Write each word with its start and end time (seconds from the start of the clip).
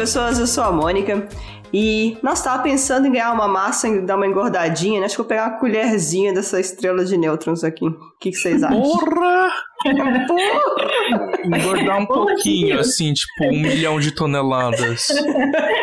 pessoas, 0.00 0.38
eu 0.38 0.46
sou 0.46 0.64
a 0.64 0.72
Mônica. 0.72 1.28
E 1.72 2.16
nós 2.22 2.42
tava 2.42 2.62
pensando 2.62 3.06
em 3.06 3.12
ganhar 3.12 3.32
uma 3.32 3.46
massa 3.46 3.86
e 3.86 4.00
dar 4.00 4.16
uma 4.16 4.26
engordadinha, 4.26 4.98
né? 4.98 5.06
Acho 5.06 5.14
que 5.14 5.20
vou 5.20 5.28
pegar 5.28 5.48
uma 5.48 5.58
colherzinha 5.58 6.32
dessa 6.32 6.58
estrela 6.58 7.04
de 7.04 7.18
nêutrons 7.18 7.62
aqui. 7.62 7.86
O 7.86 8.18
que, 8.18 8.30
que 8.30 8.36
vocês 8.36 8.62
acham? 8.62 8.80
Porra! 8.80 9.50
Porra! 10.26 11.30
Engordar 11.44 11.98
um 11.98 12.06
pouquinho, 12.06 12.80
assim, 12.80 13.12
tipo 13.12 13.44
um 13.44 13.60
milhão 13.60 14.00
de 14.00 14.10
toneladas. 14.10 15.08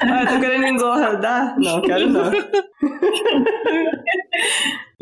ah, 0.00 0.26
tô 0.26 0.40
querendo 0.40 0.66
engordar? 0.66 1.54
Não, 1.58 1.80
quero 1.82 2.08
não. 2.08 2.30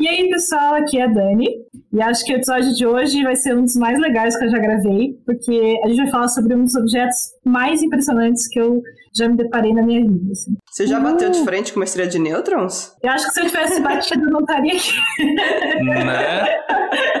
E 0.01 0.07
aí, 0.07 0.29
pessoal, 0.31 0.73
aqui 0.73 0.97
é 0.97 1.03
a 1.03 1.07
Dani. 1.07 1.47
E 1.93 2.01
acho 2.01 2.25
que 2.25 2.33
o 2.33 2.35
episódio 2.35 2.73
de 2.73 2.87
hoje 2.87 3.21
vai 3.21 3.35
ser 3.35 3.55
um 3.55 3.63
dos 3.63 3.75
mais 3.75 3.99
legais 3.99 4.35
que 4.35 4.45
eu 4.45 4.49
já 4.49 4.57
gravei, 4.57 5.13
porque 5.23 5.79
a 5.83 5.87
gente 5.87 5.97
vai 5.97 6.09
falar 6.09 6.27
sobre 6.27 6.55
um 6.55 6.63
dos 6.63 6.73
objetos 6.73 7.17
mais 7.45 7.83
impressionantes 7.83 8.47
que 8.47 8.59
eu 8.59 8.81
já 9.15 9.29
me 9.29 9.37
deparei 9.37 9.73
na 9.73 9.83
minha 9.83 10.01
vida. 10.01 10.31
Assim. 10.31 10.57
Você 10.71 10.87
já 10.87 10.99
bateu 10.99 11.29
de 11.29 11.43
frente 11.43 11.71
com 11.71 11.79
uma 11.79 11.85
estrela 11.85 12.09
de 12.09 12.17
nêutrons? 12.17 12.95
Eu 13.03 13.11
acho 13.11 13.27
que 13.27 13.33
se 13.33 13.41
eu 13.41 13.47
tivesse 13.47 13.79
batido, 13.79 14.23
eu 14.23 14.31
não 14.31 14.39
estaria 14.39 14.73
aqui. 14.73 15.83
Né? 15.83 16.45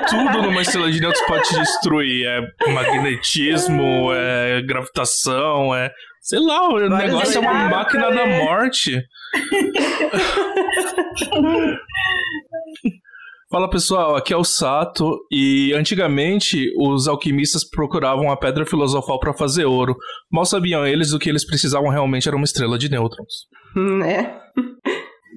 Tudo 0.09 0.41
numa 0.41 0.61
estrela 0.63 0.91
de 0.91 0.99
nêutrons 0.99 1.27
pode 1.27 1.49
te 1.49 1.59
destruir. 1.59 2.25
É 2.25 2.71
magnetismo, 2.71 4.11
é 4.11 4.61
gravitação, 4.63 5.75
é. 5.75 5.91
Sei 6.21 6.39
lá, 6.39 6.69
o 6.69 6.73
Vários 6.73 6.91
negócio 6.91 7.37
é 7.37 7.39
uma 7.39 7.67
máquina 7.67 8.11
da 8.11 8.27
morte. 8.27 9.03
Fala 13.49 13.69
pessoal, 13.69 14.15
aqui 14.15 14.31
é 14.31 14.37
o 14.37 14.43
Sato 14.43 15.19
e 15.29 15.73
antigamente 15.73 16.71
os 16.77 17.07
alquimistas 17.07 17.67
procuravam 17.67 18.31
a 18.31 18.37
pedra 18.37 18.65
filosofal 18.65 19.19
para 19.19 19.33
fazer 19.33 19.65
ouro. 19.65 19.97
Mal 20.31 20.45
sabiam 20.45 20.87
eles 20.87 21.11
o 21.11 21.19
que 21.19 21.27
eles 21.27 21.45
precisavam 21.45 21.89
realmente 21.89 22.27
era 22.27 22.37
uma 22.37 22.45
estrela 22.45 22.77
de 22.77 22.89
nêutrons. 22.89 23.47
Né? 23.75 24.39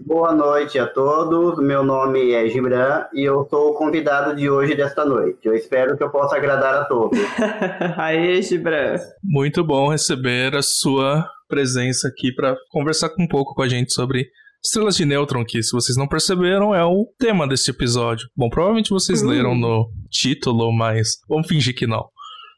Boa 0.02 0.34
noite 0.34 0.78
a 0.78 0.86
todos, 0.86 1.58
meu 1.64 1.84
nome 1.84 2.32
é 2.32 2.48
Gibran 2.48 3.04
e 3.14 3.22
eu 3.22 3.46
sou 3.48 3.70
o 3.70 3.74
convidado 3.74 4.34
de 4.34 4.50
hoje 4.50 4.74
desta 4.74 5.04
noite. 5.04 5.38
Eu 5.44 5.54
espero 5.54 5.96
que 5.96 6.02
eu 6.02 6.10
possa 6.10 6.36
agradar 6.36 6.74
a 6.74 6.84
todos. 6.84 7.18
Aê, 7.96 8.42
Gibran. 8.42 8.96
Muito 9.22 9.62
bom 9.62 9.88
receber 9.90 10.54
a 10.56 10.62
sua 10.62 11.24
presença 11.48 12.08
aqui 12.08 12.32
para 12.34 12.56
conversar 12.70 13.10
um 13.18 13.28
pouco 13.28 13.54
com 13.54 13.62
a 13.62 13.68
gente 13.68 13.92
sobre 13.92 14.26
estrelas 14.62 14.96
de 14.96 15.04
nêutron, 15.04 15.44
que 15.44 15.62
se 15.62 15.70
vocês 15.72 15.96
não 15.96 16.08
perceberam 16.08 16.74
é 16.74 16.84
o 16.84 17.06
tema 17.18 17.46
deste 17.46 17.70
episódio. 17.70 18.26
Bom, 18.36 18.48
provavelmente 18.50 18.90
vocês 18.90 19.22
Uhum. 19.22 19.28
leram 19.28 19.54
no 19.54 19.88
título, 20.10 20.72
mas 20.72 21.18
vamos 21.28 21.46
fingir 21.46 21.74
que 21.74 21.86
não. 21.86 22.08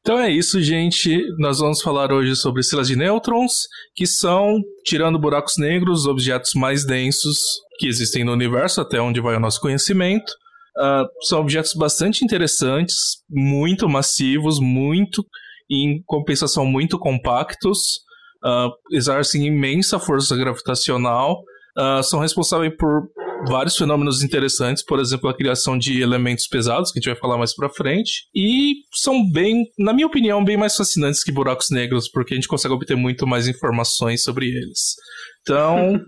Então 0.01 0.19
é 0.19 0.31
isso, 0.31 0.63
gente. 0.63 1.23
Nós 1.39 1.59
vamos 1.59 1.83
falar 1.83 2.13
hoje 2.13 2.37
sobre 2.37 2.61
estrelas 2.61 2.89
de 2.89 2.97
nêutrons, 2.97 3.69
que 3.95 4.07
são, 4.07 4.61
tirando 4.85 5.19
buracos 5.19 5.57
negros, 5.57 6.01
os 6.01 6.07
objetos 6.07 6.53
mais 6.55 6.87
densos 6.87 7.39
que 7.79 7.87
existem 7.87 8.25
no 8.25 8.33
universo, 8.33 8.81
até 8.81 9.01
onde 9.01 9.21
vai 9.21 9.37
o 9.37 9.41
nosso 9.41 9.61
conhecimento. 9.61 10.33
Ah, 10.77 11.07
são 11.23 11.41
objetos 11.41 11.75
bastante 11.75 12.25
interessantes, 12.25 13.23
muito 13.31 13.89
massivos, 13.89 14.59
muito, 14.59 15.25
em 15.71 16.03
compensação, 16.05 16.67
muito 16.67 16.99
compactos, 16.99 18.01
ah, 18.45 18.69
exercem 18.91 19.47
imensa 19.47 19.99
força 19.99 20.37
gravitacional, 20.37 21.43
ah, 21.77 22.03
são 22.03 22.21
responsáveis 22.21 22.73
por 22.77 23.09
vários 23.47 23.77
fenômenos 23.77 24.23
interessantes, 24.23 24.85
por 24.85 24.99
exemplo, 24.99 25.29
a 25.29 25.37
criação 25.37 25.79
de 25.79 26.01
elementos 26.01 26.47
pesados, 26.47 26.91
que 26.91 26.99
a 26.99 27.01
gente 27.01 27.13
vai 27.13 27.21
falar 27.21 27.39
mais 27.39 27.55
pra 27.55 27.69
frente, 27.69 28.29
e 28.35 28.75
são 28.93 29.29
bem, 29.31 29.65
na 29.79 29.93
minha 29.93 30.07
opinião, 30.07 30.45
bem 30.45 30.57
mais 30.57 30.77
fascinantes 30.77 31.23
que 31.23 31.33
buracos 31.33 31.71
negros, 31.71 32.09
porque 32.09 32.35
a 32.35 32.37
gente 32.37 32.49
consegue 32.49 32.75
obter 32.75 32.97
muito 32.97 33.27
mais 33.27 33.47
informações 33.49 34.23
sobre 34.23 34.47
eles. 34.47 34.95
Então, 35.43 36.01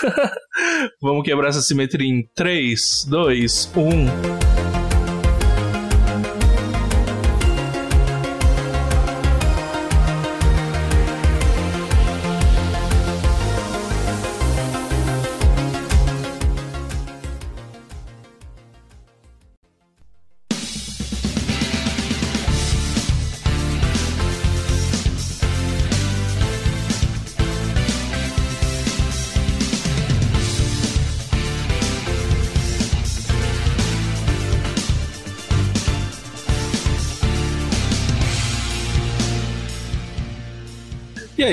vamos 1.00 1.24
quebrar 1.24 1.48
essa 1.48 1.62
simetria 1.62 2.08
em 2.08 2.26
3, 2.34 3.06
2, 3.08 3.72
1. 3.76 4.49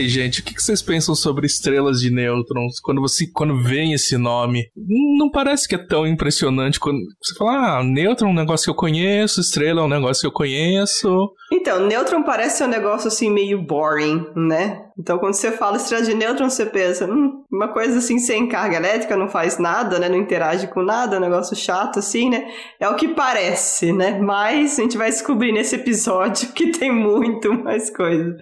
Gente, 0.10 0.42
o 0.42 0.44
que 0.44 0.62
vocês 0.62 0.82
pensam 0.82 1.16
sobre 1.16 1.46
estrelas 1.46 2.00
de 2.00 2.10
nêutrons? 2.10 2.80
Quando 2.80 3.02
você 3.02 3.26
quando 3.34 3.62
vem 3.64 3.94
esse 3.94 4.18
nome, 4.18 4.70
não 5.18 5.30
parece 5.30 5.68
que 5.68 5.76
é 5.76 5.78
tão 5.78 6.06
impressionante 6.06 6.80
quando 6.80 7.00
você 7.22 7.36
fala, 7.36 7.80
ah, 7.80 7.84
nêutron 7.84 8.30
é 8.30 8.32
um 8.32 8.36
negócio 8.36 8.66
que 8.66 8.70
eu 8.70 8.76
conheço, 8.76 9.42
estrela 9.42 9.82
é 9.82 9.84
um 9.84 9.90
negócio 9.90 10.22
que 10.22 10.28
eu 10.28 10.32
conheço. 10.32 11.34
Então, 11.52 11.86
nêutron 11.86 12.24
parece 12.24 12.58
ser 12.58 12.66
um 12.66 12.70
negócio 12.70 13.08
assim 13.08 13.32
meio 13.32 13.62
boring, 13.62 14.26
né? 14.36 14.82
Então, 15.00 15.18
quando 15.18 15.34
você 15.34 15.52
fala 15.52 15.78
estrela 15.78 16.04
de 16.04 16.14
nêutron, 16.14 16.50
você 16.50 16.66
pensa, 16.66 17.06
hum, 17.06 17.44
uma 17.52 17.70
coisa 17.70 18.00
assim 18.00 18.20
sem 18.20 18.48
carga 18.48 18.78
elétrica, 18.78 19.16
não 19.16 19.30
faz 19.30 19.58
nada, 19.58 20.00
né? 20.00 20.10
Não 20.10 20.18
interage 20.18 20.68
com 20.68 20.82
nada, 20.82 21.18
um 21.18 21.22
negócio 21.22 21.56
chato 21.56 22.00
assim, 22.00 22.30
né? 22.30 22.48
É 22.80 22.90
o 22.90 22.96
que 22.96 23.10
parece, 23.10 23.94
né? 23.94 24.20
Mas 24.20 24.78
a 24.78 24.82
gente 24.82 24.98
vai 24.98 25.10
descobrir 25.10 25.52
nesse 25.52 25.76
episódio 25.76 26.52
que 26.54 26.72
tem 26.72 26.92
muito 26.92 27.54
mais 27.54 27.90
coisa. 27.90 28.36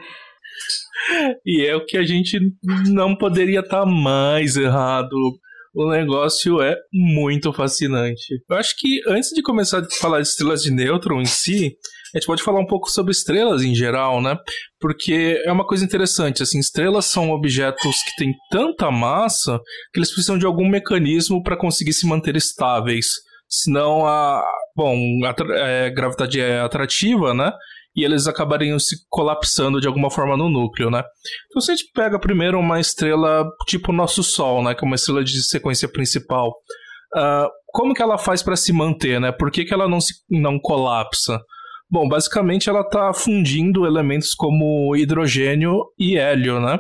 E 1.46 1.66
é 1.66 1.76
o 1.76 1.86
que 1.86 1.98
a 1.98 2.04
gente 2.04 2.40
não 2.88 3.16
poderia 3.16 3.60
estar 3.60 3.86
mais 3.86 4.56
errado. 4.56 5.16
O 5.74 5.90
negócio 5.92 6.62
é 6.62 6.78
muito 6.94 7.52
fascinante. 7.52 8.42
Eu 8.50 8.58
acho 8.58 8.76
que 8.78 9.02
antes 9.08 9.32
de 9.32 9.42
começar 9.42 9.80
a 9.80 9.88
falar 10.00 10.22
de 10.22 10.28
estrelas 10.28 10.62
de 10.62 10.72
nêutron 10.72 11.22
em 11.22 11.26
si, 11.26 11.76
a 12.14 12.18
gente 12.18 12.28
pode 12.28 12.44
falar 12.44 12.62
um 12.62 12.66
pouco 12.66 12.90
sobre 12.90 13.12
estrelas 13.12 13.62
em 13.62 13.76
geral, 13.76 14.22
né? 14.22 14.38
Porque 14.80 15.42
é 15.46 15.52
uma 15.52 15.68
coisa 15.68 15.84
interessante, 15.84 16.42
assim, 16.42 16.60
estrelas 16.60 17.06
são 17.06 17.32
objetos 17.32 17.98
que 18.04 18.16
têm 18.18 18.34
tanta 18.50 18.90
massa 18.90 19.60
que 19.92 20.00
eles 20.00 20.14
precisam 20.14 20.38
de 20.38 20.46
algum 20.46 20.70
mecanismo 20.70 21.44
para 21.44 21.58
conseguir 21.58 21.92
se 21.92 22.08
manter 22.08 22.38
estáveis. 22.38 23.08
Senão 23.50 24.08
a, 24.08 24.42
bom, 24.76 24.98
a 25.26 25.36
é, 25.58 25.90
gravidade 25.90 26.40
é 26.40 26.62
atrativa, 26.62 27.34
né? 27.34 27.52
E 27.96 28.04
eles 28.04 28.28
acabariam 28.28 28.78
se 28.78 28.98
colapsando 29.10 29.80
de 29.80 29.88
alguma 29.88 30.12
forma 30.12 30.36
no 30.36 30.50
núcleo, 30.50 30.90
né? 30.90 31.04
Então 31.48 31.62
se 31.62 31.72
a 31.72 31.76
gente 31.76 31.90
pega 31.94 32.20
primeiro 32.20 32.60
uma 32.60 32.80
estrela 32.80 33.50
tipo 33.68 33.92
nosso 33.94 34.24
Sol, 34.24 34.64
né? 34.64 34.76
Que 34.76 34.84
é 34.84 34.88
uma 34.88 34.96
estrela 34.96 35.24
de 35.24 35.44
sequência 35.44 35.88
principal. 35.88 36.54
ah, 37.16 37.48
como 37.68 37.94
que 37.94 38.02
ela 38.02 38.18
faz 38.18 38.42
para 38.42 38.56
se 38.56 38.72
manter, 38.72 39.20
né? 39.20 39.32
Por 39.34 39.52
que, 39.52 39.66
que 39.66 39.74
ela 39.74 39.88
não, 39.88 40.00
se, 40.00 40.14
não 40.30 40.58
colapsa? 40.58 41.42
Bom, 41.90 42.08
basicamente 42.08 42.70
ela 42.70 42.82
está 42.82 43.14
fundindo 43.14 43.86
elementos 43.86 44.34
como 44.34 44.96
hidrogênio 44.96 45.82
e 46.00 46.18
hélio, 46.18 46.60
né? 46.60 46.80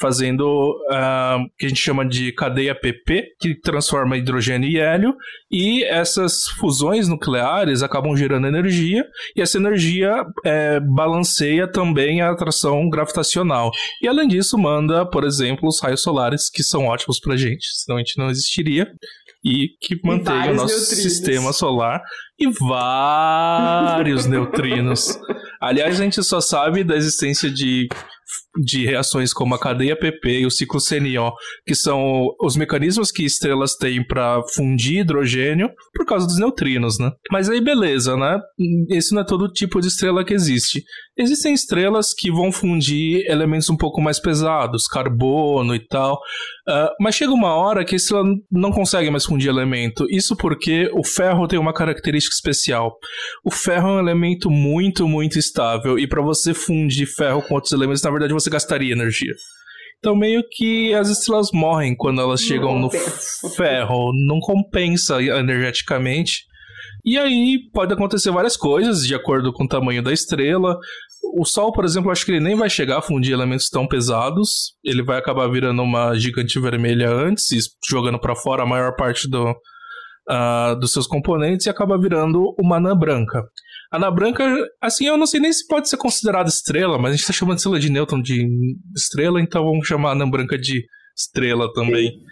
Fazendo 0.00 0.74
ah, 0.90 1.38
o 1.40 1.56
que 1.56 1.66
a 1.66 1.68
gente 1.68 1.80
chama 1.80 2.04
de 2.04 2.32
cadeia 2.32 2.74
PP, 2.74 3.24
que 3.40 3.54
transforma 3.60 4.16
hidrogênio 4.16 4.68
e 4.68 4.78
hélio, 4.78 5.14
e 5.50 5.84
essas 5.84 6.46
fusões 6.58 7.06
nucleares 7.08 7.82
acabam 7.82 8.16
gerando 8.16 8.46
energia, 8.46 9.04
e 9.36 9.40
essa 9.40 9.56
energia 9.56 10.24
eh, 10.44 10.80
balanceia 10.80 11.70
também 11.70 12.20
a 12.20 12.30
atração 12.30 12.88
gravitacional. 12.88 13.70
E 14.02 14.08
além 14.08 14.26
disso, 14.26 14.58
manda, 14.58 15.08
por 15.08 15.24
exemplo, 15.24 15.68
os 15.68 15.80
raios 15.80 16.02
solares, 16.02 16.50
que 16.50 16.62
são 16.62 16.86
ótimos 16.86 17.20
pra 17.20 17.36
gente, 17.36 17.66
senão 17.74 17.96
a 17.96 18.00
gente 18.00 18.18
não 18.18 18.30
existiria, 18.30 18.90
e 19.44 19.68
que 19.80 20.00
mantém 20.02 20.50
o 20.50 20.54
nosso 20.54 20.74
neutrinos. 20.74 21.02
sistema 21.02 21.52
solar 21.52 22.02
e 22.38 22.48
vários 22.50 24.24
neutrinos. 24.26 25.18
Aliás, 25.60 26.00
a 26.00 26.02
gente 26.02 26.22
só 26.22 26.40
sabe 26.40 26.82
da 26.82 26.96
existência 26.96 27.50
de 27.50 27.86
de 28.56 28.84
reações 28.84 29.32
como 29.32 29.54
a 29.54 29.58
cadeia 29.58 29.96
PP 29.96 30.40
e 30.40 30.46
o 30.46 30.50
ciclo 30.50 30.80
CNO, 30.80 31.32
que 31.66 31.74
são 31.74 32.28
os 32.40 32.56
mecanismos 32.56 33.10
que 33.10 33.24
estrelas 33.24 33.74
têm 33.74 34.06
para 34.06 34.42
fundir 34.54 35.00
hidrogênio 35.00 35.70
por 35.94 36.06
causa 36.06 36.26
dos 36.26 36.38
neutrinos, 36.38 36.98
né? 36.98 37.10
Mas 37.30 37.48
aí 37.48 37.60
beleza, 37.60 38.16
né? 38.16 38.38
Esse 38.90 39.14
não 39.14 39.22
é 39.22 39.24
todo 39.24 39.52
tipo 39.52 39.80
de 39.80 39.88
estrela 39.88 40.24
que 40.24 40.34
existe. 40.34 40.82
Existem 41.16 41.54
estrelas 41.54 42.12
que 42.12 42.30
vão 42.30 42.50
fundir 42.50 43.24
elementos 43.30 43.70
um 43.70 43.76
pouco 43.76 44.00
mais 44.00 44.18
pesados, 44.18 44.88
carbono 44.88 45.72
e 45.72 45.78
tal, 45.78 46.14
uh, 46.14 46.90
mas 47.00 47.14
chega 47.14 47.32
uma 47.32 47.54
hora 47.54 47.84
que 47.84 47.94
a 47.94 47.96
estrela 47.96 48.24
não 48.50 48.72
consegue 48.72 49.10
mais 49.10 49.24
fundir 49.24 49.48
elemento. 49.48 50.06
Isso 50.10 50.36
porque 50.36 50.90
o 50.92 51.04
ferro 51.04 51.46
tem 51.46 51.58
uma 51.58 51.72
característica 51.72 52.34
especial. 52.34 52.96
O 53.44 53.50
ferro 53.50 53.90
é 53.90 53.92
um 53.92 53.98
elemento 54.00 54.50
muito, 54.50 55.06
muito 55.06 55.38
estável 55.38 55.96
e 55.98 56.06
para 56.06 56.20
você 56.20 56.52
fundir 56.52 57.06
ferro 57.06 57.42
com 57.42 57.54
outros 57.54 57.72
elementos, 57.72 58.02
na 58.02 58.10
verdade 58.10 58.32
você 58.32 58.43
gastaria 58.50 58.92
energia. 58.92 59.32
Então, 59.98 60.14
meio 60.14 60.42
que 60.50 60.92
as 60.92 61.08
estrelas 61.08 61.48
morrem 61.52 61.96
quando 61.96 62.20
elas 62.20 62.42
chegam 62.42 62.78
no 62.78 62.90
ferro, 63.56 64.12
não 64.14 64.38
compensa 64.38 65.22
energeticamente. 65.22 66.44
E 67.04 67.18
aí 67.18 67.58
pode 67.72 67.92
acontecer 67.92 68.30
várias 68.30 68.56
coisas 68.56 69.06
de 69.06 69.14
acordo 69.14 69.52
com 69.52 69.64
o 69.64 69.68
tamanho 69.68 70.02
da 70.02 70.12
estrela. 70.12 70.78
O 71.36 71.44
Sol, 71.44 71.72
por 71.72 71.84
exemplo, 71.84 72.10
acho 72.10 72.24
que 72.24 72.32
ele 72.32 72.40
nem 72.40 72.54
vai 72.54 72.68
chegar 72.68 72.98
a 72.98 73.02
fundir 73.02 73.32
elementos 73.32 73.68
tão 73.68 73.86
pesados. 73.86 74.74
Ele 74.84 75.02
vai 75.02 75.18
acabar 75.18 75.48
virando 75.48 75.82
uma 75.82 76.14
gigante 76.14 76.58
vermelha 76.60 77.10
antes 77.10 77.50
e 77.50 77.58
jogando 77.88 78.18
para 78.18 78.36
fora 78.36 78.62
a 78.62 78.66
maior 78.66 78.94
parte 78.96 79.28
do, 79.28 79.50
uh, 79.50 80.78
dos 80.78 80.92
seus 80.92 81.06
componentes 81.06 81.66
e 81.66 81.70
acaba 81.70 81.98
virando 81.98 82.54
uma 82.58 82.76
anã 82.76 82.96
branca. 82.96 83.42
A 83.94 83.96
anã 83.96 84.12
branca, 84.12 84.44
assim, 84.82 85.06
eu 85.06 85.16
não 85.16 85.24
sei 85.24 85.38
nem 85.38 85.52
se 85.52 85.64
pode 85.68 85.88
ser 85.88 85.96
considerada 85.96 86.48
estrela, 86.48 86.98
mas 86.98 87.10
a 87.10 87.12
gente 87.12 87.20
está 87.20 87.32
chamando 87.32 87.58
de 87.58 87.60
estrela 87.60 87.78
de 87.78 87.92
nêutron 87.92 88.20
de 88.20 88.76
estrela, 88.96 89.40
então 89.40 89.62
vamos 89.62 89.86
chamar 89.86 90.08
a 90.08 90.12
anã 90.12 90.28
branca 90.28 90.58
de 90.58 90.84
estrela 91.16 91.72
também. 91.72 92.08
Sim. 92.08 92.24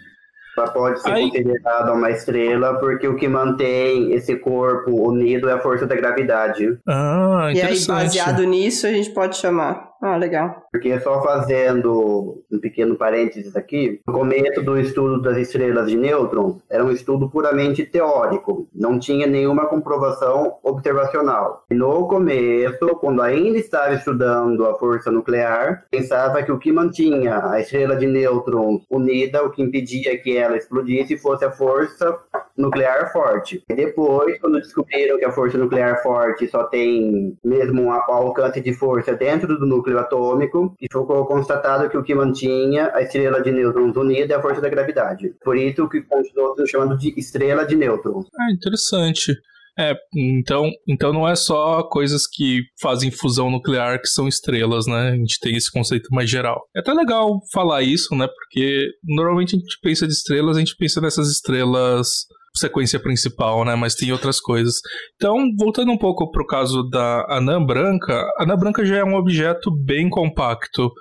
Ela 0.57 0.71
pode 0.71 1.01
ser 1.01 1.09
Aí... 1.09 1.29
considerada 1.29 1.93
uma 1.93 2.11
estrela 2.11 2.77
porque 2.79 3.07
o 3.07 3.15
que 3.15 3.29
mantém 3.29 4.11
esse 4.11 4.35
corpo 4.35 4.91
unido 5.07 5.47
é 5.47 5.53
a 5.53 5.59
força 5.59 5.87
da 5.87 5.95
gravidade. 5.95 6.77
Ah, 6.85 7.49
e 7.55 7.61
aí, 7.61 7.85
baseado 7.87 8.43
nisso, 8.43 8.85
a 8.85 8.91
gente 8.91 9.11
pode 9.11 9.37
chamar. 9.37 9.87
Ah, 10.05 10.17
legal. 10.17 10.67
Porque 10.69 10.99
só 10.99 11.23
fazendo 11.23 12.43
um 12.51 12.59
pequeno 12.59 12.97
parênteses 12.97 13.55
aqui, 13.55 14.01
o 14.05 14.11
começo 14.11 14.61
do 14.61 14.77
estudo 14.77 15.21
das 15.21 15.37
estrelas 15.37 15.89
de 15.89 15.95
nêutrons 15.95 16.57
era 16.69 16.83
um 16.83 16.91
estudo 16.91 17.29
puramente 17.29 17.85
teórico, 17.85 18.67
não 18.75 18.99
tinha 18.99 19.25
nenhuma 19.25 19.65
comprovação 19.65 20.57
observacional. 20.61 21.63
No 21.71 22.05
começo, 22.09 22.85
quando 22.99 23.21
ainda 23.21 23.57
estava 23.57 23.93
estudando 23.93 24.65
a 24.65 24.77
força 24.77 25.09
nuclear, 25.09 25.85
pensava 25.89 26.43
que 26.43 26.51
o 26.51 26.59
que 26.59 26.73
mantinha 26.73 27.41
a 27.41 27.61
estrela 27.61 27.95
de 27.95 28.05
nêutrons 28.05 28.83
unida, 28.89 29.41
o 29.41 29.51
que 29.51 29.63
impedia 29.63 30.17
que 30.17 30.35
ela 30.35 30.57
explodisse, 30.57 31.15
fosse 31.15 31.45
a 31.45 31.51
força 31.51 32.19
nuclear 32.57 33.11
forte. 33.13 33.63
E 33.69 33.73
depois, 33.73 34.37
quando 34.39 34.59
descobriram 34.59 35.17
que 35.17 35.25
a 35.25 35.31
força 35.31 35.57
nuclear 35.57 36.03
forte 36.03 36.45
só 36.49 36.65
tem 36.65 37.37
mesmo 37.41 37.83
um 37.83 37.91
alcance 37.91 38.59
de 38.59 38.73
força 38.73 39.13
dentro 39.13 39.57
do 39.57 39.65
núcleo 39.65 39.92
atômico, 39.99 40.75
e 40.81 40.87
ficou 40.91 41.25
constatado 41.25 41.89
que 41.89 41.97
o 41.97 42.03
que 42.03 42.15
mantinha 42.15 42.91
a 42.93 43.01
estrela 43.01 43.41
de 43.41 43.51
nêutrons 43.51 43.95
unida 43.95 44.33
é 44.33 44.37
a 44.37 44.41
força 44.41 44.61
da 44.61 44.69
gravidade. 44.69 45.33
Por 45.43 45.57
isso 45.57 45.87
que 45.89 46.01
continuou 46.01 46.55
se 46.55 46.67
chamando 46.67 46.97
de 46.97 47.13
estrela 47.17 47.65
de 47.65 47.75
nêutrons. 47.75 48.27
Ah, 48.35 48.51
interessante. 48.51 49.33
É, 49.77 49.95
então, 50.15 50.69
então 50.87 51.11
não 51.11 51.27
é 51.27 51.35
só 51.35 51.81
coisas 51.83 52.27
que 52.27 52.61
fazem 52.79 53.09
fusão 53.09 53.49
nuclear 53.49 53.99
que 53.99 54.07
são 54.07 54.27
estrelas, 54.27 54.85
né? 54.85 55.11
A 55.11 55.15
gente 55.15 55.39
tem 55.39 55.55
esse 55.55 55.71
conceito 55.71 56.09
mais 56.11 56.29
geral. 56.29 56.61
É 56.75 56.79
até 56.79 56.93
legal 56.93 57.39
falar 57.51 57.81
isso, 57.81 58.15
né? 58.15 58.27
Porque 58.27 58.87
normalmente 59.03 59.55
a 59.55 59.59
gente 59.59 59.79
pensa 59.81 60.05
de 60.05 60.13
estrelas, 60.13 60.57
a 60.57 60.59
gente 60.59 60.75
pensa 60.77 61.01
nessas 61.01 61.29
estrelas 61.29 62.27
sequência 62.55 62.99
principal, 62.99 63.65
né? 63.65 63.75
Mas 63.75 63.95
tem 63.95 64.11
outras 64.11 64.39
coisas. 64.39 64.75
Então, 65.15 65.37
voltando 65.57 65.91
um 65.91 65.97
pouco 65.97 66.29
pro 66.31 66.45
caso 66.45 66.83
da 66.83 67.25
anã 67.29 67.63
branca, 67.63 68.13
a 68.37 68.43
anã 68.43 68.55
branca 68.55 68.85
já 68.85 68.97
é 68.97 69.03
um 69.03 69.15
objeto 69.15 69.71
bem 69.71 70.09
compacto. 70.09 70.91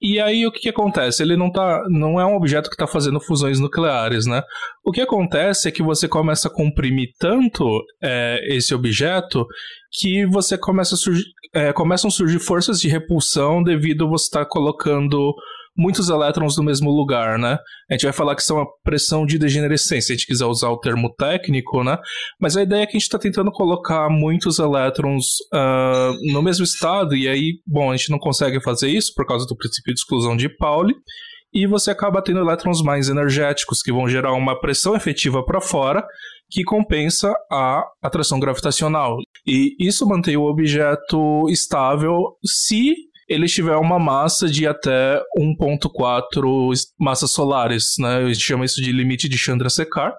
E 0.00 0.20
aí 0.20 0.46
o 0.46 0.52
que, 0.52 0.60
que, 0.60 0.68
acontece? 0.68 1.22
Ele 1.22 1.36
não 1.36 1.50
tá, 1.50 1.82
não 1.88 2.20
é 2.20 2.26
um 2.26 2.36
objeto 2.36 2.68
que 2.68 2.74
está 2.74 2.86
fazendo 2.86 3.18
fusões 3.18 3.58
nucleares, 3.58 4.26
né? 4.26 4.42
O 4.84 4.92
que 4.92 5.00
acontece 5.00 5.68
é 5.68 5.72
que 5.72 5.82
você 5.82 6.06
começa 6.06 6.48
a 6.48 6.52
comprimir 6.52 7.08
tanto 7.18 7.64
é, 8.02 8.38
esse 8.54 8.74
objeto 8.74 9.46
que 9.98 10.26
você 10.26 10.58
começa 10.58 10.94
a 10.94 10.98
surgir, 10.98 11.24
é, 11.54 11.72
começam 11.72 12.08
a 12.08 12.10
surgir 12.10 12.38
forças 12.38 12.78
de 12.78 12.88
repulsão 12.88 13.62
devido 13.62 14.04
a 14.04 14.08
você 14.08 14.26
estar 14.26 14.44
tá 14.44 14.50
colocando 14.50 15.34
muitos 15.76 16.08
elétrons 16.08 16.56
no 16.56 16.64
mesmo 16.64 16.90
lugar, 16.90 17.38
né? 17.38 17.58
A 17.90 17.94
gente 17.94 18.04
vai 18.04 18.12
falar 18.12 18.34
que 18.34 18.42
são 18.42 18.60
a 18.60 18.66
pressão 18.82 19.26
de 19.26 19.38
degenerescência, 19.38 20.06
se 20.06 20.12
a 20.12 20.16
gente 20.16 20.26
quiser 20.26 20.46
usar 20.46 20.70
o 20.70 20.78
termo 20.78 21.12
técnico, 21.14 21.84
né? 21.84 21.98
Mas 22.40 22.56
a 22.56 22.62
ideia 22.62 22.82
é 22.82 22.86
que 22.86 22.96
a 22.96 22.98
gente 22.98 23.02
está 23.02 23.18
tentando 23.18 23.50
colocar 23.50 24.08
muitos 24.08 24.58
elétrons 24.58 25.24
uh, 25.52 26.32
no 26.32 26.42
mesmo 26.42 26.64
estado, 26.64 27.14
e 27.16 27.28
aí, 27.28 27.60
bom, 27.66 27.90
a 27.90 27.96
gente 27.96 28.10
não 28.10 28.18
consegue 28.18 28.60
fazer 28.62 28.88
isso 28.88 29.12
por 29.14 29.26
causa 29.26 29.46
do 29.46 29.56
princípio 29.56 29.92
de 29.92 30.00
exclusão 30.00 30.36
de 30.36 30.48
Pauli, 30.48 30.94
e 31.52 31.66
você 31.66 31.90
acaba 31.90 32.22
tendo 32.22 32.40
elétrons 32.40 32.82
mais 32.82 33.08
energéticos, 33.08 33.82
que 33.82 33.92
vão 33.92 34.08
gerar 34.08 34.32
uma 34.32 34.58
pressão 34.60 34.94
efetiva 34.94 35.44
para 35.44 35.60
fora, 35.60 36.04
que 36.50 36.62
compensa 36.62 37.32
a 37.50 37.82
atração 38.02 38.38
gravitacional. 38.38 39.16
E 39.46 39.74
isso 39.80 40.06
mantém 40.06 40.36
o 40.36 40.44
objeto 40.44 41.48
estável 41.48 42.36
se 42.44 42.94
ele 43.28 43.46
tiver 43.46 43.76
uma 43.76 43.98
massa 43.98 44.48
de 44.48 44.66
até 44.66 45.20
1.4 45.38 46.72
massas 46.98 47.32
solares, 47.32 47.94
né? 47.98 48.18
A 48.18 48.28
gente 48.32 48.44
chama 48.44 48.64
isso 48.64 48.80
de 48.80 48.92
limite 48.92 49.28
de 49.28 49.36
Chandrasekhar. 49.36 50.14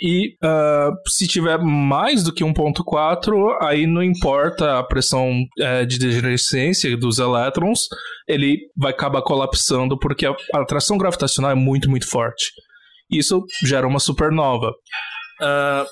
E 0.00 0.36
uh, 0.44 0.92
se 1.08 1.26
tiver 1.26 1.58
mais 1.58 2.22
do 2.22 2.32
que 2.32 2.44
1.4, 2.44 3.56
aí 3.62 3.86
não 3.86 4.02
importa 4.02 4.78
a 4.78 4.82
pressão 4.82 5.42
é, 5.58 5.86
de 5.86 5.98
degenerescência 5.98 6.94
dos 6.98 7.18
elétrons, 7.18 7.88
ele 8.28 8.58
vai 8.76 8.92
acabar 8.92 9.22
colapsando 9.22 9.98
porque 9.98 10.26
a, 10.26 10.36
a 10.54 10.60
atração 10.60 10.98
gravitacional 10.98 11.50
é 11.50 11.54
muito, 11.54 11.88
muito 11.88 12.06
forte. 12.08 12.52
Isso 13.10 13.42
gera 13.64 13.86
uma 13.86 13.98
supernova. 13.98 14.70
Uh, 15.40 15.86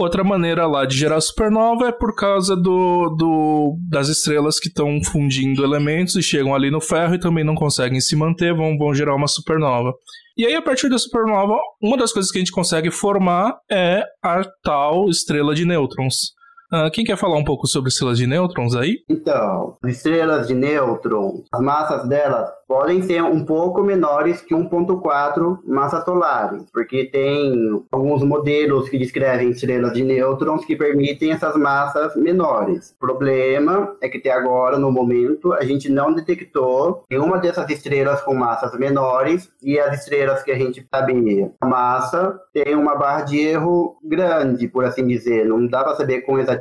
Outra 0.00 0.24
maneira 0.24 0.66
lá 0.66 0.86
de 0.86 0.96
gerar 0.96 1.20
supernova 1.20 1.88
é 1.88 1.92
por 1.92 2.14
causa 2.14 2.56
do, 2.56 3.14
do 3.18 3.76
das 3.86 4.08
estrelas 4.08 4.58
que 4.58 4.68
estão 4.68 4.98
fundindo 5.04 5.62
elementos 5.62 6.16
e 6.16 6.22
chegam 6.22 6.54
ali 6.54 6.70
no 6.70 6.80
ferro 6.80 7.16
e 7.16 7.20
também 7.20 7.44
não 7.44 7.54
conseguem 7.54 8.00
se 8.00 8.16
manter, 8.16 8.56
vão, 8.56 8.78
vão 8.78 8.94
gerar 8.94 9.14
uma 9.14 9.28
supernova. 9.28 9.92
E 10.38 10.46
aí, 10.46 10.54
a 10.54 10.62
partir 10.62 10.88
da 10.88 10.96
supernova, 10.96 11.54
uma 11.82 11.98
das 11.98 12.14
coisas 12.14 12.32
que 12.32 12.38
a 12.38 12.40
gente 12.40 12.50
consegue 12.50 12.90
formar 12.90 13.58
é 13.70 14.02
a 14.24 14.42
tal 14.62 15.10
estrela 15.10 15.54
de 15.54 15.66
nêutrons. 15.66 16.32
Uh, 16.72 16.90
quem 16.92 17.04
quer 17.04 17.16
falar 17.16 17.36
um 17.36 17.44
pouco 17.44 17.66
sobre 17.66 17.88
estrelas 17.88 18.16
de 18.16 18.26
nêutrons 18.26 18.76
aí? 18.76 19.02
Então, 19.08 19.76
estrelas 19.84 20.46
de 20.46 20.54
nêutrons, 20.54 21.42
as 21.52 21.60
massas 21.60 22.08
delas 22.08 22.48
podem 22.70 23.02
ser 23.02 23.20
um 23.20 23.44
pouco 23.44 23.82
menores 23.82 24.40
que 24.42 24.54
1.4 24.54 25.58
massas 25.66 26.04
solares, 26.04 26.70
porque 26.72 27.06
tem 27.06 27.52
alguns 27.90 28.22
modelos 28.22 28.88
que 28.88 28.96
descrevem 28.96 29.50
estrelas 29.50 29.92
de 29.92 30.04
nêutrons 30.04 30.64
que 30.64 30.76
permitem 30.76 31.32
essas 31.32 31.56
massas 31.56 32.14
menores. 32.14 32.94
O 32.96 33.00
problema 33.00 33.96
é 34.00 34.08
que 34.08 34.18
até 34.18 34.30
agora, 34.30 34.78
no 34.78 34.92
momento, 34.92 35.52
a 35.52 35.64
gente 35.64 35.90
não 35.90 36.14
detectou 36.14 37.04
nenhuma 37.10 37.38
dessas 37.38 37.68
estrelas 37.68 38.22
com 38.22 38.34
massas 38.34 38.78
menores 38.78 39.50
e 39.60 39.76
as 39.76 39.98
estrelas 39.98 40.44
que 40.44 40.52
a 40.52 40.56
gente 40.56 40.86
sabe 40.94 41.50
a 41.60 41.66
massa 41.66 42.38
tem 42.52 42.76
uma 42.76 42.94
barra 42.94 43.22
de 43.22 43.40
erro 43.40 43.96
grande, 44.04 44.68
por 44.68 44.84
assim 44.84 45.04
dizer. 45.04 45.44
Não 45.44 45.66
dá 45.66 45.82
para 45.82 45.96
saber 45.96 46.20
com 46.20 46.38
exatidão. 46.38 46.59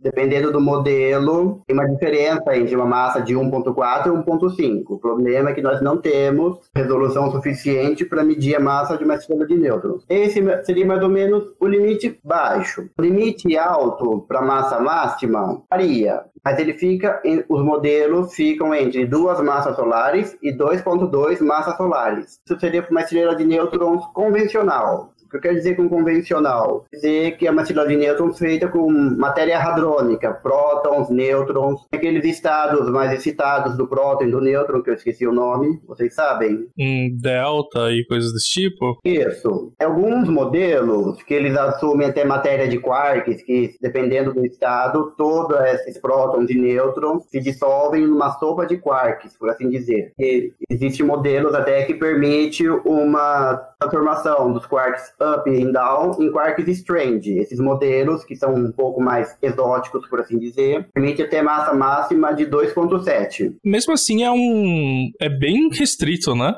Dependendo 0.00 0.52
do 0.52 0.60
modelo, 0.60 1.62
tem 1.66 1.76
uma 1.76 1.88
diferença 1.88 2.56
entre 2.56 2.74
uma 2.74 2.86
massa 2.86 3.20
de 3.20 3.34
1.4 3.34 4.06
e 4.06 4.10
1.5 4.10 4.98
problema 5.08 5.50
é 5.50 5.54
que 5.54 5.62
nós 5.62 5.80
não 5.80 5.96
temos 5.96 6.58
resolução 6.74 7.30
suficiente 7.30 8.04
para 8.04 8.22
medir 8.22 8.56
a 8.56 8.60
massa 8.60 8.96
de 8.96 9.04
uma 9.04 9.14
estrela 9.14 9.46
de 9.46 9.56
nêutrons. 9.56 10.04
Esse 10.08 10.42
seria 10.64 10.86
mais 10.86 11.02
ou 11.02 11.08
menos 11.08 11.44
o 11.58 11.66
limite 11.66 12.18
baixo. 12.22 12.88
O 12.98 13.02
limite 13.02 13.56
alto 13.56 14.24
para 14.28 14.42
massa 14.42 14.78
máxima 14.80 15.62
varia, 15.70 16.24
mas 16.44 16.58
ele 16.58 16.74
fica, 16.74 17.22
os 17.48 17.62
modelos 17.62 18.34
ficam 18.34 18.74
entre 18.74 19.06
duas 19.06 19.40
massas 19.40 19.76
solares 19.76 20.36
e 20.42 20.52
2.2 20.52 21.40
massas 21.42 21.76
solares. 21.76 22.40
Isso 22.44 22.60
seria 22.60 22.86
uma 22.90 23.00
estrela 23.00 23.34
de 23.34 23.44
nêutrons 23.44 24.04
convencional 24.12 25.12
O 25.28 25.30
que 25.30 25.36
eu 25.36 25.40
quero 25.42 25.56
dizer 25.56 25.76
com 25.76 25.90
convencional? 25.90 26.86
Dizer 26.90 27.36
que 27.36 27.46
é 27.46 27.50
uma 27.50 27.62
de 27.62 27.96
nêutrons 27.96 28.38
feita 28.38 28.66
com 28.66 28.90
matéria 28.90 29.58
hadrônica, 29.58 30.32
prótons, 30.32 31.10
nêutrons, 31.10 31.86
aqueles 31.92 32.24
estados 32.24 32.88
mais 32.88 33.12
excitados 33.12 33.76
do 33.76 33.86
próton 33.86 34.24
e 34.24 34.30
do 34.30 34.40
nêutron, 34.40 34.82
que 34.82 34.88
eu 34.88 34.94
esqueci 34.94 35.26
o 35.26 35.32
nome, 35.32 35.78
vocês 35.86 36.14
sabem? 36.14 36.66
Um 36.78 37.14
delta 37.14 37.90
e 37.92 38.06
coisas 38.06 38.32
desse 38.32 38.48
tipo? 38.48 38.98
Isso. 39.04 39.70
Alguns 39.78 40.30
modelos 40.30 41.22
que 41.22 41.34
eles 41.34 41.54
assumem 41.58 42.08
até 42.08 42.24
matéria 42.24 42.66
de 42.66 42.78
quarks, 42.78 43.42
que 43.42 43.74
dependendo 43.82 44.32
do 44.32 44.46
estado, 44.46 45.12
todos 45.14 45.60
esses 45.60 45.98
prótons 45.98 46.48
e 46.48 46.54
nêutrons 46.54 47.24
se 47.28 47.38
dissolvem 47.38 48.06
numa 48.06 48.30
sopa 48.38 48.64
de 48.64 48.78
quarks, 48.78 49.36
por 49.36 49.50
assim 49.50 49.68
dizer. 49.68 50.14
E 50.18 50.54
existem 50.70 51.04
modelos 51.04 51.54
até 51.54 51.82
que 51.84 51.92
permite 51.92 52.66
uma 52.66 53.60
transformação 53.78 54.52
dos 54.52 54.66
quarks 54.66 55.12
up 55.20 55.48
e 55.48 55.72
down 55.72 56.16
em 56.20 56.30
quarks 56.30 56.66
strange. 56.68 57.38
Esses 57.38 57.60
modelos, 57.60 58.24
que 58.24 58.34
são 58.34 58.54
um 58.54 58.72
pouco 58.72 59.00
mais 59.00 59.36
exóticos, 59.40 60.08
por 60.08 60.20
assim 60.20 60.38
dizer, 60.38 60.88
permite 60.92 61.24
ter 61.28 61.42
massa 61.42 61.72
máxima 61.72 62.34
de 62.34 62.46
2.7. 62.46 63.54
Mesmo 63.64 63.92
assim, 63.92 64.24
é 64.24 64.30
um. 64.30 65.10
é 65.20 65.28
bem 65.28 65.68
restrito, 65.72 66.34
né? 66.34 66.54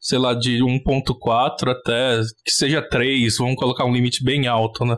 Sei 0.00 0.18
lá, 0.18 0.34
de 0.34 0.58
1.4 0.58 1.70
até 1.70 2.20
que 2.44 2.52
seja 2.52 2.82
3, 2.82 3.36
vamos 3.38 3.56
colocar 3.56 3.84
um 3.86 3.92
limite 3.92 4.22
bem 4.22 4.46
alto, 4.46 4.84
né? 4.84 4.96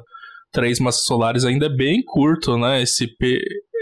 3 0.52 0.80
massas 0.80 1.04
solares 1.04 1.44
ainda 1.44 1.66
é 1.66 1.68
bem 1.68 2.02
curto, 2.04 2.56
né? 2.56 2.82
Esse 2.82 3.06
P, 3.16 3.38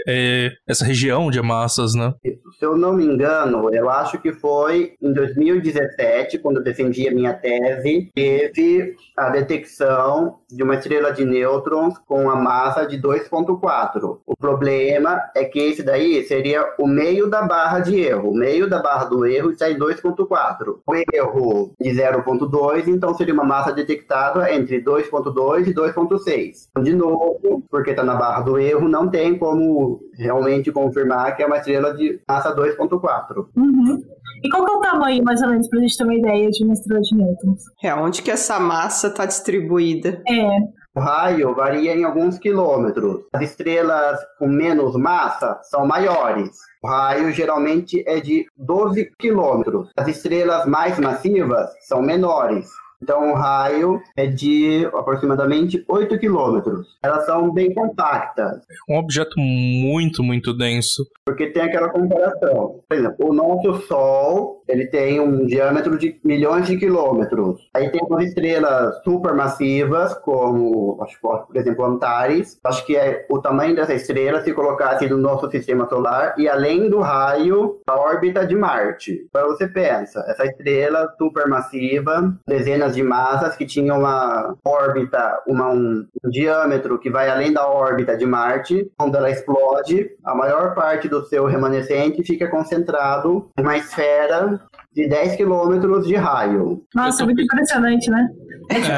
é, 0.07 0.51
essa 0.67 0.85
região 0.85 1.31
de 1.31 1.41
massas, 1.41 1.95
né? 1.95 2.13
Se 2.57 2.65
eu 2.65 2.77
não 2.77 2.93
me 2.93 3.05
engano, 3.05 3.73
eu 3.73 3.89
acho 3.89 4.17
que 4.19 4.31
foi 4.31 4.93
em 5.01 5.11
2017, 5.11 6.39
quando 6.39 6.57
eu 6.57 6.63
defendi 6.63 7.07
a 7.07 7.11
minha 7.11 7.33
tese, 7.33 8.09
teve 8.15 8.95
a 9.15 9.29
detecção 9.29 10.39
de 10.49 10.63
uma 10.63 10.75
estrela 10.75 11.11
de 11.11 11.25
nêutrons 11.25 11.97
com 12.07 12.29
a 12.29 12.35
massa 12.35 12.85
de 12.85 12.97
2.4. 12.97 14.19
O 14.25 14.37
problema 14.37 15.21
é 15.35 15.43
que 15.43 15.59
esse 15.59 15.83
daí 15.83 16.23
seria 16.23 16.65
o 16.79 16.87
meio 16.87 17.29
da 17.29 17.41
barra 17.41 17.79
de 17.79 17.99
erro. 17.99 18.31
O 18.31 18.35
meio 18.35 18.69
da 18.69 18.81
barra 18.81 19.05
do 19.05 19.25
erro 19.25 19.51
está 19.51 19.69
em 19.69 19.77
2.4. 19.77 20.77
O 20.85 20.95
erro 20.95 21.73
de 21.79 21.89
0.2, 21.89 22.87
então 22.87 23.13
seria 23.13 23.33
uma 23.33 23.43
massa 23.43 23.73
detectada 23.73 24.53
entre 24.53 24.81
2.2 24.81 25.67
e 25.67 25.73
2.6. 25.73 26.81
De 26.81 26.93
novo, 26.93 27.63
porque 27.69 27.91
está 27.91 28.03
na 28.03 28.15
barra 28.15 28.41
do 28.41 28.57
erro, 28.57 28.87
não 28.87 29.09
tem 29.09 29.37
como 29.37 29.99
realmente 30.17 30.71
confirmar 30.71 31.35
que 31.35 31.43
é 31.43 31.45
uma 31.45 31.57
estrela 31.57 31.93
de 31.93 32.21
massa 32.27 32.44
2.4. 32.53 33.47
Uhum. 33.55 34.03
E 34.43 34.49
qual 34.49 34.65
que 34.65 34.71
é 34.71 34.75
o 34.75 34.81
tamanho, 34.81 35.23
mais 35.23 35.41
ou 35.41 35.49
menos, 35.49 35.67
para 35.69 35.79
a 35.79 35.81
gente 35.81 35.97
ter 35.97 36.03
uma 36.03 36.13
ideia 36.13 36.49
de 36.49 36.63
uma 36.63 36.73
estrela 36.73 37.01
de 37.01 37.15
nêutrons? 37.15 37.61
É, 37.81 37.93
onde 37.95 38.21
que 38.21 38.29
essa 38.29 38.59
massa 38.59 39.07
está 39.07 39.25
distribuída? 39.25 40.21
É. 40.27 40.85
O 40.95 40.99
raio 41.01 41.53
varia 41.53 41.93
em 41.93 42.05
alguns 42.05 42.37
quilômetros. 42.37 43.25
As 43.33 43.41
estrelas 43.41 44.17
com 44.39 44.47
menos 44.47 44.95
massa 44.95 45.59
são 45.63 45.85
maiores. 45.85 46.49
O 46.81 46.87
raio 46.87 47.31
geralmente 47.31 48.03
é 48.07 48.21
de 48.21 48.45
12 48.55 49.11
quilômetros. 49.19 49.89
As 49.97 50.07
estrelas 50.07 50.65
mais 50.65 50.97
massivas 50.97 51.69
são 51.85 52.01
menores. 52.01 52.69
Então, 53.05 53.31
o 53.31 53.35
raio 53.35 54.01
é 54.17 54.25
de 54.25 54.89
aproximadamente 54.91 55.85
8 55.87 56.17
quilômetros. 56.17 56.97
Elas 57.03 57.23
são 57.27 57.53
bem 57.53 57.71
compactas. 57.71 58.63
É 58.89 58.93
um 58.93 58.97
objeto 58.97 59.39
muito, 59.39 60.23
muito 60.23 60.51
denso. 60.57 61.05
Porque 61.23 61.51
tem 61.51 61.61
aquela 61.61 61.89
comparação. 61.89 62.79
Por 62.89 62.97
exemplo, 62.97 63.29
o 63.29 63.33
nosso 63.33 63.75
Sol, 63.85 64.63
ele 64.67 64.87
tem 64.87 65.19
um 65.19 65.45
diâmetro 65.45 65.99
de 65.99 66.19
milhões 66.23 66.65
de 66.65 66.77
quilômetros. 66.77 67.69
Aí 67.75 67.91
tem 67.91 68.01
as 68.11 68.23
estrelas 68.23 69.03
supermassivas, 69.03 70.15
como, 70.15 70.97
acho, 71.03 71.19
por 71.21 71.55
exemplo, 71.55 71.85
Antares. 71.85 72.59
Acho 72.63 72.83
que 72.87 72.97
é 72.97 73.27
o 73.29 73.39
tamanho 73.39 73.75
dessa 73.75 73.93
estrela 73.93 74.41
se 74.41 74.51
colocasse 74.51 75.07
no 75.07 75.17
nosso 75.17 75.47
sistema 75.51 75.87
solar 75.87 76.33
e 76.39 76.49
além 76.49 76.89
do 76.89 77.01
raio 77.01 77.79
da 77.85 77.95
órbita 77.95 78.47
de 78.47 78.55
Marte. 78.55 79.27
Então 79.29 79.47
você 79.49 79.67
pensa, 79.67 80.25
essa 80.27 80.45
estrela 80.45 81.13
supermassiva, 81.19 82.35
dezenas 82.47 82.94
de 82.95 83.03
massas 83.03 83.55
que 83.55 83.65
tinham 83.65 83.99
uma 83.99 84.55
órbita, 84.63 85.41
uma, 85.47 85.69
um, 85.69 86.07
um 86.23 86.29
diâmetro 86.29 86.97
que 86.97 87.09
vai 87.09 87.29
além 87.29 87.53
da 87.53 87.67
órbita 87.67 88.17
de 88.17 88.25
Marte. 88.25 88.89
Quando 88.97 89.15
ela 89.15 89.29
explode, 89.29 90.09
a 90.23 90.33
maior 90.33 90.73
parte 90.73 91.07
do 91.07 91.23
seu 91.25 91.45
remanescente 91.45 92.23
fica 92.23 92.49
concentrado 92.49 93.49
em 93.57 93.61
uma 93.61 93.77
esfera 93.77 94.59
de 94.95 95.09
10 95.09 95.35
quilômetros 95.35 96.07
de 96.07 96.15
raio. 96.15 96.81
Nossa, 96.95 97.25
muito 97.25 97.41
impressionante, 97.41 98.09
né? 98.09 98.27
É 98.69 98.75
tipo, 98.75 98.91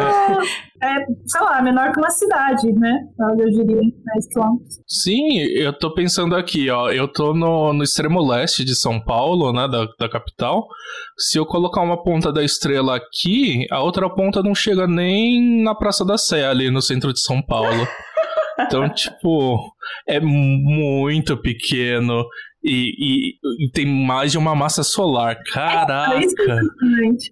é, 0.81 1.05
sei 1.25 1.41
lá, 1.41 1.61
menor 1.61 1.91
que 1.91 1.99
uma 1.99 2.09
cidade, 2.11 2.71
né? 2.71 2.99
Eu 3.19 3.49
diria, 3.49 3.81
10 3.81 4.27
quilômetros. 4.31 4.79
Sim, 4.87 5.39
eu 5.39 5.73
tô 5.73 5.93
pensando 5.93 6.35
aqui, 6.35 6.69
ó. 6.69 6.89
Eu 6.91 7.07
tô 7.07 7.33
no, 7.33 7.73
no 7.73 7.83
extremo 7.83 8.25
leste 8.25 8.63
de 8.63 8.75
São 8.75 8.99
Paulo, 9.03 9.51
né? 9.51 9.67
Da, 9.67 9.87
da 9.99 10.07
capital. 10.07 10.67
Se 11.17 11.39
eu 11.39 11.45
colocar 11.45 11.81
uma 11.81 12.01
ponta 12.01 12.31
da 12.31 12.43
estrela 12.43 12.95
aqui, 12.95 13.65
a 13.71 13.81
outra 13.81 14.07
ponta 14.07 14.43
não 14.43 14.53
chega 14.53 14.87
nem 14.87 15.63
na 15.63 15.73
Praça 15.73 16.05
da 16.05 16.17
Sé, 16.17 16.45
ali 16.45 16.69
no 16.69 16.81
centro 16.81 17.11
de 17.11 17.19
São 17.19 17.41
Paulo. 17.41 17.87
Então, 18.59 18.89
tipo, 18.89 19.59
é 20.07 20.19
muito 20.19 21.37
pequeno. 21.37 22.25
E, 22.63 22.93
e, 22.97 23.65
e, 23.65 23.71
tem 23.71 23.85
mais 23.85 24.31
de 24.31 24.37
uma 24.37 24.55
massa 24.55 24.83
solar. 24.83 25.37
Caraca! 25.53 26.15
É 26.15 26.23
impressionante. 26.23 27.31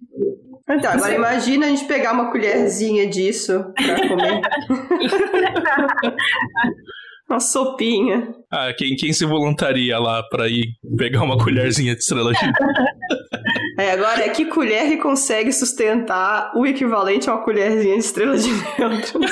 Então, 0.70 0.92
agora 0.92 1.14
imagina 1.14 1.68
a 1.68 1.70
gente 1.70 1.86
pegar 1.86 2.14
uma 2.14 2.32
colherzinha 2.32 3.08
disso 3.08 3.66
pra 3.76 4.08
comer. 4.08 4.42
uma 7.30 7.40
sopinha. 7.40 8.34
Ah, 8.52 8.74
quem, 8.74 8.96
quem 8.96 9.14
se 9.14 9.26
voluntaria 9.26 10.00
lá 10.00 10.24
pra 10.24 10.48
ir 10.48 10.66
pegar 10.98 11.24
uma 11.24 11.38
colherzinha 11.38 11.94
de 11.94 12.02
estrela 12.02 12.32
de 12.32 12.40
É, 13.78 13.92
agora 13.92 14.24
é 14.24 14.30
que 14.30 14.46
colher 14.46 14.88
que 14.88 14.98
consegue 14.98 15.52
sustentar 15.52 16.54
o 16.56 16.66
equivalente 16.66 17.30
a 17.30 17.34
uma 17.34 17.44
colherzinha 17.44 17.96
de 17.96 18.00
estrela 18.00 18.38
de 18.38 18.50
nêutrons. 18.80 19.32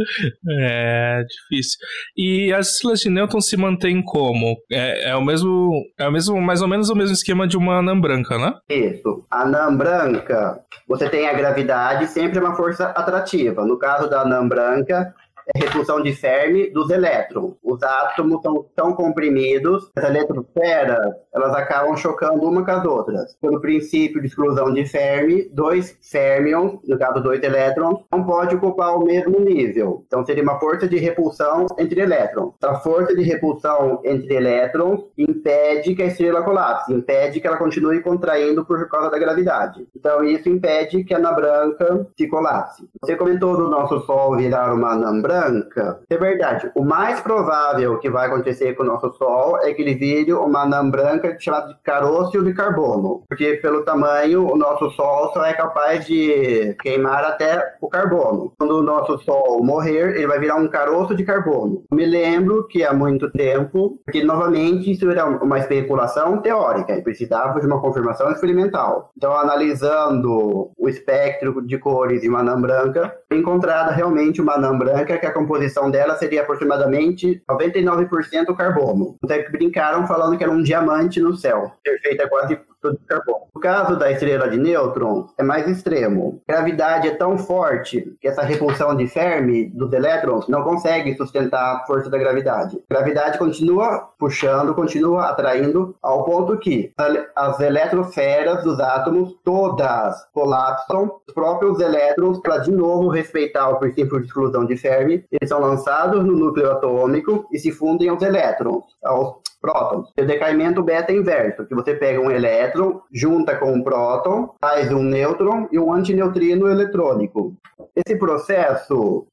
É 0.62 1.22
difícil. 1.22 1.78
E 2.16 2.52
as 2.52 2.72
estrelas 2.72 3.00
de 3.00 3.10
nêutrons 3.10 3.48
se 3.48 3.56
mantêm 3.56 4.02
como? 4.02 4.56
É, 4.70 5.10
é, 5.10 5.16
o 5.16 5.22
mesmo, 5.22 5.70
é 5.98 6.08
o 6.08 6.12
mesmo, 6.12 6.40
mais 6.40 6.62
ou 6.62 6.68
menos 6.68 6.90
o 6.90 6.94
mesmo 6.94 7.14
esquema 7.14 7.46
de 7.46 7.56
uma 7.56 7.78
anã 7.78 7.98
branca, 7.98 8.38
né? 8.38 8.54
Isso. 8.68 9.24
Anã 9.30 9.74
branca, 9.74 10.60
você 10.88 11.08
tem 11.08 11.28
a 11.28 11.32
gravidade, 11.32 12.06
sempre 12.06 12.38
é 12.38 12.42
uma 12.42 12.56
força 12.56 12.86
atrativa. 12.86 13.64
No 13.64 13.78
caso 13.78 14.08
da 14.08 14.22
anã 14.22 14.46
branca, 14.46 15.14
repulsão 15.56 16.02
de 16.02 16.12
Fermi 16.12 16.70
dos 16.70 16.90
elétrons. 16.90 17.54
Os 17.62 17.82
átomos 17.82 18.36
estão 18.36 18.66
tão 18.74 18.92
comprimidos, 18.92 19.90
as 19.96 20.04
eletrosferas 20.04 21.14
elas 21.32 21.54
acabam 21.54 21.96
chocando 21.96 22.44
uma 22.44 22.64
com 22.64 22.70
as 22.70 22.84
outras. 22.84 23.36
Pelo 23.40 23.60
princípio 23.60 24.20
de 24.20 24.26
exclusão 24.26 24.72
de 24.72 24.84
Fermi, 24.84 25.48
dois 25.52 25.96
férmions, 26.02 26.80
no 26.86 26.98
caso 26.98 27.22
dois 27.22 27.42
elétrons, 27.42 28.00
não 28.12 28.24
pode 28.24 28.56
ocupar 28.56 28.96
o 28.96 29.04
mesmo 29.04 29.38
nível. 29.40 30.04
Então 30.06 30.24
seria 30.24 30.42
uma 30.42 30.58
força 30.58 30.88
de 30.88 30.98
repulsão 30.98 31.66
entre 31.78 32.00
elétrons. 32.00 32.54
A 32.62 32.74
força 32.76 33.14
de 33.14 33.22
repulsão 33.22 34.00
entre 34.04 34.34
elétrons 34.34 35.04
impede 35.16 35.94
que 35.94 36.02
a 36.02 36.06
estrela 36.06 36.42
colapse, 36.42 36.92
impede 36.92 37.40
que 37.40 37.46
ela 37.46 37.56
continue 37.56 38.00
contraindo 38.00 38.64
por 38.64 38.88
causa 38.88 39.10
da 39.10 39.18
gravidade. 39.18 39.86
Então 39.94 40.24
isso 40.24 40.48
impede 40.48 41.04
que 41.04 41.14
a 41.14 41.18
anã 41.18 41.32
branca 41.32 42.06
se 42.16 42.26
colapse. 42.26 42.88
Você 43.00 43.16
comentou 43.16 43.56
do 43.56 43.68
nosso 43.68 44.00
Sol 44.00 44.36
virar 44.36 44.72
uma 44.72 44.92
anã 44.92 45.20
branca, 45.20 45.39
branca. 45.40 46.00
É 46.08 46.16
verdade. 46.16 46.70
O 46.74 46.84
mais 46.84 47.20
provável 47.20 47.98
que 47.98 48.10
vai 48.10 48.26
acontecer 48.26 48.74
com 48.74 48.82
o 48.82 48.86
nosso 48.86 49.12
Sol 49.14 49.58
é 49.62 49.72
que 49.72 49.82
ele 49.82 49.94
vire 49.94 50.32
uma 50.32 50.62
anã 50.62 50.88
branca 50.88 51.36
chamada 51.38 51.68
de 51.68 51.78
caroço 51.82 52.42
de 52.42 52.52
carbono. 52.52 53.22
Porque 53.28 53.54
pelo 53.56 53.82
tamanho, 53.82 54.46
o 54.46 54.56
nosso 54.56 54.90
Sol 54.90 55.32
só 55.32 55.44
é 55.44 55.52
capaz 55.54 56.06
de 56.06 56.74
queimar 56.80 57.24
até 57.24 57.74
o 57.80 57.88
carbono. 57.88 58.52
Quando 58.58 58.78
o 58.78 58.82
nosso 58.82 59.18
Sol 59.18 59.62
morrer, 59.62 60.16
ele 60.16 60.26
vai 60.26 60.38
virar 60.38 60.56
um 60.56 60.68
caroço 60.68 61.14
de 61.14 61.24
carbono. 61.24 61.84
Me 61.92 62.04
lembro 62.04 62.66
que 62.66 62.84
há 62.84 62.92
muito 62.92 63.30
tempo, 63.30 64.00
que 64.10 64.22
novamente 64.22 64.90
isso 64.90 65.10
era 65.10 65.26
uma 65.26 65.58
especulação 65.58 66.38
teórica 66.38 66.94
e 66.96 67.02
precisava 67.02 67.60
de 67.60 67.66
uma 67.66 67.80
confirmação 67.80 68.30
experimental. 68.30 69.10
Então, 69.16 69.36
analisando 69.36 70.70
o 70.76 70.88
espectro 70.88 71.64
de 71.66 71.78
cores 71.78 72.20
de 72.20 72.28
uma 72.28 72.40
anã 72.40 72.60
branca, 72.60 73.14
foi 73.28 73.38
encontrada 73.38 73.92
realmente 73.92 74.40
uma 74.40 74.54
anã 74.54 74.76
branca 74.76 75.18
que 75.18 75.26
a 75.30 75.34
composição 75.34 75.90
dela 75.90 76.16
seria 76.16 76.42
aproximadamente 76.42 77.42
99% 77.48 78.54
carbono. 78.56 79.16
Até 79.24 79.42
que 79.42 79.52
brincaram 79.52 80.06
falando 80.06 80.36
que 80.36 80.44
era 80.44 80.52
um 80.52 80.62
diamante 80.62 81.20
no 81.20 81.34
céu, 81.34 81.72
feita 82.02 82.28
quase 82.28 82.58
de 82.88 82.98
carbono. 83.06 83.46
No 83.54 83.60
caso 83.60 83.96
da 83.96 84.10
estrela 84.10 84.48
de 84.48 84.56
nêutrons, 84.56 85.32
é 85.36 85.42
mais 85.42 85.68
extremo. 85.68 86.40
A 86.48 86.52
gravidade 86.52 87.08
é 87.08 87.14
tão 87.14 87.36
forte 87.36 88.16
que 88.20 88.28
essa 88.28 88.42
repulsão 88.42 88.96
de 88.96 89.06
Fermi 89.06 89.66
dos 89.70 89.92
elétrons 89.92 90.48
não 90.48 90.62
consegue 90.62 91.14
sustentar 91.14 91.76
a 91.76 91.86
força 91.86 92.08
da 92.08 92.16
gravidade. 92.16 92.80
A 92.88 92.94
gravidade 92.94 93.38
continua 93.38 94.08
puxando, 94.18 94.74
continua 94.74 95.30
atraindo, 95.30 95.94
ao 96.02 96.24
ponto 96.24 96.58
que 96.58 96.92
as 97.36 97.60
eletrosferas 97.60 98.62
dos 98.64 98.80
átomos 98.80 99.34
todas 99.44 100.24
colapsam, 100.32 101.20
os 101.26 101.34
próprios 101.34 101.80
elétrons, 101.80 102.40
para 102.40 102.58
de 102.58 102.70
novo 102.70 103.08
respeitar 103.08 103.68
o 103.68 103.78
princípio 103.78 104.20
de 104.20 104.26
exclusão 104.26 104.64
de 104.64 104.76
Fermi, 104.76 105.24
eles 105.30 105.48
são 105.48 105.60
lançados 105.60 106.24
no 106.24 106.32
núcleo 106.36 106.70
atômico 106.70 107.46
e 107.52 107.58
se 107.58 107.72
fundem 107.72 108.08
aos 108.08 108.22
elétrons, 108.22 108.84
aos 109.04 109.40
prótons. 109.60 110.08
O 110.18 110.24
decaimento 110.24 110.82
beta 110.82 111.12
inverso, 111.12 111.66
que 111.66 111.74
você 111.74 111.94
pega 111.94 112.20
um 112.20 112.30
elétron, 112.30 113.00
junta 113.12 113.56
com 113.56 113.72
um 113.72 113.82
próton, 113.82 114.54
faz 114.60 114.92
um 114.92 115.02
nêutron 115.02 115.68
e 115.70 115.78
um 115.78 115.92
antineutrino 115.92 116.68
eletrônico. 116.68 117.54
Esse 117.94 118.16
processo 118.16 119.26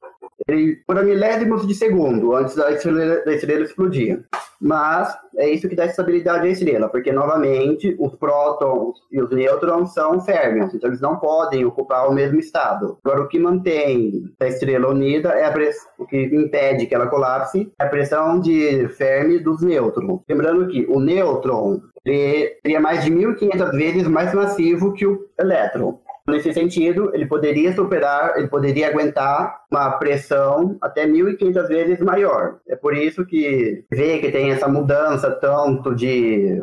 ele, 0.48 0.76
por 0.86 1.04
milésimos 1.04 1.66
de 1.66 1.74
segundo 1.74 2.34
antes 2.34 2.56
da 2.56 2.72
estrela, 2.72 3.22
da 3.24 3.34
estrela 3.34 3.64
explodir. 3.64 4.24
Mas 4.60 5.16
é 5.36 5.48
isso 5.48 5.68
que 5.68 5.76
dá 5.76 5.86
estabilidade 5.86 6.48
à 6.48 6.50
estrela, 6.50 6.88
porque 6.88 7.12
novamente 7.12 7.94
os 7.98 8.14
prótons 8.16 8.98
e 9.12 9.20
os 9.20 9.30
nêutrons 9.30 9.94
são 9.94 10.20
férmions, 10.20 10.74
então 10.74 10.90
eles 10.90 11.00
não 11.00 11.16
podem 11.16 11.64
ocupar 11.64 12.08
o 12.08 12.12
mesmo 12.12 12.40
estado. 12.40 12.98
Agora, 13.04 13.22
o 13.22 13.28
que 13.28 13.38
mantém 13.38 14.24
a 14.40 14.46
estrela 14.46 14.88
unida 14.88 15.28
é 15.28 15.44
a 15.44 15.52
pressão, 15.52 15.88
o 15.98 16.06
que 16.06 16.16
impede 16.34 16.86
que 16.86 16.94
ela 16.94 17.06
colapse 17.06 17.70
é 17.78 17.84
a 17.84 17.88
pressão 17.88 18.40
de 18.40 18.88
Fermi 18.88 19.38
dos 19.38 19.62
nêutrons. 19.62 20.22
Lembrando 20.28 20.66
que 20.66 20.84
o 20.88 20.98
nêutron 20.98 21.80
ele 22.04 22.56
seria 22.62 22.80
mais 22.80 23.04
de 23.04 23.10
1.500 23.10 23.70
vezes 23.72 24.08
mais 24.08 24.32
massivo 24.32 24.92
que 24.94 25.06
o 25.06 25.28
elétron. 25.38 26.00
Nesse 26.28 26.52
sentido, 26.52 27.10
ele 27.14 27.24
poderia 27.26 27.74
superar, 27.74 28.36
ele 28.36 28.48
poderia 28.48 28.88
aguentar 28.88 29.62
uma 29.70 29.92
pressão 29.92 30.76
até 30.80 31.06
1.500 31.06 31.68
vezes 31.68 32.00
maior. 32.00 32.58
É 32.68 32.76
por 32.76 32.94
isso 32.94 33.24
que 33.24 33.84
vê 33.90 34.18
que 34.18 34.30
tem 34.30 34.50
essa 34.50 34.68
mudança 34.68 35.30
tanto 35.30 35.94
de 35.94 36.62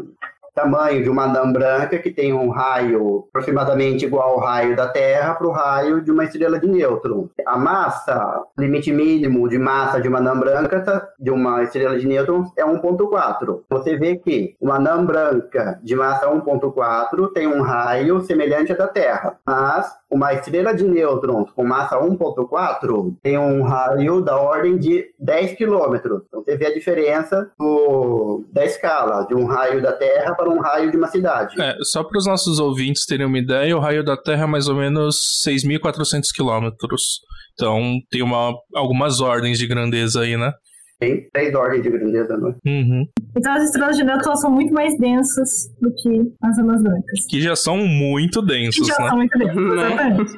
tamanho 0.55 1.03
de 1.03 1.09
uma 1.09 1.23
anã 1.25 1.51
branca 1.51 1.99
que 1.99 2.09
tem 2.09 2.33
um 2.33 2.49
raio 2.49 3.25
aproximadamente 3.29 4.05
igual 4.05 4.31
ao 4.31 4.39
raio 4.39 4.75
da 4.75 4.87
Terra 4.87 5.35
para 5.35 5.47
o 5.47 5.51
raio 5.51 6.01
de 6.01 6.11
uma 6.11 6.23
estrela 6.23 6.57
de 6.57 6.67
nêutron. 6.67 7.27
A 7.45 7.57
massa, 7.57 8.41
limite 8.57 8.91
mínimo 8.91 9.49
de 9.49 9.59
massa 9.59 9.99
de 9.99 10.07
uma 10.07 10.19
anã 10.19 10.39
branca 10.39 10.79
tá, 10.79 11.07
de 11.19 11.29
uma 11.29 11.61
estrela 11.63 11.99
de 11.99 12.07
nêutrons 12.07 12.49
é 12.57 12.63
1.4. 12.63 13.61
Você 13.69 13.97
vê 13.97 14.15
que 14.15 14.55
uma 14.59 14.75
anã 14.75 15.05
branca 15.05 15.79
de 15.83 15.95
massa 15.95 16.27
1.4 16.27 17.33
tem 17.33 17.47
um 17.47 17.61
raio 17.61 18.21
semelhante 18.21 18.71
ao 18.71 18.77
da 18.77 18.87
Terra, 18.87 19.37
mas 19.45 19.93
uma 20.09 20.33
estrela 20.33 20.73
de 20.73 20.83
nêutrons 20.83 21.51
com 21.51 21.65
massa 21.65 21.99
1.4 21.99 23.15
tem 23.21 23.37
um 23.37 23.63
raio 23.63 24.21
da 24.21 24.37
ordem 24.37 24.77
de 24.77 25.13
10 25.19 25.57
km. 25.57 25.95
Então 26.27 26.43
você 26.43 26.55
vê 26.55 26.67
a 26.67 26.73
diferença 26.73 27.51
do, 27.59 28.45
da 28.51 28.63
escala 28.63 29.25
de 29.25 29.35
um 29.35 29.45
raio 29.45 29.81
da 29.81 29.91
Terra 29.91 30.33
para 30.33 30.44
um 30.49 30.59
raio 30.59 30.91
de 30.91 30.97
uma 30.97 31.07
cidade. 31.07 31.59
É, 31.61 31.75
só 31.81 32.03
para 32.03 32.17
os 32.17 32.25
nossos 32.25 32.59
ouvintes 32.59 33.05
terem 33.05 33.25
uma 33.25 33.37
ideia, 33.37 33.75
o 33.75 33.79
raio 33.79 34.03
da 34.03 34.17
Terra 34.17 34.43
é 34.43 34.47
mais 34.47 34.67
ou 34.67 34.75
menos 34.75 35.43
6.400 35.45 36.31
quilômetros. 36.33 37.21
Então 37.53 37.99
tem 38.09 38.21
uma, 38.21 38.53
algumas 38.73 39.21
ordens 39.21 39.57
de 39.57 39.67
grandeza 39.67 40.21
aí, 40.21 40.37
né? 40.37 40.51
Tem 40.99 41.29
três 41.31 41.53
ordens 41.53 41.83
de 41.83 41.89
grandeza, 41.89 42.37
né? 42.37 42.55
Uhum. 42.65 43.05
Então 43.37 43.53
as 43.53 43.63
estrelas 43.63 43.97
de 43.97 44.03
nêutrons 44.03 44.39
são 44.39 44.49
muito 44.49 44.73
mais 44.73 44.97
densas 44.97 45.49
do 45.81 45.93
que 45.93 46.31
as 46.41 46.57
anãs 46.57 46.81
brancas. 46.81 47.25
Que 47.29 47.41
já 47.41 47.55
são 47.55 47.77
muito 47.77 48.41
densas, 48.41 48.75
Que 48.75 48.87
já 48.87 48.99
né? 48.99 49.09
são 49.09 49.17
muito 49.17 49.37
densas, 49.37 49.57
exatamente. 49.57 50.31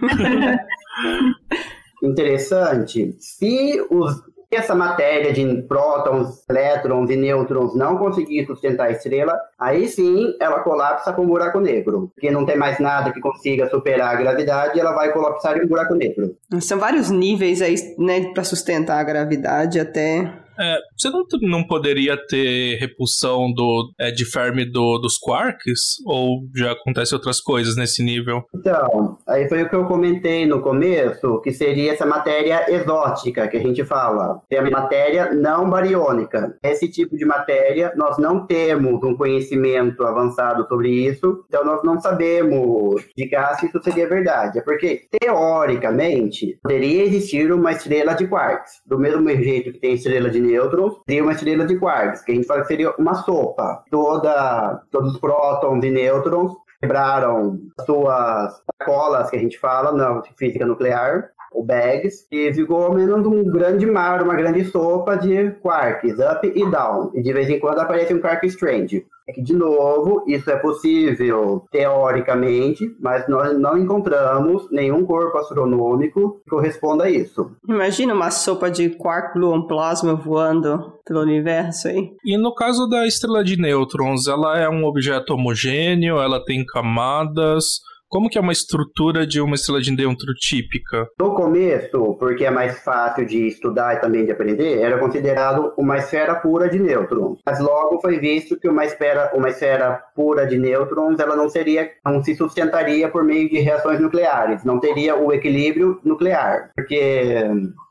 Interessante. 2.03 3.15
Se 3.19 3.81
os 3.89 4.21
essa 4.50 4.74
matéria 4.74 5.34
de 5.34 5.62
prótons, 5.63 6.44
elétrons 6.50 7.10
e 7.10 7.16
nêutrons 7.16 7.75
não 7.75 7.98
conseguir 7.98 8.46
sustentar 8.46 8.88
a 8.88 8.92
estrela, 8.92 9.38
aí 9.60 9.88
sim 9.88 10.34
ela 10.39 10.60
colapsa 10.60 11.12
com 11.12 11.24
um 11.24 11.27
buraco 11.27 11.60
negro. 11.60 12.12
Porque 12.13 12.32
não 12.32 12.46
tem 12.46 12.58
mais 12.58 12.80
nada 12.80 13.12
que 13.12 13.20
consiga 13.20 13.70
superar 13.70 14.16
a 14.16 14.20
gravidade, 14.20 14.80
ela 14.80 14.94
vai 14.94 15.12
colapsar 15.12 15.58
em 15.58 15.66
um 15.66 15.68
buraco 15.68 15.94
negro. 15.94 16.36
São 16.62 16.80
vários 16.80 17.10
níveis 17.10 17.62
aí, 17.62 17.75
né, 17.98 18.32
pra 18.34 18.44
sustentar 18.44 19.00
a 19.00 19.04
gravidade 19.04 19.80
até. 19.80 20.47
É, 20.59 20.79
você 20.95 21.09
não, 21.09 21.25
não 21.41 21.63
poderia 21.63 22.17
ter 22.27 22.77
repulsão 22.77 23.51
do, 23.53 23.91
é, 23.99 24.11
de 24.11 24.25
Fermi 24.25 24.65
do, 24.65 24.97
dos 24.97 25.17
quarks? 25.17 25.97
Ou 26.05 26.41
já 26.55 26.71
acontece 26.71 27.13
outras 27.13 27.39
coisas 27.39 27.75
nesse 27.75 28.03
nível? 28.03 28.43
Então, 28.55 29.17
aí 29.27 29.47
foi 29.47 29.63
o 29.63 29.69
que 29.69 29.75
eu 29.75 29.85
comentei 29.85 30.45
no 30.45 30.61
começo, 30.61 31.39
que 31.41 31.51
seria 31.51 31.93
essa 31.93 32.05
matéria 32.05 32.65
exótica 32.71 33.47
que 33.47 33.57
a 33.57 33.61
gente 33.61 33.83
fala. 33.85 34.41
É 34.49 34.57
a 34.57 34.69
matéria 34.69 35.33
não 35.33 35.69
bariônica. 35.69 36.57
Esse 36.63 36.89
tipo 36.89 37.15
de 37.15 37.25
matéria, 37.25 37.93
nós 37.95 38.17
não 38.17 38.45
temos 38.45 39.03
um 39.03 39.15
conhecimento 39.15 40.03
avançado 40.03 40.67
sobre 40.67 40.89
isso, 40.89 41.43
então 41.47 41.63
nós 41.63 41.83
não 41.83 41.99
sabemos 41.99 43.05
indicar 43.15 43.59
se 43.59 43.67
isso 43.67 43.81
seria 43.83 44.07
verdade. 44.07 44.59
É 44.59 44.61
porque, 44.61 45.03
teoricamente, 45.19 46.57
poderia 46.63 47.03
existir 47.03 47.51
uma 47.51 47.71
estrela 47.71 48.13
de 48.13 48.27
quarks. 48.27 48.81
Do 48.85 48.97
mesmo 48.97 49.29
jeito 49.29 49.71
que 49.71 49.79
tem 49.79 49.93
estrela 49.93 50.29
de 50.29 50.39
nêutrons, 50.48 51.00
teria 51.06 51.24
uma 51.24 51.34
estrela 51.34 51.66
de 51.66 51.77
quarks, 51.77 52.22
que 52.22 52.32
a 52.32 52.36
gente 52.36 52.48
fala 52.48 52.62
que 52.62 52.68
seria 52.68 52.94
uma 52.98 53.16
sopa. 53.16 53.84
Toda, 53.92 54.82
todos 54.92 55.13
os 55.13 55.20
prótons 55.20 55.84
e 55.84 55.92
nêutrons 55.92 56.54
quebraram 56.80 57.60
suas 57.86 58.62
sacolas, 58.79 59.29
que 59.29 59.36
a 59.36 59.40
gente 59.40 59.60
fala 59.60 59.92
na 59.92 60.22
física 60.38 60.66
nuclear, 60.66 61.29
ou 61.51 61.64
bags, 61.64 62.27
e 62.31 62.53
ficou 62.53 62.94
menos 62.94 63.25
um 63.25 63.44
grande 63.46 63.86
mar, 63.86 64.22
uma 64.22 64.36
grande 64.36 64.66
sopa 64.66 65.16
de 65.18 65.51
quarks, 65.62 66.18
up 66.20 66.48
e 66.48 66.70
down. 66.70 67.12
E 67.14 67.22
de 67.22 67.33
vez 67.33 67.50
em 67.50 67.60
quando 67.60 67.79
aparece 67.79 68.14
um 68.14 68.22
quark 68.22 68.46
strange. 68.48 69.05
É 69.27 69.33
que, 69.33 69.42
de 69.42 69.53
novo, 69.53 70.24
isso 70.25 70.50
é 70.50 70.55
possível 70.55 71.66
teoricamente, 71.70 72.96
mas 73.00 73.27
nós 73.27 73.59
não 73.59 73.77
encontramos 73.77 74.72
nenhum 74.72 75.05
corpo 75.05 75.37
astronômico 75.37 76.40
que 76.44 76.50
corresponda 76.50 77.03
a 77.03 77.09
isso. 77.09 77.51
Imagina 77.68 78.13
uma 78.13 78.31
sopa 78.31 78.72
de 78.72 78.90
quark 78.92 79.33
gluon 79.33 79.63
plasma 79.63 80.16
voando 80.16 80.94
pelo 81.05 81.22
universo 81.22 81.90
aí. 81.90 82.11
E 82.24 82.37
no 82.37 82.53
caso 82.55 82.87
da 82.87 83.05
estrela 83.05 83.44
de 83.44 83.57
nêutrons, 83.57 84.27
ela 84.27 84.57
é 84.57 84.70
um 84.70 84.85
objeto 84.85 85.33
homogêneo, 85.33 86.20
ela 86.20 86.44
tem 86.44 86.66
camadas. 86.66 87.81
Como 88.09 88.29
que 88.29 88.37
é 88.37 88.41
uma 88.41 88.53
estrutura 88.53 89.27
de 89.27 89.41
uma 89.41 89.55
estrela 89.55 89.81
de 89.81 89.91
nêutron 89.91 90.33
típica? 90.39 91.09
No 91.20 91.35
começo, 91.35 92.15
porque 92.17 92.46
é 92.46 92.50
mais 92.50 92.79
fácil 92.79 93.25
de 93.25 93.48
estudar 93.48 93.96
e 93.96 94.00
também 94.00 94.24
de 94.24 94.31
aprender, 94.31 94.79
era 94.79 94.98
considerado 94.98 95.74
uma 95.77 95.98
esfera 95.98 96.35
pura 96.35 96.70
de 96.70 96.79
nêutrons. 96.79 97.39
Mas 97.46 97.59
logo 97.59 98.00
foi 98.00 98.17
visto 98.17 98.57
que 98.57 98.70
uma 98.70 98.85
esfera, 98.85 99.29
uma 99.33 99.50
esfera 99.50 100.01
pura 100.15 100.48
de 100.48 100.57
nêutrons, 100.57 101.20
ela 101.20 101.35
não 101.35 101.50
seria, 101.50 101.91
não 102.05 102.24
se 102.24 102.33
sustentaria 102.33 103.09
por 103.09 103.25
meio 103.25 103.50
de 103.50 103.59
reações 103.59 104.00
nucleares, 104.00 104.63
não 104.63 104.79
teria 104.79 105.17
o 105.17 105.33
equilíbrio 105.33 106.00
nuclear, 106.01 106.72
porque 106.75 107.43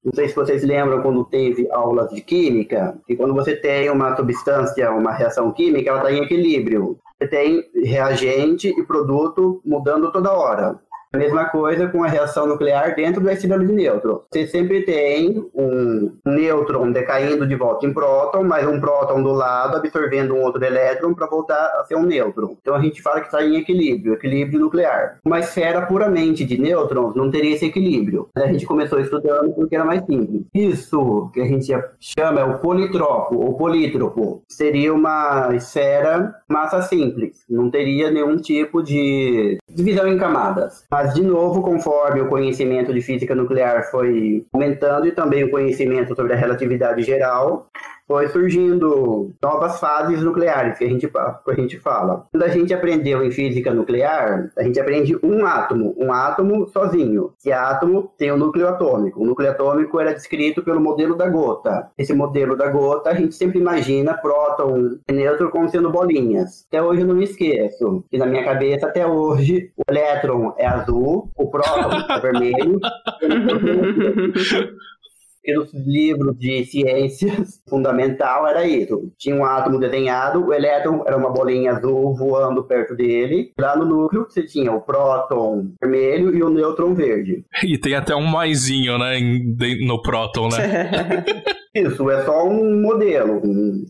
não 0.06 0.14
sei 0.14 0.28
se 0.28 0.34
vocês 0.34 0.64
lembram 0.64 1.02
quando 1.02 1.26
teve 1.26 1.68
aulas 1.70 2.08
de 2.10 2.22
química, 2.22 2.96
que 3.06 3.16
quando 3.16 3.34
você 3.34 3.54
tem 3.54 3.90
uma 3.90 4.16
substância, 4.16 4.90
uma 4.92 5.12
reação 5.12 5.52
química, 5.52 5.90
ela 5.90 5.98
está 5.98 6.12
em 6.12 6.22
equilíbrio. 6.22 6.98
Tem 7.30 7.64
reagente 7.74 8.68
e 8.68 8.84
produto 8.84 9.62
mudando 9.64 10.12
toda 10.12 10.32
hora. 10.32 10.80
A 11.12 11.18
mesma 11.18 11.46
coisa 11.46 11.86
com 11.88 12.02
a 12.02 12.08
reação 12.08 12.46
nuclear 12.46 12.94
dentro 12.94 13.22
da 13.22 13.32
estrela 13.32 13.64
de 13.64 13.72
nêutrons. 13.72 14.22
Você 14.30 14.46
sempre 14.46 14.82
tem 14.82 15.48
um 15.54 16.12
nêutron 16.24 16.90
decaindo 16.90 17.46
de 17.46 17.54
volta 17.54 17.86
em 17.86 17.92
próton, 17.92 18.44
mais 18.44 18.66
um 18.66 18.80
próton 18.80 19.22
do 19.22 19.32
lado 19.32 19.76
absorvendo 19.76 20.34
um 20.34 20.42
outro 20.42 20.64
elétron 20.64 21.14
para 21.14 21.26
voltar 21.26 21.72
a 21.78 21.84
ser 21.84 21.96
um 21.96 22.04
nêutron. 22.04 22.56
Então 22.60 22.74
a 22.74 22.80
gente 22.80 23.00
fala 23.00 23.20
que 23.20 23.26
está 23.26 23.44
em 23.44 23.56
equilíbrio, 23.56 24.14
equilíbrio 24.14 24.60
nuclear. 24.60 25.18
Uma 25.24 25.40
esfera 25.40 25.86
puramente 25.86 26.44
de 26.44 26.58
nêutrons 26.58 27.14
não 27.14 27.30
teria 27.30 27.54
esse 27.54 27.66
equilíbrio. 27.66 28.28
A 28.34 28.46
gente 28.48 28.66
começou 28.66 29.00
estudando 29.00 29.52
porque 29.54 29.74
era 29.74 29.84
mais 29.84 30.04
simples. 30.04 30.42
Isso 30.52 31.30
que 31.32 31.40
a 31.40 31.46
gente 31.46 31.72
chama 32.00 32.40
é 32.40 32.44
o 32.44 32.58
politropo 32.58 33.36
ou 33.36 33.54
polítropo. 33.54 34.42
Seria 34.48 34.92
uma 34.92 35.54
esfera 35.54 36.34
massa 36.48 36.82
simples, 36.82 37.44
não 37.48 37.70
teria 37.70 38.10
nenhum 38.10 38.36
tipo 38.36 38.82
de 38.82 39.58
divisão 39.76 40.08
em 40.08 40.16
camadas. 40.16 40.84
Mas, 40.90 41.14
de 41.14 41.22
novo, 41.22 41.60
conforme 41.60 42.22
o 42.22 42.28
conhecimento 42.28 42.92
de 42.92 43.02
física 43.02 43.34
nuclear 43.34 43.90
foi 43.90 44.44
aumentando 44.52 45.06
e 45.06 45.12
também 45.12 45.44
o 45.44 45.50
conhecimento 45.50 46.16
sobre 46.16 46.32
a 46.32 46.36
relatividade 46.36 47.02
geral, 47.02 47.68
foi 48.06 48.28
surgindo 48.28 49.32
novas 49.42 49.80
fases 49.80 50.22
nucleares 50.22 50.78
que 50.78 50.84
a 50.84 50.88
gente, 50.88 51.08
que 51.08 51.50
a 51.50 51.54
gente 51.54 51.78
fala. 51.78 52.26
Quando 52.30 52.44
a 52.44 52.48
gente 52.48 52.72
aprendeu 52.72 53.24
em 53.24 53.30
física 53.30 53.74
nuclear, 53.74 54.50
a 54.56 54.62
gente 54.62 54.78
aprende 54.78 55.18
um 55.22 55.44
átomo, 55.44 55.94
um 55.98 56.12
átomo 56.12 56.68
sozinho. 56.68 57.32
Esse 57.38 57.52
átomo 57.52 58.12
tem 58.16 58.32
um 58.32 58.36
núcleo 58.36 58.68
atômico. 58.68 59.20
O 59.20 59.26
núcleo 59.26 59.50
atômico 59.50 60.00
era 60.00 60.14
descrito 60.14 60.62
pelo 60.62 60.80
modelo 60.80 61.16
da 61.16 61.28
gota. 61.28 61.90
Esse 61.98 62.14
modelo 62.14 62.56
da 62.56 62.68
gota, 62.68 63.10
a 63.10 63.14
gente 63.14 63.34
sempre 63.34 63.58
imagina 63.58 64.14
próton 64.14 64.98
e 65.08 65.12
nêutron 65.12 65.50
como 65.50 65.68
sendo 65.68 65.90
bolinhas. 65.90 66.64
Até 66.68 66.82
hoje 66.82 67.02
eu 67.02 67.06
não 67.06 67.14
me 67.14 67.24
esqueço 67.24 68.04
que 68.10 68.18
na 68.18 68.26
minha 68.26 68.44
cabeça, 68.44 68.86
até 68.86 69.06
hoje, 69.06 69.70
o 69.76 69.82
elétron 69.90 70.54
é 70.56 70.66
azul, 70.66 71.30
o 71.36 71.50
próton 71.50 71.90
é 72.10 72.20
vermelho. 72.20 72.80
pelos 75.46 75.72
livros 75.72 76.36
de 76.36 76.64
ciências 76.64 77.62
fundamental 77.70 78.46
era 78.46 78.66
isso. 78.66 79.10
Tinha 79.16 79.36
um 79.36 79.44
átomo 79.44 79.78
desenhado, 79.78 80.44
o 80.44 80.52
elétron 80.52 81.04
era 81.06 81.16
uma 81.16 81.30
bolinha 81.30 81.72
azul 81.72 82.14
voando 82.14 82.64
perto 82.64 82.94
dele. 82.96 83.52
Lá 83.58 83.76
no 83.76 83.84
núcleo 83.84 84.26
você 84.28 84.42
tinha 84.42 84.72
o 84.72 84.80
próton 84.80 85.70
vermelho 85.80 86.36
e 86.36 86.42
o 86.42 86.50
nêutron 86.50 86.92
verde. 86.94 87.44
E 87.62 87.78
tem 87.78 87.94
até 87.94 88.14
um 88.14 88.26
maisinho, 88.26 88.98
né, 88.98 89.18
no 89.86 90.02
próton, 90.02 90.48
né? 90.48 91.24
Isso, 91.76 92.10
é 92.10 92.24
só 92.24 92.44
um 92.46 92.80
modelo. 92.80 93.42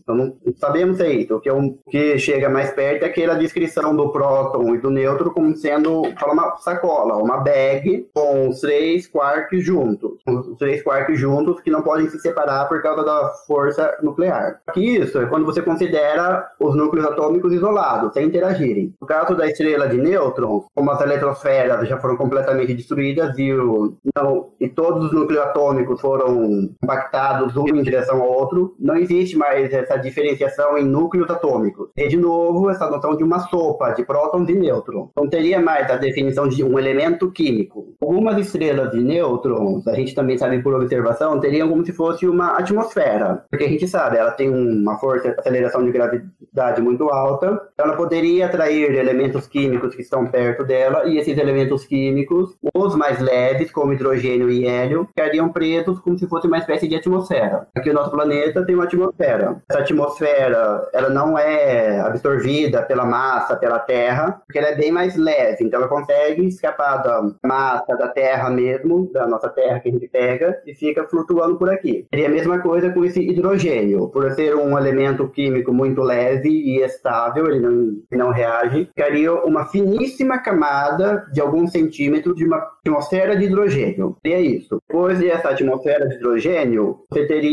Não 0.05 0.35
sabemos 0.57 0.99
aí. 0.99 1.25
O 1.31 1.39
que, 1.39 1.47
é 1.47 1.53
um, 1.53 1.77
que 1.89 2.19
chega 2.19 2.49
mais 2.49 2.71
perto 2.71 3.03
é 3.03 3.05
aquela 3.07 3.35
descrição 3.35 3.95
do 3.95 4.09
próton 4.09 4.75
e 4.75 4.77
do 4.79 4.89
nêutron 4.89 5.29
como 5.29 5.55
sendo 5.55 6.01
uma 6.01 6.57
sacola, 6.57 7.15
uma 7.15 7.37
bag 7.37 8.07
com 8.13 8.49
os 8.49 8.59
três 8.59 9.07
quarks 9.07 9.63
juntos. 9.63 10.19
Os 10.27 10.57
três 10.57 10.83
quarks 10.83 11.17
juntos 11.17 11.61
que 11.61 11.71
não 11.71 11.81
podem 11.81 12.09
se 12.09 12.19
separar 12.19 12.67
por 12.67 12.81
causa 12.81 13.03
da 13.05 13.31
força 13.47 13.97
nuclear. 14.03 14.59
Aqui 14.67 14.97
isso 14.97 15.19
é 15.19 15.25
quando 15.25 15.45
você 15.45 15.61
considera 15.61 16.49
os 16.59 16.75
núcleos 16.75 17.05
atômicos 17.05 17.53
isolados, 17.53 18.13
sem 18.13 18.25
interagirem. 18.25 18.93
No 18.99 19.07
caso 19.07 19.35
da 19.35 19.47
estrela 19.47 19.87
de 19.87 19.97
nêutrons, 19.97 20.65
como 20.75 20.91
as 20.91 20.99
eletrosferas 20.99 21.87
já 21.87 21.97
foram 21.97 22.17
completamente 22.17 22.73
destruídas 22.73 23.37
e, 23.37 23.53
o, 23.53 23.93
não, 24.15 24.49
e 24.59 24.67
todos 24.67 25.05
os 25.05 25.13
núcleos 25.13 25.43
atômicos 25.43 26.01
foram 26.01 26.69
compactados 26.81 27.55
um 27.55 27.76
em 27.79 27.83
direção 27.83 28.21
ao 28.21 28.31
outro, 28.31 28.75
não 28.79 28.95
existe 28.95 29.37
mais 29.37 29.71
essa 29.71 29.97
diferenciação 29.97 30.77
em 30.77 30.85
núcleos 30.85 31.29
atômicos. 31.29 31.89
E, 31.95 32.07
de 32.07 32.17
novo, 32.17 32.69
essa 32.69 32.89
noção 32.89 33.15
de 33.15 33.23
uma 33.23 33.39
sopa 33.39 33.91
de 33.91 34.05
prótons 34.05 34.49
e 34.49 34.53
nêutrons. 34.53 35.09
Não 35.15 35.29
teria 35.29 35.59
mais 35.59 35.89
a 35.89 35.97
definição 35.97 36.47
de 36.47 36.63
um 36.63 36.77
elemento 36.77 37.31
químico. 37.31 37.95
Algumas 38.01 38.37
estrelas 38.37 38.91
de 38.91 39.01
nêutrons, 39.01 39.87
a 39.87 39.93
gente 39.93 40.13
também 40.13 40.37
sabe 40.37 40.61
por 40.61 40.73
observação, 40.73 41.39
teriam 41.39 41.69
como 41.69 41.85
se 41.85 41.91
fosse 41.91 42.27
uma 42.27 42.57
atmosfera. 42.57 43.45
Porque 43.49 43.65
a 43.65 43.69
gente 43.69 43.87
sabe, 43.87 44.17
ela 44.17 44.31
tem 44.31 44.49
uma 44.49 44.97
força 44.97 45.31
de 45.31 45.39
aceleração 45.39 45.83
de 45.83 45.91
gravidade 45.91 46.81
muito 46.81 47.09
alta, 47.09 47.61
ela 47.77 47.95
poderia 47.95 48.45
atrair 48.45 48.95
elementos 48.95 49.47
químicos 49.47 49.95
que 49.95 50.01
estão 50.01 50.27
perto 50.27 50.63
dela, 50.63 51.05
e 51.05 51.17
esses 51.17 51.37
elementos 51.37 51.85
químicos, 51.85 52.55
os 52.73 52.95
mais 52.95 53.19
leves, 53.19 53.71
como 53.71 53.93
hidrogênio 53.93 54.49
e 54.49 54.65
hélio, 54.65 55.05
ficariam 55.07 55.49
presos 55.49 55.99
como 55.99 56.17
se 56.17 56.27
fosse 56.27 56.47
uma 56.47 56.57
espécie 56.57 56.87
de 56.87 56.95
atmosfera. 56.95 57.56
Aqui 57.75 57.89
o 57.89 57.93
nosso 57.93 58.11
planeta 58.11 58.65
tem 58.65 58.75
uma 58.75 58.85
atmosfera. 58.85 59.61
Essa 59.69 59.79
atmosfera, 59.79 60.87
ela 60.93 61.09
não 61.09 61.37
é 61.37 61.99
absorvida 61.99 62.81
pela 62.83 63.05
massa, 63.05 63.55
pela 63.55 63.79
Terra, 63.79 64.41
porque 64.45 64.59
ela 64.59 64.69
é 64.69 64.75
bem 64.75 64.91
mais 64.91 65.15
leve, 65.15 65.63
então 65.63 65.79
ela 65.79 65.89
consegue 65.89 66.45
escapar 66.45 66.97
da 66.97 67.31
massa 67.45 67.95
da 67.95 68.07
Terra 68.07 68.49
mesmo, 68.49 69.09
da 69.11 69.27
nossa 69.27 69.49
Terra 69.49 69.79
que 69.79 69.89
a 69.89 69.91
gente 69.91 70.07
pega, 70.07 70.61
e 70.65 70.73
fica 70.73 71.07
flutuando 71.07 71.57
por 71.57 71.69
aqui. 71.69 72.05
Seria 72.09 72.27
a 72.27 72.31
mesma 72.31 72.59
coisa 72.59 72.91
com 72.91 73.03
esse 73.03 73.21
hidrogênio. 73.21 74.09
Por 74.09 74.31
ser 74.31 74.55
um 74.55 74.77
elemento 74.77 75.27
químico 75.29 75.73
muito 75.73 76.01
leve 76.01 76.49
e 76.49 76.81
estável, 76.83 77.47
ele 77.47 77.59
não, 77.59 77.97
não 78.11 78.31
reage, 78.31 78.85
ficaria 78.85 79.33
uma 79.33 79.65
finíssima 79.65 80.39
camada 80.39 81.25
de 81.31 81.41
alguns 81.41 81.71
centímetros 81.71 82.35
de 82.35 82.45
uma 82.45 82.57
atmosfera 82.81 83.35
de 83.35 83.45
hidrogênio. 83.45 84.17
E 84.23 84.33
é 84.33 84.41
isso. 84.41 84.81
Depois 84.87 85.19
dessa 85.19 85.49
atmosfera 85.49 86.07
de 86.07 86.15
hidrogênio, 86.15 86.99
você 87.09 87.25
teria 87.25 87.46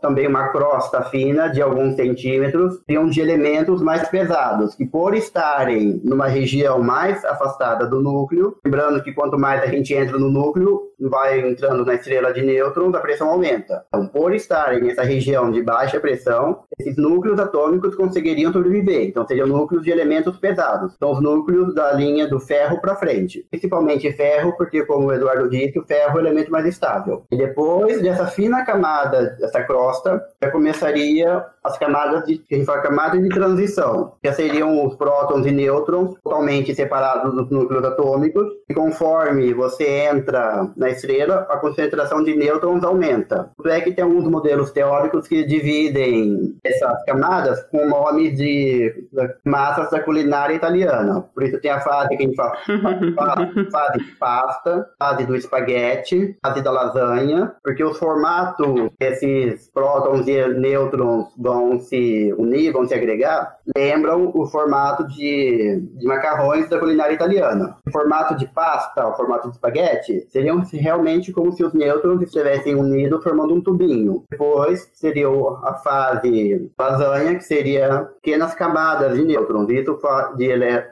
também 0.00 0.26
uma 0.26 0.48
crosta 0.48 1.02
fina 1.02 1.48
de 1.48 1.62
alguns 1.62 1.94
centímetros, 1.96 2.80
teriam 2.86 3.08
de 3.08 3.20
elementos 3.20 3.82
mais 3.82 4.08
pesados, 4.08 4.74
que 4.74 4.84
por 4.84 5.14
estarem 5.14 6.00
numa 6.04 6.26
região 6.26 6.82
mais 6.82 7.24
afastada 7.24 7.86
do 7.86 8.00
núcleo, 8.00 8.56
lembrando 8.64 9.02
que 9.02 9.12
quanto 9.12 9.38
mais 9.38 9.62
a 9.62 9.66
gente 9.66 9.94
entra 9.94 10.18
no 10.18 10.28
núcleo, 10.28 10.90
vai 11.00 11.40
entrando 11.40 11.84
na 11.84 11.94
estrela 11.94 12.32
de 12.32 12.42
nêutrons, 12.42 12.94
a 12.94 13.00
pressão 13.00 13.30
aumenta. 13.30 13.84
Então, 13.88 14.06
por 14.06 14.34
estarem 14.34 14.82
nessa 14.82 15.02
região 15.02 15.50
de 15.50 15.62
baixa 15.62 15.98
pressão, 15.98 16.60
esses 16.78 16.96
núcleos 16.96 17.38
atômicos 17.38 17.94
conseguiriam 17.94 18.52
sobreviver. 18.52 19.08
Então, 19.08 19.26
seriam 19.26 19.46
núcleos 19.46 19.82
de 19.82 19.90
elementos 19.90 20.36
pesados. 20.38 20.94
São 20.98 21.12
os 21.12 21.22
núcleos 21.22 21.74
da 21.74 21.92
linha 21.92 22.28
do 22.28 22.38
ferro 22.38 22.80
para 22.80 22.96
frente. 22.96 23.46
Principalmente 23.50 24.12
ferro, 24.12 24.54
porque, 24.56 24.84
como 24.84 25.06
o 25.06 25.12
Eduardo 25.12 25.48
disse, 25.48 25.78
o 25.78 25.84
ferro 25.84 26.18
é 26.18 26.22
o 26.22 26.26
elemento 26.26 26.50
mais 26.50 26.66
estável. 26.66 27.24
E 27.30 27.36
depois 27.36 28.02
dessa 28.02 28.26
fina 28.26 28.64
camada 28.64 29.29
dessa 29.38 29.62
crosta, 29.62 30.26
já 30.42 30.50
começaria 30.50 31.44
as 31.62 31.78
camadas 31.78 32.24
de, 32.24 32.38
que 32.38 32.54
a 32.54 32.58
gente 32.58 32.66
fala 32.66 32.80
camadas 32.80 33.22
de 33.22 33.28
transição, 33.28 34.14
que 34.22 34.32
seriam 34.32 34.86
os 34.86 34.96
prótons 34.96 35.46
e 35.46 35.50
nêutrons 35.50 36.14
totalmente 36.22 36.74
separados 36.74 37.34
dos 37.34 37.50
núcleos 37.50 37.84
atômicos, 37.84 38.46
e 38.68 38.74
conforme 38.74 39.52
você 39.52 40.08
entra 40.10 40.70
na 40.76 40.90
estrela, 40.90 41.46
a 41.50 41.56
concentração 41.58 42.22
de 42.22 42.34
nêutrons 42.34 42.82
aumenta. 42.84 43.50
É 43.66 43.80
que 43.80 43.92
tem 43.92 44.04
alguns 44.04 44.24
modelos 44.24 44.70
teóricos 44.70 45.28
que 45.28 45.44
dividem 45.44 46.58
essas 46.64 47.04
camadas 47.04 47.62
com 47.70 47.86
nomes 47.86 48.36
de 48.36 49.08
massas 49.44 49.90
da 49.90 50.00
culinária 50.00 50.54
italiana. 50.54 51.24
Por 51.34 51.44
isso 51.44 51.60
tem 51.60 51.70
a 51.70 51.80
fase 51.80 52.08
que 52.08 52.24
a 52.24 52.26
gente 52.26 52.36
fala 52.36 52.56
fase 53.70 53.98
de 53.98 54.12
pasta, 54.16 54.86
fase 54.98 55.26
do 55.26 55.36
espaguete, 55.36 56.36
fase 56.44 56.62
da 56.62 56.70
lasanha, 56.70 57.54
porque 57.62 57.84
os 57.84 57.98
formatos 57.98 58.90
desses 58.98 59.70
prótons 59.72 60.26
e 60.26 60.48
nêutrons 60.48 61.28
vão 61.50 61.80
se 61.80 62.32
unir, 62.38 62.72
vão 62.72 62.86
se 62.86 62.94
agregar, 62.94 63.56
lembram 63.76 64.30
o 64.34 64.46
formato 64.46 65.06
de, 65.08 65.82
de 65.94 66.06
macarrões 66.06 66.68
da 66.68 66.78
culinária 66.78 67.14
italiana. 67.14 67.76
O 67.86 67.90
formato 67.90 68.36
de 68.36 68.46
pasta, 68.46 69.06
o 69.06 69.16
formato 69.16 69.48
de 69.48 69.54
espaguete, 69.54 70.26
seriam 70.28 70.62
realmente 70.72 71.32
como 71.32 71.52
se 71.52 71.64
os 71.64 71.74
nêutrons 71.74 72.22
estivessem 72.22 72.74
unidos 72.74 73.22
formando 73.22 73.54
um 73.54 73.60
tubinho. 73.60 74.24
Depois 74.30 74.88
seria 74.94 75.28
a 75.64 75.74
fase 75.82 76.70
lasanha, 76.78 77.34
que 77.34 77.44
seria 77.44 78.08
pequenas 78.22 78.54
camadas 78.54 79.16
de 79.16 79.24
nêutrons, 79.24 79.68
isso 79.68 79.98
de 80.36 80.48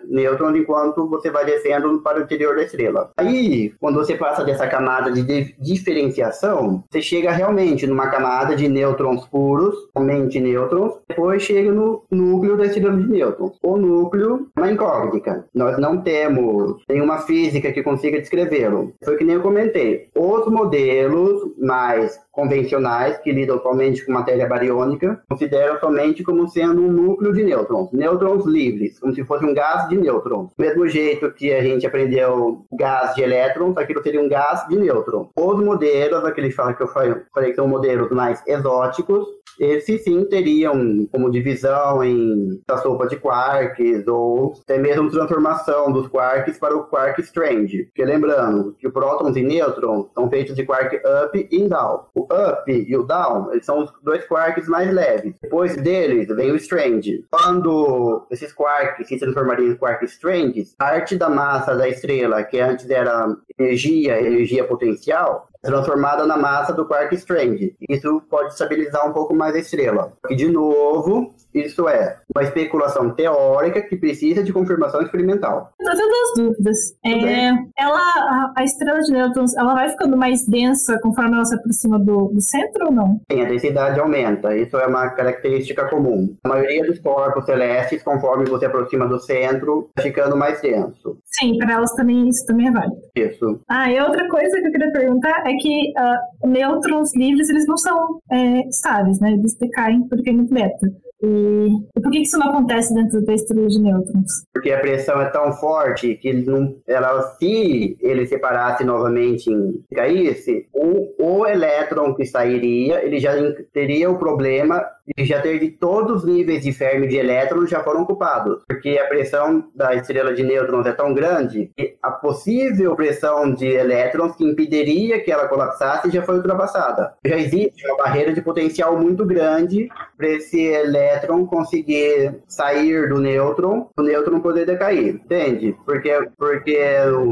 nêutrons 0.09 0.57
enquanto 0.57 1.09
você 1.09 1.31
vai 1.31 1.45
descendo 1.45 2.01
para 2.01 2.19
o 2.19 2.23
interior 2.23 2.57
da 2.57 2.63
estrela. 2.63 3.11
Aí, 3.17 3.73
quando 3.81 3.97
você 3.97 4.15
passa 4.15 4.45
dessa 4.45 4.67
camada 4.67 5.11
de 5.11 5.55
diferenciação, 5.59 6.85
você 6.91 7.01
chega 7.01 7.31
realmente 7.31 7.87
numa 7.87 8.09
camada 8.09 8.57
de 8.57 8.69
nêutrons 8.69 9.27
puros, 9.27 9.75
somente 9.97 10.41
nêutrons, 10.49 10.95
depois 11.09 11.43
chega 11.43 11.71
no 11.73 12.03
núcleo 12.11 12.57
da 12.57 12.67
estrela 12.67 12.97
de 12.97 13.09
nêutrons. 13.09 13.59
O 13.63 13.77
núcleo 13.77 14.49
é 14.57 14.61
uma 14.61 14.71
incógnita. 14.71 15.47
Nós 15.55 15.79
não 15.79 16.01
temos 16.03 16.83
nenhuma 16.89 17.19
física 17.19 17.73
que 17.73 17.83
consiga 17.83 18.19
descrevê-lo. 18.19 18.93
Foi 19.05 19.17
que 19.17 19.25
nem 19.25 19.37
eu 19.37 19.43
comentei. 19.43 20.09
Os 20.15 20.47
modelos 20.47 21.43
mais 21.59 22.19
convencionais, 22.39 23.19
que 23.19 23.33
lidam 23.33 23.61
somente 23.61 24.07
com 24.07 24.13
matéria 24.13 24.47
bariônica, 24.47 25.21
consideram 25.29 25.79
somente 25.81 26.23
como 26.23 26.47
sendo 26.49 26.83
um 26.83 26.93
núcleo 26.93 27.33
de 27.33 27.43
nêutrons, 27.43 27.91
nêutrons 27.93 28.47
livres, 28.47 28.99
como 29.01 29.13
se 29.13 29.25
fosse 29.25 29.45
um 29.45 29.53
gás 29.53 29.89
de 29.89 29.97
nêutrons. 29.97 30.51
Do 30.57 30.65
mesmo 30.65 30.87
jeito 30.87 31.33
que 31.33 31.53
a 31.53 31.61
gente 31.61 31.85
aprendeu 31.85 32.65
gás 32.73 33.15
de 33.17 33.23
elétrons, 33.23 33.77
aquilo 33.77 34.03
seria 34.05 34.21
um 34.21 34.29
gás 34.29 34.69
de 34.69 34.77
nêutrons. 34.77 35.29
Os 35.37 35.65
modelos, 35.65 36.25
aqueles 36.25 36.55
que 36.55 36.83
eu 36.83 36.89
falei 36.89 37.51
que 37.51 37.55
são 37.55 37.67
modelos 37.67 38.11
mais 38.11 38.41
exóticos, 38.47 39.27
esses 39.59 40.05
sim 40.05 40.25
teriam 40.25 41.07
como 41.11 41.31
divisão 41.31 42.03
em 42.05 42.61
da 42.67 42.79
sopa 42.79 43.07
de 43.07 43.17
quarks 43.17 44.07
ou 44.07 44.55
até 44.63 44.79
mesmo 44.79 45.11
transformação 45.11 45.93
dos 45.93 46.07
quarks 46.09 46.59
para 46.59 46.77
o 46.77 46.85
quark 46.85 47.21
strange. 47.21 47.85
Porque 47.85 48.05
lembrando 48.05 48.75
que 48.79 48.87
o 48.87 48.93
prótons 48.93 49.37
e 49.37 49.43
nêutrons 49.43 50.07
são 50.15 50.29
feitos 50.29 50.55
de 50.55 50.65
quark 50.65 50.97
up 50.97 51.49
e 51.51 51.69
down. 51.69 52.05
O 52.15 52.23
up 52.23 52.71
e 52.71 52.97
o 52.97 53.03
down 53.03 53.53
eles 53.53 53.67
são 53.67 53.83
os 53.83 53.93
dois 54.03 54.25
quarks 54.27 54.69
mais 54.69 54.93
leves. 54.93 55.35
Depois 55.43 55.77
deles 55.77 56.29
vem 56.29 56.53
o 56.53 56.57
strange. 56.57 57.25
Quando 57.31 58.27
esses 58.31 58.53
quarks 58.53 59.09
se 59.09 59.19
transformariam 59.19 59.73
em 59.73 59.77
quarks 59.77 60.13
strange, 60.13 60.65
parte 60.77 61.17
da 61.17 61.29
massa 61.29 61.75
da 61.75 61.89
estrela, 61.89 62.43
que 62.43 62.59
antes 62.59 62.89
era 62.89 63.29
energia, 63.59 64.21
energia 64.21 64.65
potencial, 64.65 65.49
transformada 65.63 66.27
na 66.27 66.37
massa 66.37 66.73
do 66.73 66.87
quark 66.87 67.15
strange. 67.15 67.77
Isso 67.89 68.23
pode 68.29 68.53
estabilizar 68.53 69.09
um 69.09 69.13
pouco 69.13 69.35
mais 69.35 69.55
a 69.55 69.59
estrela. 69.59 70.13
E 70.31 70.37
de 70.37 70.49
novo, 70.49 71.35
Isso 71.55 71.89
é 71.89 72.19
uma 72.35 72.43
especulação 72.43 73.11
teórica 73.11 73.81
que 73.83 73.97
precisa 73.97 74.43
de 74.43 74.53
confirmação 74.53 75.03
experimental. 75.03 75.73
Eu 75.81 75.97
tenho 75.97 76.09
duas 76.09 76.49
dúvidas. 76.49 76.79
É, 77.05 77.49
ela, 77.77 77.99
a, 77.99 78.53
a, 78.57 78.65
estrela 78.65 79.01
de 79.01 79.13
nêutrons, 79.13 79.57
ela 79.57 79.75
vai 79.75 79.89
ficando 79.89 80.17
mais 80.17 80.47
densa 80.47 80.99
conforme 81.01 81.35
ela 81.35 81.45
se 81.45 81.55
aproxima 81.55 81.99
do, 81.99 82.29
do 82.29 82.41
centro 82.41 82.87
ou 82.87 82.93
não? 82.93 83.21
Sim, 83.31 83.43
a 83.43 83.49
densidade 83.49 83.99
aumenta. 83.99 84.57
Isso 84.57 84.77
é 84.77 84.87
uma 84.87 85.09
característica 85.11 85.89
comum. 85.89 86.37
A 86.45 86.49
maioria 86.49 86.85
dos 86.85 86.99
corpos 87.01 87.47
celestes, 87.47 88.03
conforme 88.03 88.45
você 88.45 88.67
aproxima 88.67 89.07
do 89.07 89.19
centro, 89.19 89.91
vai 89.97 90.07
ficando 90.07 90.37
mais 90.37 90.61
denso. 90.61 91.19
Sim, 91.25 91.57
para 91.59 91.75
elas 91.75 91.93
também 91.95 92.29
isso 92.29 92.45
também 92.47 92.69
é 92.69 92.71
válido. 92.71 92.97
Isso. 93.17 93.61
Ah, 93.69 93.91
e 93.91 94.01
outra 94.01 94.29
coisa 94.29 94.61
que 94.61 94.69
eu 94.69 94.73
queria 94.73 94.93
perguntar 94.93 95.43
é 95.47 95.55
que 95.55 95.93
uh, 95.99 96.49
nêutrons 96.49 97.15
livres, 97.15 97.49
eles 97.49 97.67
não 97.67 97.77
são 97.77 98.21
é, 98.31 98.69
estáveis, 98.69 99.21
né? 99.21 99.33
Eles 99.33 99.57
decaem 99.57 100.07
porque 100.09 100.31
é 100.31 100.33
muito 100.33 100.53
beta. 100.53 100.87
E, 101.23 101.69
e, 101.97 102.01
por 102.01 102.11
que 102.13 102.21
isso 102.21 102.39
não 102.39 102.51
acontece 102.51 102.95
dentro 102.95 103.25
da 103.25 103.35
estrela 103.35 103.67
de 103.67 103.81
nêutrons? 103.81 104.45
Porque 104.55 104.71
a 104.71 104.79
pressão 104.79 105.21
é 105.21 105.31
tão 105.31 105.53
forte 105.53 106.15
que 106.15 106.33
não, 106.33 106.77
ela, 106.87 107.23
se 107.39 107.97
ele 108.01 108.27
separasse 108.27 108.85
novamente 108.85 109.51
em 109.51 109.83
caísse, 109.95 110.69
o, 110.73 111.41
o 111.41 111.47
elétron 111.47 112.15
que 112.15 112.25
sairia, 112.25 113.05
ele 113.05 113.19
já 113.19 113.33
teria 113.73 114.09
o 114.11 114.19
problema 114.19 114.85
de 115.17 115.25
já 115.25 115.41
ter 115.41 115.59
de 115.59 115.71
todos 115.71 116.23
os 116.23 116.25
níveis 116.29 116.63
de 116.63 116.73
Fermi 116.73 117.09
de 117.09 117.17
elétrons 117.17 117.71
já 117.71 117.83
foram 117.83 118.03
ocupados. 118.03 118.63
Porque 118.69 118.99
a 118.99 119.09
pressão 119.09 119.71
da 119.75 119.95
estrela 119.95 120.35
de 120.35 120.43
nêutrons 120.43 120.87
é 120.87 120.93
tão 120.93 121.15
grande 121.15 121.73
que 121.77 121.97
a 122.03 122.11
possível 122.11 122.95
pressão 122.95 123.53
de 123.53 123.67
elétrons 123.67 124.37
que 124.37 124.45
impediria 124.45 125.21
que 125.21 125.33
ela 125.33 125.49
colapsasse 125.49 126.11
já 126.11 126.23
foi 126.23 126.37
ultrapassada. 126.37 127.15
Já 127.25 127.37
existe 127.37 127.87
uma 127.87 127.97
barreira 127.97 128.33
de 128.33 128.43
potencial 128.43 128.99
muito 128.99 129.25
grande 129.25 129.89
para 130.17 130.29
esse 130.29 130.61
elétron 130.61 131.08
elétron 131.09 131.47
conseguir 131.47 132.43
sair 132.47 133.09
do 133.09 133.21
nêutron, 133.21 133.89
o 133.97 134.03
nêutron 134.03 134.41
poder 134.41 134.67
decair, 134.67 135.15
entende? 135.15 135.77
Porque, 135.85 136.29
porque 136.37 136.79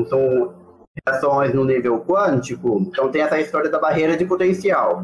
são 0.09 0.55
reações 1.07 1.53
no 1.55 1.65
nível 1.65 2.01
quântico, 2.01 2.81
então 2.81 3.11
tem 3.11 3.23
essa 3.23 3.39
história 3.39 3.71
da 3.71 3.79
barreira 3.79 4.17
de 4.17 4.25
potencial. 4.25 5.03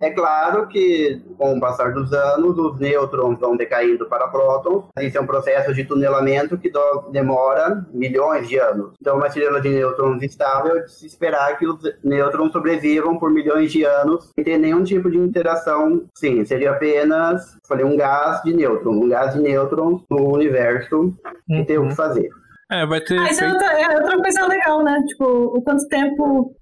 É 0.00 0.10
claro 0.10 0.68
que, 0.68 1.22
com 1.38 1.56
o 1.56 1.60
passar 1.60 1.92
dos 1.92 2.12
anos, 2.12 2.58
os 2.58 2.78
nêutrons 2.78 3.38
vão 3.38 3.56
decaindo 3.56 4.06
para 4.06 4.28
prótons. 4.28 4.84
Isso 5.00 5.16
é 5.16 5.20
um 5.20 5.26
processo 5.26 5.72
de 5.72 5.84
tunelamento 5.84 6.58
que 6.58 6.70
demora 7.10 7.86
milhões 7.92 8.46
de 8.46 8.58
anos. 8.58 8.92
Então, 9.00 9.16
uma 9.16 9.26
estrela 9.26 9.60
de 9.60 9.70
nêutrons 9.70 10.22
estável 10.22 10.76
é 10.76 10.80
de 10.82 10.92
se 10.92 11.06
esperar 11.06 11.58
que 11.58 11.66
os 11.66 11.78
nêutrons 12.04 12.52
sobrevivam 12.52 13.18
por 13.18 13.30
milhões 13.30 13.72
de 13.72 13.84
anos 13.84 14.30
sem 14.34 14.44
ter 14.44 14.58
nenhum 14.58 14.84
tipo 14.84 15.10
de 15.10 15.16
interação. 15.16 16.04
Sim, 16.14 16.44
seria 16.44 16.72
apenas, 16.72 17.56
falei, 17.66 17.84
um 17.84 17.96
gás 17.96 18.42
de 18.42 18.52
nêutrons, 18.52 18.96
um 18.96 19.08
gás 19.08 19.32
de 19.32 19.40
nêutrons 19.40 20.02
no 20.10 20.30
universo 20.30 21.14
uhum. 21.48 21.64
tem 21.64 21.78
o 21.78 21.88
que 21.88 21.94
fazer. 21.94 22.28
É, 22.70 22.84
vai 22.84 23.00
ter. 23.00 23.18
Ah, 23.18 23.30
isso 23.30 23.44
é 23.44 23.48
outra, 23.48 23.66
é 23.80 23.96
outra 23.96 24.18
coisa 24.18 24.46
legal, 24.46 24.82
né? 24.82 25.00
Tipo, 25.06 25.24
o 25.24 25.62
quanto 25.62 25.86
tempo 25.88 26.52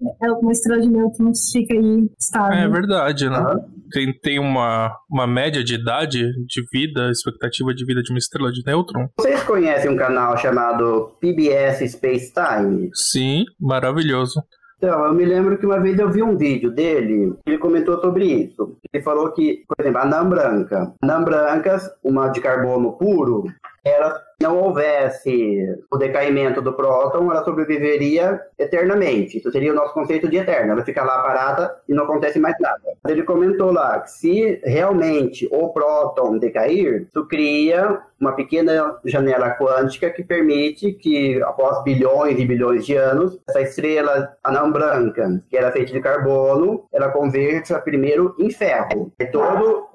uma 0.43 0.53
estrela 0.53 0.81
de 0.81 0.89
nêutrons 0.89 1.51
fica 1.51 1.75
aí 1.75 2.11
estável. 2.19 2.59
É 2.59 2.69
verdade, 2.69 3.29
né? 3.29 3.43
Tem, 3.91 4.13
tem 4.19 4.39
uma, 4.39 4.95
uma 5.11 5.27
média 5.27 5.65
de 5.65 5.75
idade 5.75 6.21
de 6.21 6.63
vida, 6.73 7.11
expectativa 7.11 7.73
de 7.75 7.85
vida 7.87 8.03
de 8.03 8.13
uma 8.13 8.19
estrela 8.19 8.53
de 8.53 8.63
nêutron. 8.67 9.09
Vocês 9.19 9.43
conhecem 9.45 9.91
um 9.91 9.97
canal 9.97 10.37
chamado 10.37 11.17
PBS 11.21 11.91
Space 11.93 12.33
Time? 12.33 12.91
Sim, 12.93 13.45
maravilhoso. 13.59 14.43
Então, 14.77 15.07
eu 15.07 15.15
me 15.15 15.25
lembro 15.25 15.57
que 15.57 15.65
uma 15.65 15.81
vez 15.81 15.99
eu 15.99 16.11
vi 16.11 16.23
um 16.23 16.37
vídeo 16.37 16.71
dele, 16.71 17.35
ele 17.47 17.57
comentou 17.57 17.99
sobre 18.01 18.27
isso. 18.27 18.77
Ele 18.93 19.03
falou 19.03 19.33
que, 19.33 19.63
por 19.67 19.77
exemplo, 19.81 20.01
a 20.01 20.03
anã 20.03 20.29
branca. 20.29 20.93
Anã 21.03 21.23
brancas, 21.23 21.89
uma 22.03 22.29
de 22.29 22.41
carbono 22.41 22.93
puro, 22.99 23.45
ela 23.85 24.21
não 24.41 24.59
houvesse 24.59 25.79
o 25.91 25.97
decaimento 25.97 26.61
do 26.61 26.73
próton, 26.73 27.31
ela 27.31 27.45
sobreviveria 27.45 28.41
eternamente. 28.59 29.39
Isso 29.39 29.51
seria 29.51 29.73
o 29.73 29.75
nosso 29.75 29.95
conceito 29.95 30.29
de 30.29 30.39
eterno. 30.39 30.73
Ela 30.73 30.85
fica 30.85 31.05
lá 31.05 31.23
parada 31.23 31.77
e 31.89 31.95
não 31.95 32.05
acontece 32.05 32.39
mais 32.39 32.57
nada. 32.59 32.81
Ele 33.07 33.23
comentou 33.23 33.73
lá 33.73 34.01
que 34.01 34.11
se 34.11 34.61
realmente 34.65 35.49
o 35.53 35.69
próton 35.69 36.39
decair, 36.39 37.07
isso 37.09 37.27
cria 37.27 38.03
uma 38.21 38.33
pequena 38.33 38.99
janela 39.05 39.51
quântica 39.51 40.11
que 40.11 40.25
permite 40.25 40.93
que, 40.93 41.43
após 41.43 41.83
bilhões 41.83 42.39
e 42.39 42.47
bilhões 42.47 42.87
de 42.87 42.97
anos, 42.97 43.39
essa 43.49 43.61
estrela 43.61 44.35
anã 44.43 44.71
branca, 44.71 45.43
que 45.51 45.57
era 45.57 45.71
feita 45.73 45.93
de 45.93 46.01
carbono, 46.01 46.85
ela 46.93 47.11
converta 47.11 47.79
primeiro 47.81 48.35
em 48.39 48.51
ferro. 48.51 49.13
E 49.19 49.27
todo, 49.27 49.89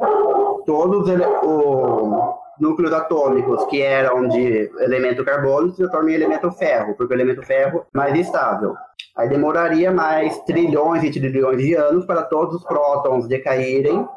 todos 0.66 1.10
o 1.44 2.29
núcleos 2.60 2.94
atômicos 2.94 3.66
que 3.66 3.82
eram 3.82 4.28
de 4.28 4.70
elemento 4.80 5.24
carbono 5.24 5.70
se 5.72 5.78
transformam 5.78 6.10
em 6.10 6.16
elemento 6.16 6.52
ferro, 6.52 6.96
porque 6.96 7.14
o 7.14 7.16
elemento 7.16 7.42
ferro 7.44 7.86
é 7.94 7.98
mais 7.98 8.18
estável. 8.18 8.76
Aí 9.18 9.28
demoraria 9.28 9.92
mais 9.92 10.38
trilhões 10.44 11.04
e 11.04 11.12
trilhões 11.12 11.58
de 11.58 11.74
anos 11.76 12.06
para 12.06 12.24
todos 12.24 12.56
os 12.56 12.64
prótons 12.64 13.28
decaírem 13.28 14.08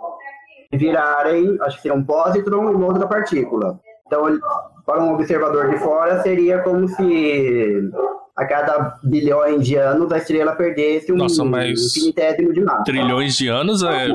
e 0.70 0.76
virarem, 0.76 1.59
acho 1.62 1.76
que 1.76 1.83
seria 1.83 1.96
um 1.96 2.05
pósitron 2.05 2.70
e 2.70 2.74
uma 2.74 2.87
outra 2.87 3.07
partícula. 3.07 3.78
Então, 4.07 4.38
para 4.87 5.02
um 5.02 5.14
observador 5.14 5.70
de 5.70 5.78
fora, 5.78 6.22
seria 6.22 6.61
como 6.61 6.88
se 6.88 7.90
a 8.37 8.46
cada 8.46 8.98
bilhões 9.02 9.66
de 9.66 9.76
anos 9.76 10.11
a 10.11 10.18
estrela 10.18 10.52
perdesse 10.52 11.12
um 11.12 11.16
Nossa, 11.16 11.42
infinitésimo 11.42 12.52
de 12.52 12.62
massa. 12.62 12.85
Trilhões 12.85 13.37
de 13.37 13.48
anos 13.48 13.83
é 13.83 14.09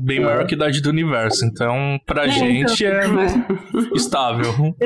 bem 0.00 0.18
é. 0.18 0.20
maior 0.20 0.46
que 0.46 0.54
a 0.54 0.56
idade 0.56 0.80
do 0.80 0.90
universo, 0.90 1.44
então 1.44 1.98
pra 2.06 2.24
é, 2.24 2.28
gente 2.28 2.84
então. 2.84 3.20
é 3.20 3.26
estável. 3.94 4.52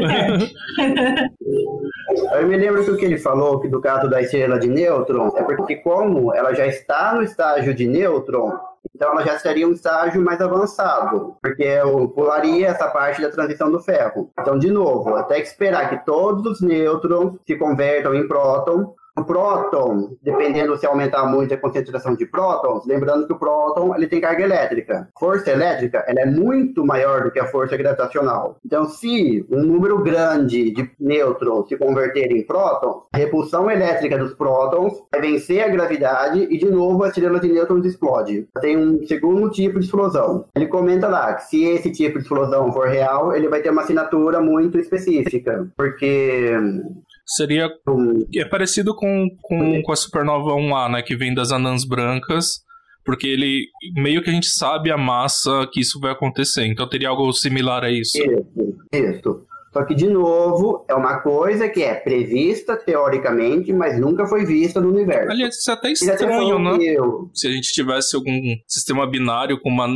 Eu 2.32 2.46
me 2.46 2.56
lembro 2.56 2.84
que 2.84 2.90
o 2.90 2.96
que 2.96 3.04
ele 3.04 3.18
falou 3.18 3.60
que 3.60 3.68
do 3.68 3.80
caso 3.80 4.08
da 4.08 4.22
estrela 4.22 4.58
de 4.58 4.68
nêutron 4.68 5.32
é 5.36 5.42
porque 5.42 5.76
como 5.76 6.34
ela 6.34 6.54
já 6.54 6.66
está 6.66 7.14
no 7.14 7.22
estágio 7.22 7.74
de 7.74 7.86
nêutron, 7.86 8.52
então 8.94 9.12
ela 9.12 9.24
já 9.24 9.38
seria 9.38 9.66
um 9.66 9.72
estágio 9.72 10.22
mais 10.22 10.40
avançado, 10.40 11.36
porque 11.42 11.62
eu 11.62 12.08
pularia 12.08 12.68
essa 12.68 12.88
parte 12.88 13.20
da 13.20 13.30
transição 13.30 13.70
do 13.70 13.80
ferro. 13.80 14.30
Então, 14.38 14.58
de 14.58 14.70
novo, 14.70 15.14
até 15.16 15.40
que 15.40 15.48
esperar 15.48 15.90
que 15.90 16.04
todos 16.04 16.52
os 16.52 16.60
nêutrons 16.60 17.34
se 17.46 17.56
convertam 17.56 18.14
em 18.14 18.26
próton, 18.26 18.94
próton, 19.24 20.16
dependendo 20.22 20.76
se 20.76 20.86
aumentar 20.86 21.26
muito 21.26 21.54
a 21.54 21.56
concentração 21.56 22.14
de 22.14 22.26
prótons, 22.26 22.86
lembrando 22.86 23.26
que 23.26 23.32
o 23.32 23.38
próton 23.38 23.94
ele 23.94 24.06
tem 24.06 24.20
carga 24.20 24.44
elétrica. 24.44 25.08
Força 25.18 25.50
elétrica 25.50 26.04
ela 26.06 26.20
é 26.20 26.26
muito 26.26 26.84
maior 26.84 27.24
do 27.24 27.30
que 27.30 27.38
a 27.38 27.46
força 27.46 27.76
gravitacional. 27.76 28.56
Então, 28.64 28.84
se 28.86 29.44
um 29.50 29.62
número 29.62 30.02
grande 30.02 30.70
de 30.70 30.90
nêutrons 30.98 31.68
se 31.68 31.76
converter 31.76 32.30
em 32.30 32.42
prótons, 32.42 33.04
a 33.12 33.18
repulsão 33.18 33.70
elétrica 33.70 34.18
dos 34.18 34.34
prótons 34.34 35.02
vai 35.10 35.20
vencer 35.20 35.62
a 35.62 35.68
gravidade 35.68 36.46
e, 36.50 36.58
de 36.58 36.70
novo, 36.70 37.02
a 37.04 37.08
estrela 37.08 37.40
de 37.40 37.52
nêutrons 37.52 37.84
explode. 37.84 38.46
Tem 38.60 38.76
um 38.76 39.06
segundo 39.06 39.50
tipo 39.50 39.78
de 39.78 39.86
explosão. 39.86 40.44
Ele 40.54 40.66
comenta 40.66 41.08
lá 41.08 41.34
que 41.34 41.44
se 41.44 41.64
esse 41.64 41.90
tipo 41.90 42.18
de 42.18 42.24
explosão 42.24 42.72
for 42.72 42.88
real, 42.88 43.34
ele 43.34 43.48
vai 43.48 43.60
ter 43.60 43.70
uma 43.70 43.82
assinatura 43.82 44.40
muito 44.40 44.78
específica, 44.78 45.68
porque 45.76 46.54
Seria. 47.26 47.68
É 48.34 48.44
parecido 48.44 48.94
com, 48.94 49.28
com, 49.42 49.82
com 49.82 49.92
a 49.92 49.96
Supernova 49.96 50.52
1A, 50.52 50.92
né? 50.92 51.02
Que 51.02 51.16
vem 51.16 51.34
das 51.34 51.50
anãs 51.50 51.84
brancas. 51.84 52.64
Porque 53.04 53.26
ele. 53.26 53.68
Meio 53.94 54.22
que 54.22 54.30
a 54.30 54.32
gente 54.32 54.48
sabe 54.48 54.90
a 54.90 54.96
massa 54.96 55.68
que 55.72 55.80
isso 55.80 55.98
vai 56.00 56.12
acontecer. 56.12 56.66
Então 56.66 56.88
teria 56.88 57.08
algo 57.08 57.32
similar 57.32 57.84
a 57.84 57.90
isso. 57.90 58.16
Isso, 58.18 58.46
isso. 58.92 59.46
Só 59.76 59.84
que, 59.84 59.94
de 59.94 60.08
novo, 60.08 60.86
é 60.88 60.94
uma 60.94 61.20
coisa 61.20 61.68
que 61.68 61.82
é 61.82 61.94
prevista 61.94 62.78
teoricamente, 62.78 63.74
mas 63.74 64.00
nunca 64.00 64.24
foi 64.24 64.46
vista 64.46 64.80
no 64.80 64.88
universo. 64.88 65.30
Aliás, 65.30 65.54
isso 65.54 65.70
é 65.70 65.74
até 65.74 65.90
estranho, 65.90 66.58
né? 66.58 66.78
Eu... 66.80 67.28
Se 67.34 67.46
a 67.46 67.50
gente 67.50 67.70
tivesse 67.74 68.16
algum 68.16 68.40
sistema 68.66 69.06
binário 69.06 69.60
com 69.60 69.68
uma 69.68 69.86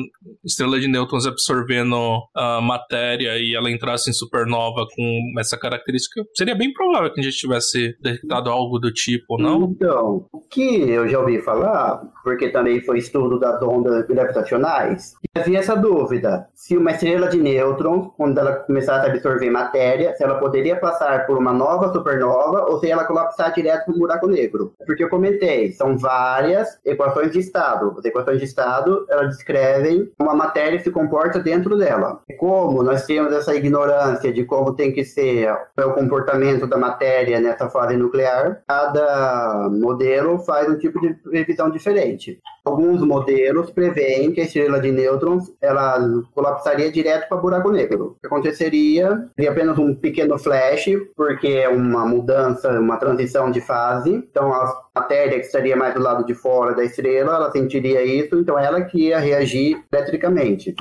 estrela 0.44 0.78
de 0.78 0.86
nêutrons 0.86 1.26
absorvendo 1.26 1.96
a 2.36 2.60
matéria 2.60 3.38
e 3.38 3.56
ela 3.56 3.70
entrasse 3.70 4.10
em 4.10 4.12
supernova 4.12 4.84
com 4.94 5.32
essa 5.38 5.56
característica, 5.56 6.22
seria 6.36 6.54
bem 6.54 6.74
provável 6.74 7.10
que 7.10 7.20
a 7.20 7.22
gente 7.22 7.38
tivesse 7.38 7.96
detectado 8.02 8.50
algo 8.50 8.78
do 8.78 8.92
tipo, 8.92 9.40
não? 9.40 9.62
Então, 9.62 10.26
o 10.30 10.40
que 10.42 10.90
eu 10.90 11.08
já 11.08 11.18
ouvi 11.18 11.40
falar, 11.40 12.02
porque 12.22 12.50
também 12.50 12.82
foi 12.82 12.98
estudo 12.98 13.38
das 13.38 13.62
ondas 13.62 14.06
gravitacionais, 14.06 15.14
havia 15.34 15.60
essa 15.60 15.74
dúvida. 15.74 16.48
Se 16.54 16.76
uma 16.76 16.90
estrela 16.90 17.28
de 17.28 17.38
nêutrons, 17.38 18.10
quando 18.18 18.36
ela 18.36 18.56
começasse 18.56 19.08
a 19.08 19.10
absorver 19.10 19.48
matéria, 19.48 19.69
matéria, 19.70 20.14
se 20.14 20.24
ela 20.24 20.38
poderia 20.38 20.76
passar 20.76 21.26
por 21.26 21.38
uma 21.38 21.52
nova 21.52 21.92
supernova 21.92 22.66
ou 22.68 22.78
se 22.80 22.90
ela 22.90 23.04
colapsar 23.04 23.54
direto 23.54 23.84
para 23.84 23.94
um 23.94 23.98
buraco 23.98 24.26
negro. 24.26 24.74
Porque 24.84 25.04
eu 25.04 25.08
comentei, 25.08 25.72
são 25.72 25.96
várias 25.96 26.78
equações 26.84 27.30
de 27.30 27.38
estado. 27.38 27.94
As 27.96 28.04
equações 28.04 28.38
de 28.38 28.44
estado, 28.44 29.06
elas 29.08 29.36
descrevem 29.36 30.10
como 30.18 30.30
a 30.30 30.34
matéria 30.34 30.78
se 30.80 30.90
comporta 30.90 31.38
dentro 31.38 31.78
dela. 31.78 32.20
Como 32.38 32.82
nós 32.82 33.06
temos 33.06 33.32
essa 33.32 33.54
ignorância 33.54 34.32
de 34.32 34.44
como 34.44 34.74
tem 34.74 34.92
que 34.92 35.04
ser 35.04 35.52
o 35.78 35.92
comportamento 35.92 36.66
da 36.66 36.76
matéria 36.76 37.40
nessa 37.40 37.68
fase 37.68 37.96
nuclear, 37.96 38.62
cada 38.66 39.68
modelo 39.70 40.38
faz 40.40 40.68
um 40.68 40.78
tipo 40.78 41.00
de 41.00 41.14
previsão 41.14 41.70
diferente. 41.70 42.40
Alguns 42.70 43.00
modelos 43.02 43.68
preveem 43.70 44.32
que 44.32 44.40
a 44.40 44.44
estrela 44.44 44.80
de 44.80 44.92
nêutrons 44.92 45.52
ela 45.60 45.98
colapsaria 46.32 46.92
direto 46.92 47.28
para 47.28 47.36
buraco 47.36 47.70
negro. 47.72 48.16
O 48.16 48.20
que 48.20 48.26
aconteceria 48.28 49.28
seria 49.34 49.50
apenas 49.50 49.76
um 49.76 49.92
pequeno 49.92 50.38
flash, 50.38 50.86
porque 51.16 51.48
é 51.48 51.68
uma 51.68 52.06
mudança, 52.06 52.78
uma 52.78 52.96
transição 52.96 53.50
de 53.50 53.60
fase. 53.60 54.10
Então 54.12 54.52
a 54.52 54.82
matéria 54.94 55.40
que 55.40 55.46
estaria 55.46 55.76
mais 55.76 55.94
do 55.94 56.00
lado 56.00 56.24
de 56.24 56.32
fora 56.32 56.74
da 56.74 56.84
estrela, 56.84 57.34
ela 57.34 57.50
sentiria 57.50 58.04
isso, 58.04 58.36
então 58.36 58.56
ela 58.56 58.82
que 58.82 59.08
ia 59.08 59.18
reagir 59.18 59.82
eletricamente 59.92 60.74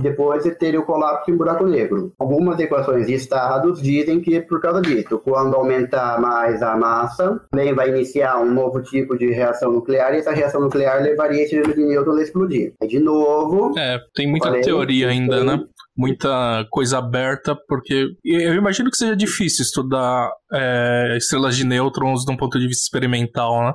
depois 0.00 0.42
você 0.42 0.54
teria 0.54 0.80
o 0.80 0.84
colapso 0.84 1.30
em 1.30 1.36
buraco 1.36 1.66
negro. 1.66 2.12
Algumas 2.18 2.58
equações 2.58 3.06
de 3.06 3.14
estados 3.14 3.80
dizem 3.80 4.20
que 4.20 4.40
por 4.40 4.60
causa 4.60 4.80
disso, 4.80 5.18
quando 5.18 5.54
aumentar 5.54 6.20
mais 6.20 6.62
a 6.62 6.76
massa, 6.76 7.40
também 7.50 7.74
vai 7.74 7.88
iniciar 7.90 8.40
um 8.40 8.52
novo 8.52 8.82
tipo 8.82 9.16
de 9.16 9.30
reação 9.30 9.72
nuclear 9.72 10.14
e 10.14 10.18
essa 10.18 10.32
reação 10.32 10.60
nuclear 10.60 11.02
levaria 11.02 11.42
esse 11.42 11.60
de 11.60 11.84
nêutrons 11.84 12.18
a 12.18 12.22
explodir. 12.22 12.72
Aí, 12.80 12.88
de 12.88 12.98
novo... 12.98 13.72
É, 13.78 13.98
tem 14.14 14.28
muita 14.28 14.48
falei, 14.48 14.62
teoria 14.62 15.08
ainda, 15.08 15.44
né? 15.44 15.60
Muita 15.96 16.64
coisa 16.70 16.98
aberta, 16.98 17.56
porque 17.68 18.06
eu 18.24 18.54
imagino 18.54 18.90
que 18.90 18.96
seja 18.96 19.14
difícil 19.14 19.62
estudar 19.62 20.30
é, 20.52 21.16
estrelas 21.18 21.56
de 21.56 21.66
nêutrons 21.66 22.24
de 22.24 22.32
um 22.32 22.36
ponto 22.36 22.58
de 22.58 22.66
vista 22.66 22.84
experimental, 22.84 23.60
né? 23.62 23.74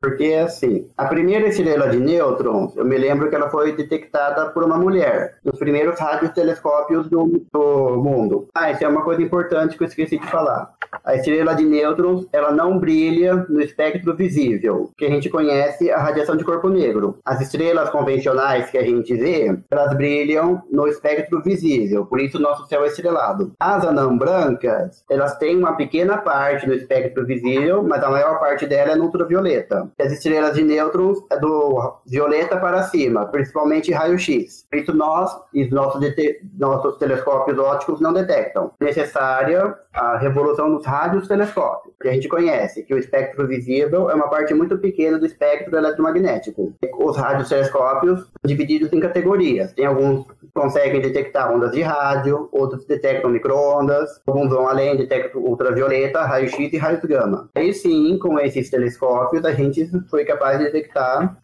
Porque, 0.00 0.34
assim, 0.34 0.88
a 0.96 1.06
primeira 1.06 1.48
estrela 1.48 1.88
de 1.88 1.98
nêutrons, 1.98 2.76
eu 2.76 2.84
me 2.84 2.96
lembro 2.96 3.28
que 3.28 3.36
ela 3.36 3.50
foi 3.50 3.72
detectada 3.72 4.46
por 4.50 4.64
uma 4.64 4.78
mulher, 4.78 5.36
nos 5.44 5.58
primeiros 5.58 5.98
radiotelescópios 5.98 7.08
do, 7.08 7.42
do 7.52 7.96
mundo. 8.02 8.48
Ah, 8.54 8.70
isso 8.70 8.84
é 8.84 8.88
uma 8.88 9.02
coisa 9.02 9.22
importante 9.22 9.76
que 9.76 9.82
eu 9.82 9.88
esqueci 9.88 10.18
de 10.18 10.26
falar. 10.26 10.72
A 11.04 11.14
estrela 11.14 11.54
de 11.54 11.64
nêutrons, 11.64 12.26
ela 12.32 12.50
não 12.50 12.78
brilha 12.78 13.46
no 13.48 13.60
espectro 13.60 14.16
visível, 14.16 14.90
que 14.96 15.04
a 15.04 15.10
gente 15.10 15.28
conhece 15.28 15.90
a 15.90 15.98
radiação 15.98 16.36
de 16.36 16.44
corpo 16.44 16.68
negro. 16.68 17.18
As 17.24 17.40
estrelas 17.40 17.90
convencionais 17.90 18.70
que 18.70 18.78
a 18.78 18.82
gente 18.82 19.14
vê, 19.14 19.58
elas 19.70 19.94
brilham 19.94 20.62
no 20.70 20.86
espectro 20.86 21.42
visível, 21.42 22.06
por 22.06 22.20
isso 22.20 22.38
nosso 22.38 22.66
céu 22.66 22.84
é 22.84 22.88
estrelado. 22.88 23.52
As 23.60 23.84
anãs 23.84 24.18
brancas, 24.18 25.04
elas 25.10 25.36
têm 25.36 25.56
uma 25.56 25.76
pequena 25.76 26.18
parte 26.18 26.66
no 26.66 26.74
espectro 26.74 27.26
visível, 27.26 27.82
mas 27.82 28.02
a 28.02 28.10
maior 28.10 28.38
parte 28.38 28.66
dela 28.66 28.92
é 28.92 28.96
no 28.96 29.04
ultravioleta 29.04 29.57
violeta. 29.58 29.90
As 29.98 30.12
estrelas 30.12 30.54
de 30.54 30.62
nêutrons 30.62 31.18
é 31.30 31.38
do 31.38 32.00
violeta 32.06 32.56
para 32.56 32.84
cima, 32.84 33.26
principalmente 33.26 33.92
raio-x. 33.92 34.66
Isso 34.72 34.94
nós 34.94 35.30
e 35.52 35.68
nossos, 35.70 36.00
nossos 36.58 36.96
telescópios 36.98 37.58
ópticos 37.58 38.00
não 38.00 38.12
detectam. 38.12 38.70
Necessária 38.80 39.74
a 39.92 40.16
revolução 40.18 40.74
dos 40.74 40.84
radiotelescópios, 40.84 41.94
que 42.00 42.08
a 42.08 42.12
gente 42.12 42.28
conhece, 42.28 42.82
que 42.84 42.94
o 42.94 42.98
espectro 42.98 43.46
visível 43.46 44.10
é 44.10 44.14
uma 44.14 44.28
parte 44.28 44.54
muito 44.54 44.78
pequena 44.78 45.18
do 45.18 45.26
espectro 45.26 45.76
eletromagnético. 45.76 46.74
Os 46.98 47.16
radiotelescópios 47.16 48.20
são 48.20 48.30
divididos 48.44 48.92
em 48.92 49.00
categorias. 49.00 49.72
Tem 49.72 49.86
alguns 49.86 50.26
que 50.40 50.48
conseguem 50.54 51.00
detectar 51.00 51.52
ondas 51.52 51.72
de 51.72 51.82
rádio, 51.82 52.48
outros 52.52 52.84
detectam 52.86 53.30
microondas, 53.30 54.20
alguns 54.26 54.50
vão 54.50 54.68
além, 54.68 54.96
detectam 54.96 55.40
ultravioleta, 55.42 56.22
raio-x 56.22 56.72
e 56.72 56.76
raios 56.76 57.04
gama. 57.04 57.48
Aí 57.54 57.72
sim, 57.72 58.18
com 58.18 58.38
esses 58.38 58.70
telescópios, 58.70 59.44
a 59.44 59.52
gente 59.52 59.88
foi 60.10 60.24
capaz 60.24 60.58
de 60.58 60.64
detectar 60.64 61.38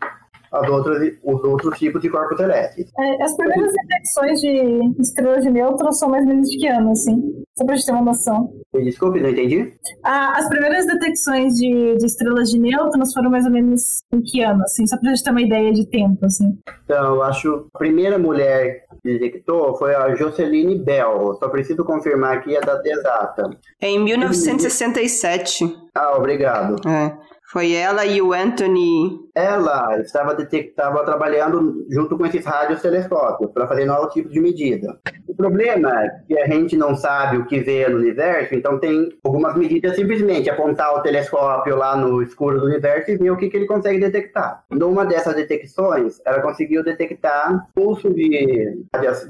as 0.55 0.71
outras, 0.71 1.13
os 1.25 1.45
outros 1.45 1.79
tipos 1.79 2.01
de 2.01 2.09
corpos 2.09 2.37
celestes. 2.37 2.91
É, 2.99 3.23
as 3.23 3.37
primeiras 3.37 3.73
detecções 3.73 4.41
de 4.41 5.01
estrelas 5.01 5.43
de 5.43 5.51
nêutrons 5.51 5.99
são 5.99 6.09
mais 6.09 6.23
ou 6.23 6.29
menos 6.29 6.49
de 6.49 6.59
que 6.59 6.67
ano, 6.69 6.93
assim? 6.93 7.45
Só 7.59 7.65
pra 7.65 7.75
gente 7.75 7.87
ter 7.87 7.93
uma 7.93 8.03
noção. 8.03 8.53
Desculpe, 8.73 9.21
não 9.21 9.31
entendi. 9.31 9.73
Ah, 10.05 10.33
as 10.37 10.49
primeiras 10.49 10.87
detecções 10.87 11.55
de, 11.55 11.97
de 11.97 12.07
estrelas 12.07 12.51
de 12.51 12.59
nêutrons 12.59 13.13
foram 13.13 13.31
mais 13.31 13.45
ou 13.45 13.53
menos 13.53 14.03
em 14.13 14.21
que 14.21 14.43
ano, 14.43 14.63
assim? 14.63 14.87
Só 14.87 14.97
pra 14.99 15.11
gente 15.11 15.25
ter 15.25 15.31
uma 15.31 15.43
ideia 15.43 15.73
de 15.73 15.89
tempo, 15.89 16.25
assim. 16.25 16.57
Então, 16.85 17.15
eu 17.15 17.23
acho 17.23 17.69
a 17.75 17.79
primeira 17.79 18.19
mulher 18.19 18.85
que 19.03 19.19
detectou 19.19 19.77
foi 19.77 19.95
a 19.95 20.15
Joceline 20.15 20.79
Bell. 20.79 21.37
Só 21.39 21.49
preciso 21.49 21.85
confirmar 21.85 22.39
aqui 22.39 22.57
a 22.57 22.61
data 22.61 22.89
exata. 22.89 23.51
É 23.81 23.89
em 23.89 24.03
1967. 24.03 25.65
Ah, 25.95 26.17
obrigado. 26.17 26.77
É. 26.89 27.17
Foi 27.53 27.73
ela 27.73 28.05
e 28.05 28.21
o 28.21 28.33
Anthony. 28.33 29.24
Ela 29.35 30.01
estava, 30.01 30.37
estava 30.41 31.05
trabalhando 31.05 31.85
junto 31.91 32.17
com 32.17 32.25
esses 32.25 32.45
rádios 32.45 32.81
telescópios 32.81 33.51
para 33.51 33.67
fazer 33.67 33.85
novos 33.85 34.13
tipos 34.13 34.33
de 34.33 34.41
medida. 34.41 34.97
O 35.27 35.35
problema 35.35 36.05
é 36.05 36.21
que 36.29 36.39
a 36.39 36.47
gente 36.47 36.77
não 36.77 36.95
sabe 36.95 37.39
o 37.39 37.47
que 37.47 37.59
vê 37.59 37.89
no 37.89 37.99
universo, 37.99 38.55
então 38.55 38.79
tem 38.79 39.09
algumas 39.25 39.57
medidas 39.57 39.97
simplesmente 39.97 40.49
apontar 40.49 40.95
o 40.95 41.03
telescópio 41.03 41.75
lá 41.75 41.97
no 41.97 42.23
escuro 42.23 42.61
do 42.61 42.67
universo 42.67 43.11
e 43.11 43.17
ver 43.17 43.33
o 43.33 43.37
que, 43.37 43.49
que 43.49 43.57
ele 43.57 43.67
consegue 43.67 43.99
detectar. 43.99 44.63
Numa 44.71 45.05
dessas 45.05 45.35
detecções, 45.35 46.21
ela 46.25 46.41
conseguiu 46.41 46.85
detectar 46.85 47.67
pulso 47.75 48.15
de, 48.15 48.79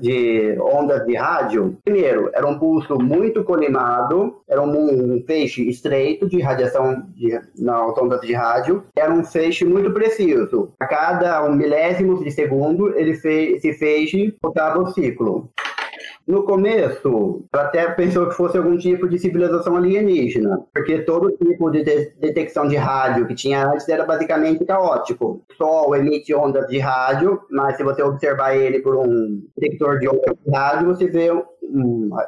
de 0.00 0.58
ondas 0.60 1.06
de 1.06 1.16
rádio. 1.16 1.78
Primeiro, 1.82 2.30
era 2.34 2.46
um 2.46 2.58
pulso 2.58 2.98
muito 2.98 3.42
colimado, 3.42 4.42
era 4.46 4.60
um, 4.60 5.14
um 5.14 5.24
feixe 5.26 5.66
estreito 5.66 6.28
de 6.28 6.38
radiação 6.42 7.06
de, 7.14 7.40
nas 7.58 7.96
ondas 7.96 8.20
de 8.20 8.34
rádio, 8.34 8.84
era 8.94 9.10
um 9.10 9.24
feixe 9.24 9.64
muito 9.64 9.93
preciso. 9.94 10.72
A 10.78 10.86
cada 10.86 11.44
um 11.44 11.54
milésimo 11.54 12.22
de 12.22 12.30
segundo, 12.30 12.94
ele 12.98 13.14
fez, 13.14 13.56
esse 13.56 13.72
feixe 13.74 14.36
botava 14.42 14.80
o 14.80 14.90
ciclo. 14.92 15.50
No 16.26 16.42
começo, 16.44 17.44
até 17.52 17.86
pensou 17.90 18.26
que 18.26 18.34
fosse 18.34 18.56
algum 18.56 18.78
tipo 18.78 19.06
de 19.06 19.18
civilização 19.18 19.76
alienígena, 19.76 20.58
porque 20.72 21.00
todo 21.00 21.36
tipo 21.36 21.70
de, 21.70 21.84
de 21.84 22.14
detecção 22.18 22.66
de 22.66 22.76
rádio 22.76 23.26
que 23.26 23.34
tinha 23.34 23.66
antes 23.66 23.86
era 23.88 24.06
basicamente 24.06 24.64
caótico. 24.64 25.42
O 25.50 25.54
Sol 25.54 25.94
emite 25.94 26.34
ondas 26.34 26.66
de 26.66 26.78
rádio, 26.78 27.42
mas 27.50 27.76
se 27.76 27.84
você 27.84 28.02
observar 28.02 28.56
ele 28.56 28.80
por 28.80 28.96
um 28.96 29.42
detector 29.56 29.98
de 29.98 30.08
ondas 30.08 30.34
de 30.42 30.50
rádio, 30.50 30.86
você 30.86 31.06
vê 31.06 31.30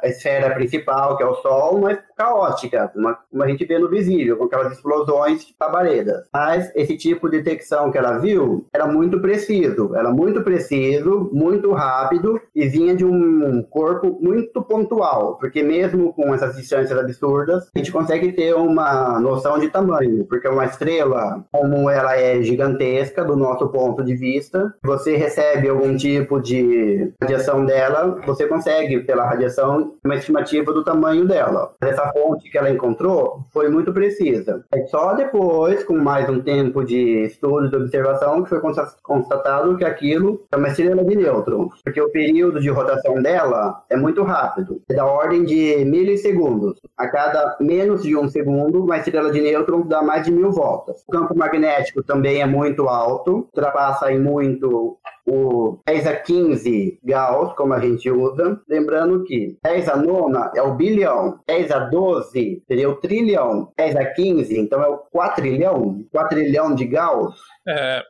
a 0.01 0.07
esfera 0.07 0.53
principal, 0.53 1.17
que 1.17 1.23
é 1.23 1.25
o 1.25 1.35
Sol, 1.35 1.79
mas 1.79 1.99
caótica, 2.15 2.91
uma, 2.95 3.17
como 3.29 3.43
a 3.43 3.47
gente 3.47 3.65
vê 3.65 3.77
no 3.77 3.89
visível, 3.89 4.37
com 4.37 4.45
aquelas 4.45 4.73
explosões 4.73 5.45
de 5.45 5.55
labaredas. 5.59 6.27
Mas 6.33 6.71
esse 6.75 6.97
tipo 6.97 7.29
de 7.29 7.37
detecção 7.37 7.91
que 7.91 7.97
ela 7.97 8.17
viu 8.17 8.65
era 8.73 8.87
muito 8.87 9.21
preciso, 9.21 9.95
era 9.95 10.09
muito 10.09 10.41
preciso, 10.41 11.29
muito 11.31 11.71
rápido 11.71 12.41
e 12.55 12.67
vinha 12.67 12.95
de 12.95 13.05
um 13.05 13.61
corpo 13.69 14.17
muito 14.21 14.61
pontual, 14.63 15.37
porque 15.37 15.61
mesmo 15.61 16.13
com 16.13 16.33
essas 16.33 16.55
distâncias 16.55 16.97
absurdas, 16.97 17.69
a 17.75 17.79
gente 17.79 17.91
consegue 17.91 18.31
ter 18.31 18.55
uma 18.55 19.19
noção 19.19 19.59
de 19.59 19.69
tamanho, 19.69 20.25
porque 20.25 20.47
uma 20.47 20.65
estrela, 20.65 21.45
como 21.51 21.89
ela 21.89 22.17
é 22.17 22.41
gigantesca 22.41 23.23
do 23.23 23.35
nosso 23.35 23.67
ponto 23.69 24.03
de 24.03 24.15
vista, 24.15 24.73
você 24.83 25.15
recebe 25.15 25.69
algum 25.69 25.95
tipo 25.95 26.41
de 26.41 27.13
radiação 27.21 27.65
dela, 27.65 28.19
você 28.25 28.47
consegue, 28.47 28.99
pela 29.01 29.26
radiação, 29.27 29.95
uma 30.03 30.15
estimativa 30.15 30.73
do 30.73 30.83
tamanho 30.83 31.25
dela. 31.27 31.73
Essa 31.81 32.11
fonte 32.11 32.49
que 32.49 32.57
ela 32.57 32.69
encontrou 32.69 33.45
foi 33.51 33.69
muito 33.69 33.93
precisa. 33.93 34.65
É 34.73 34.85
só 34.87 35.13
depois, 35.13 35.83
com 35.83 35.97
mais 35.97 36.29
um 36.29 36.41
tempo 36.41 36.83
de 36.83 37.25
estudo 37.25 37.69
e 37.71 37.75
observação, 37.75 38.43
que 38.43 38.49
foi 38.49 38.61
constatado 39.03 39.77
que 39.77 39.85
aquilo 39.85 40.45
é 40.51 40.57
uma 40.57 40.67
estrela 40.67 41.03
de 41.03 41.15
nêutrons, 41.15 41.81
porque 41.83 42.01
o 42.01 42.11
período 42.11 42.59
de 42.59 42.69
rotação 42.69 43.21
dela 43.21 43.83
é 43.89 43.95
muito 43.95 44.23
rápido, 44.23 44.81
é 44.89 44.93
da 44.93 45.05
ordem 45.05 45.43
de 45.43 45.83
milissegundos. 45.85 46.79
A 46.97 47.07
cada 47.07 47.57
menos 47.59 48.03
de 48.03 48.15
um 48.15 48.27
segundo, 48.27 48.83
uma 48.83 48.97
estrela 48.97 49.31
de 49.31 49.41
nêutrons 49.41 49.87
dá 49.87 50.01
mais 50.01 50.25
de 50.25 50.31
mil 50.31 50.51
voltas. 50.51 51.03
O 51.07 51.11
campo 51.11 51.35
magnético 51.37 52.03
também 52.03 52.41
é 52.41 52.45
muito 52.45 52.87
alto, 52.87 53.47
ultrapassa 53.53 54.11
em 54.11 54.19
muito 54.19 54.97
o 55.27 55.79
10 55.85 56.07
a 56.07 56.15
15 56.15 56.99
Gauss, 57.03 57.53
como 57.55 57.73
a 57.73 57.79
gente 57.79 58.09
usa. 58.09 58.59
Lembrando 58.67 59.23
que 59.23 59.57
10 59.63 59.89
a 59.89 59.97
nona 59.97 60.51
é 60.55 60.61
o 60.61 60.75
bilhão, 60.75 61.39
10 61.45 61.71
a 61.71 61.79
12 61.79 62.63
seria 62.65 62.89
o 62.89 62.95
trilhão, 62.95 63.71
10 63.77 63.95
a 63.97 64.05
15, 64.05 64.57
então 64.57 64.81
é 64.81 64.87
o 64.87 64.97
quatrilhão, 64.97 66.03
quatrilhão 66.11 66.73
de 66.73 66.85
Gauss. 66.85 67.35
É, 67.67 68.01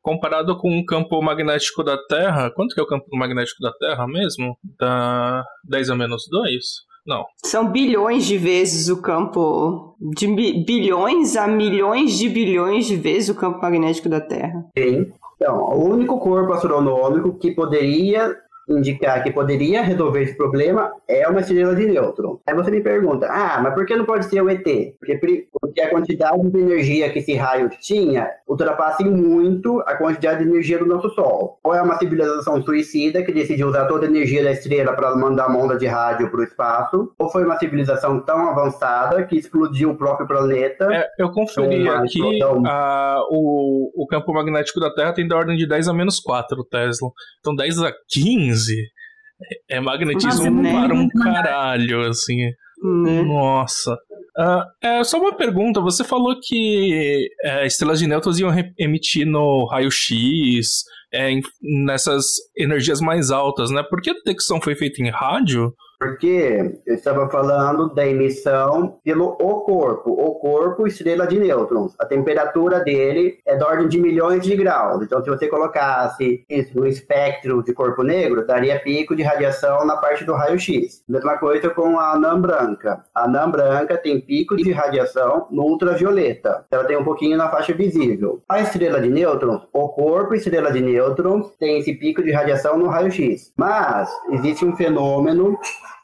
comparado 0.00 0.56
com 0.56 0.78
o 0.78 0.84
campo 0.84 1.20
magnético 1.20 1.82
da 1.82 1.98
Terra, 2.06 2.50
quanto 2.50 2.74
que 2.74 2.80
é 2.80 2.84
o 2.84 2.86
campo 2.86 3.06
magnético 3.12 3.62
da 3.62 3.72
Terra 3.72 4.06
mesmo? 4.06 4.56
Da 4.78 5.44
10 5.64 5.90
a 5.90 5.96
menos 5.96 6.22
2? 6.30 6.89
Não. 7.06 7.24
São 7.44 7.70
bilhões 7.70 8.26
de 8.26 8.36
vezes 8.36 8.88
o 8.88 9.00
campo. 9.00 9.96
De 10.14 10.26
bilhões 10.26 11.36
a 11.36 11.46
milhões 11.46 12.16
de 12.16 12.28
bilhões 12.28 12.86
de 12.86 12.96
vezes 12.96 13.28
o 13.28 13.34
campo 13.34 13.60
magnético 13.60 14.08
da 14.08 14.20
Terra. 14.20 14.64
Sim. 14.76 15.12
Então, 15.36 15.56
o 15.56 15.88
único 15.88 16.18
corpo 16.18 16.52
astronômico 16.52 17.38
que 17.38 17.50
poderia 17.50 18.36
indicar 18.70 19.22
que 19.22 19.32
poderia 19.32 19.82
resolver 19.82 20.22
esse 20.22 20.36
problema 20.36 20.92
é 21.08 21.26
uma 21.28 21.40
estrela 21.40 21.74
de 21.74 21.86
nêutrons. 21.86 22.38
Aí 22.46 22.54
você 22.54 22.70
me 22.70 22.80
pergunta, 22.80 23.26
ah, 23.28 23.60
mas 23.62 23.74
por 23.74 23.84
que 23.84 23.96
não 23.96 24.04
pode 24.04 24.26
ser 24.26 24.42
o 24.42 24.48
ET? 24.48 24.64
Porque, 24.98 25.46
porque 25.60 25.80
a 25.80 25.90
quantidade 25.90 26.50
de 26.50 26.58
energia 26.58 27.10
que 27.10 27.18
esse 27.18 27.34
raio 27.34 27.70
tinha 27.80 28.28
ultrapassa 28.48 29.04
muito 29.04 29.80
a 29.86 29.96
quantidade 29.96 30.44
de 30.44 30.50
energia 30.50 30.78
do 30.78 30.86
nosso 30.86 31.10
Sol. 31.10 31.58
Ou 31.64 31.74
é 31.74 31.82
uma 31.82 31.98
civilização 31.98 32.62
suicida 32.62 33.22
que 33.22 33.32
decidiu 33.32 33.68
usar 33.68 33.86
toda 33.86 34.06
a 34.06 34.08
energia 34.08 34.44
da 34.44 34.52
estrela 34.52 34.92
para 34.92 35.14
mandar 35.16 35.48
uma 35.48 35.58
onda 35.58 35.76
de 35.76 35.86
rádio 35.86 36.30
para 36.30 36.40
o 36.40 36.44
espaço, 36.44 37.12
ou 37.18 37.30
foi 37.30 37.44
uma 37.44 37.58
civilização 37.58 38.20
tão 38.20 38.48
avançada 38.48 39.24
que 39.24 39.36
explodiu 39.36 39.90
o 39.90 39.96
próprio 39.96 40.26
planeta. 40.26 40.92
É, 40.92 41.08
eu 41.18 41.30
conferi 41.30 41.88
aqui, 41.88 42.20
a, 42.66 43.16
o, 43.30 44.04
o 44.04 44.06
campo 44.06 44.32
magnético 44.32 44.80
da 44.80 44.92
Terra 44.92 45.12
tem 45.12 45.26
da 45.26 45.36
ordem 45.36 45.56
de 45.56 45.66
10 45.66 45.88
a 45.88 45.92
menos 45.92 46.20
4 46.20 46.62
Tesla. 46.64 47.10
Então 47.40 47.54
10 47.54 47.82
a 47.82 47.92
15 48.08 48.59
é, 48.68 49.76
é 49.76 49.80
magnetismo 49.80 50.50
Nossa, 50.50 50.86
para 50.86 50.94
um 50.94 51.08
caralho, 51.08 52.08
assim. 52.08 52.46
Né? 52.82 53.22
Nossa. 53.22 53.94
Uh, 54.38 54.64
é 54.82 55.04
só 55.04 55.18
uma 55.18 55.34
pergunta. 55.34 55.80
Você 55.80 56.04
falou 56.04 56.36
que 56.40 57.28
é, 57.44 57.66
estrelas 57.66 57.98
de 57.98 58.06
nêutrons 58.06 58.38
iam 58.38 58.50
emitir 58.78 59.26
no 59.26 59.66
raio-x, 59.66 60.84
é, 61.12 61.30
nessas 61.60 62.24
energias 62.56 63.00
mais 63.00 63.30
altas, 63.30 63.70
né? 63.70 63.82
Por 63.82 64.00
que 64.00 64.10
a 64.10 64.14
detecção 64.14 64.60
foi 64.60 64.74
feita 64.74 65.02
em 65.02 65.10
rádio? 65.10 65.74
Porque 66.00 66.80
eu 66.86 66.94
estava 66.94 67.28
falando 67.28 67.92
da 67.92 68.06
emissão 68.06 68.98
pelo 69.04 69.36
o 69.38 69.60
corpo. 69.60 70.10
O 70.10 70.36
corpo, 70.36 70.86
estrela 70.86 71.26
de 71.26 71.38
nêutrons. 71.38 71.94
A 71.98 72.06
temperatura 72.06 72.80
dele 72.80 73.38
é 73.44 73.54
da 73.54 73.66
ordem 73.66 73.86
de 73.86 74.00
milhões 74.00 74.42
de 74.42 74.56
graus. 74.56 75.02
Então, 75.02 75.22
se 75.22 75.28
você 75.28 75.46
colocasse 75.46 76.42
isso 76.48 76.74
no 76.74 76.86
espectro 76.86 77.62
de 77.62 77.74
corpo 77.74 78.02
negro, 78.02 78.46
daria 78.46 78.80
pico 78.80 79.14
de 79.14 79.22
radiação 79.22 79.84
na 79.84 79.98
parte 79.98 80.24
do 80.24 80.32
raio-x. 80.32 81.04
Mesma 81.06 81.36
coisa 81.36 81.68
com 81.68 81.98
a 81.98 82.12
anã 82.12 82.40
branca. 82.40 83.04
A 83.14 83.24
anã 83.24 83.50
branca 83.50 83.98
tem 83.98 84.22
pico 84.22 84.56
de 84.56 84.72
radiação 84.72 85.48
no 85.50 85.64
ultravioleta. 85.64 86.64
Ela 86.70 86.84
tem 86.84 86.96
um 86.96 87.04
pouquinho 87.04 87.36
na 87.36 87.50
faixa 87.50 87.74
visível. 87.74 88.42
A 88.48 88.62
estrela 88.62 89.02
de 89.02 89.10
nêutrons, 89.10 89.68
o 89.70 89.88
corpo 89.90 90.34
estrela 90.34 90.72
de 90.72 90.80
nêutrons, 90.80 91.54
tem 91.58 91.78
esse 91.78 91.92
pico 91.92 92.22
de 92.22 92.32
radiação 92.32 92.78
no 92.78 92.86
raio-x. 92.88 93.52
Mas 93.54 94.08
existe 94.30 94.64
um 94.64 94.74
fenômeno 94.74 95.58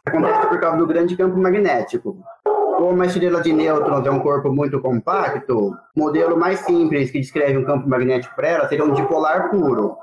acontece 0.06 0.46
por 0.46 0.60
causa 0.60 0.78
do 0.78 0.86
grande 0.86 1.16
campo 1.16 1.36
magnético. 1.36 2.16
Como 2.44 3.02
a 3.02 3.06
estrela 3.06 3.40
de 3.40 3.52
nêutrons 3.52 4.06
é 4.06 4.10
um 4.10 4.20
corpo 4.20 4.52
muito 4.52 4.80
compacto, 4.80 5.68
o 5.96 6.00
modelo 6.00 6.36
mais 6.36 6.60
simples 6.60 7.10
que 7.10 7.20
descreve 7.20 7.56
um 7.56 7.64
campo 7.64 7.88
magnético 7.88 8.36
para 8.36 8.48
ela 8.48 8.68
seria 8.68 8.84
um 8.84 8.92
dipolar 8.92 9.50
puro. 9.50 9.96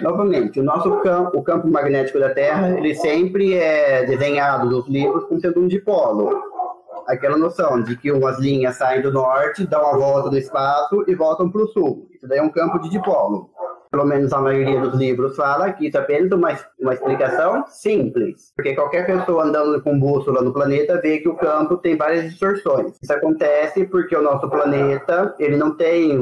Novamente, 0.00 0.58
o 0.58 0.62
nosso 0.62 0.90
campo, 1.00 1.36
o 1.36 1.42
campo 1.42 1.68
magnético 1.68 2.18
da 2.18 2.30
Terra, 2.30 2.70
ele 2.70 2.94
sempre 2.94 3.54
é 3.54 4.06
desenhado 4.06 4.70
nos 4.70 4.88
livros 4.88 5.24
como 5.24 5.40
sendo 5.40 5.60
um 5.60 5.68
dipolo. 5.68 6.30
Aquela 7.06 7.36
noção 7.36 7.82
de 7.82 7.96
que 7.96 8.10
umas 8.10 8.38
linhas 8.38 8.76
saem 8.76 9.02
do 9.02 9.12
norte, 9.12 9.66
dão 9.66 9.84
a 9.84 9.96
volta 9.96 10.30
no 10.30 10.38
espaço 10.38 11.04
e 11.06 11.14
voltam 11.14 11.50
para 11.50 11.62
o 11.62 11.68
sul. 11.68 12.06
Isso 12.14 12.26
daí 12.26 12.38
é 12.38 12.42
um 12.42 12.48
campo 12.48 12.78
de 12.78 12.88
dipolo 12.88 13.50
pelo 13.92 14.06
menos 14.06 14.32
a 14.32 14.40
maioria 14.40 14.80
dos 14.80 14.98
livros 14.98 15.36
fala 15.36 15.70
que 15.70 15.86
isso 15.86 15.98
é 15.98 16.00
apenas 16.00 16.32
uma, 16.32 16.58
uma 16.80 16.94
explicação 16.94 17.66
simples. 17.68 18.50
Porque 18.56 18.74
qualquer 18.74 19.04
pessoa 19.04 19.44
andando 19.44 19.82
com 19.82 20.00
bússola 20.00 20.40
no 20.40 20.50
planeta 20.50 20.98
vê 20.98 21.18
que 21.18 21.28
o 21.28 21.36
campo 21.36 21.76
tem 21.76 21.94
várias 21.94 22.24
distorções. 22.24 22.96
Isso 23.02 23.12
acontece 23.12 23.84
porque 23.84 24.16
o 24.16 24.22
nosso 24.22 24.48
planeta 24.48 25.34
ele 25.38 25.58
não 25.58 25.76
tem 25.76 26.18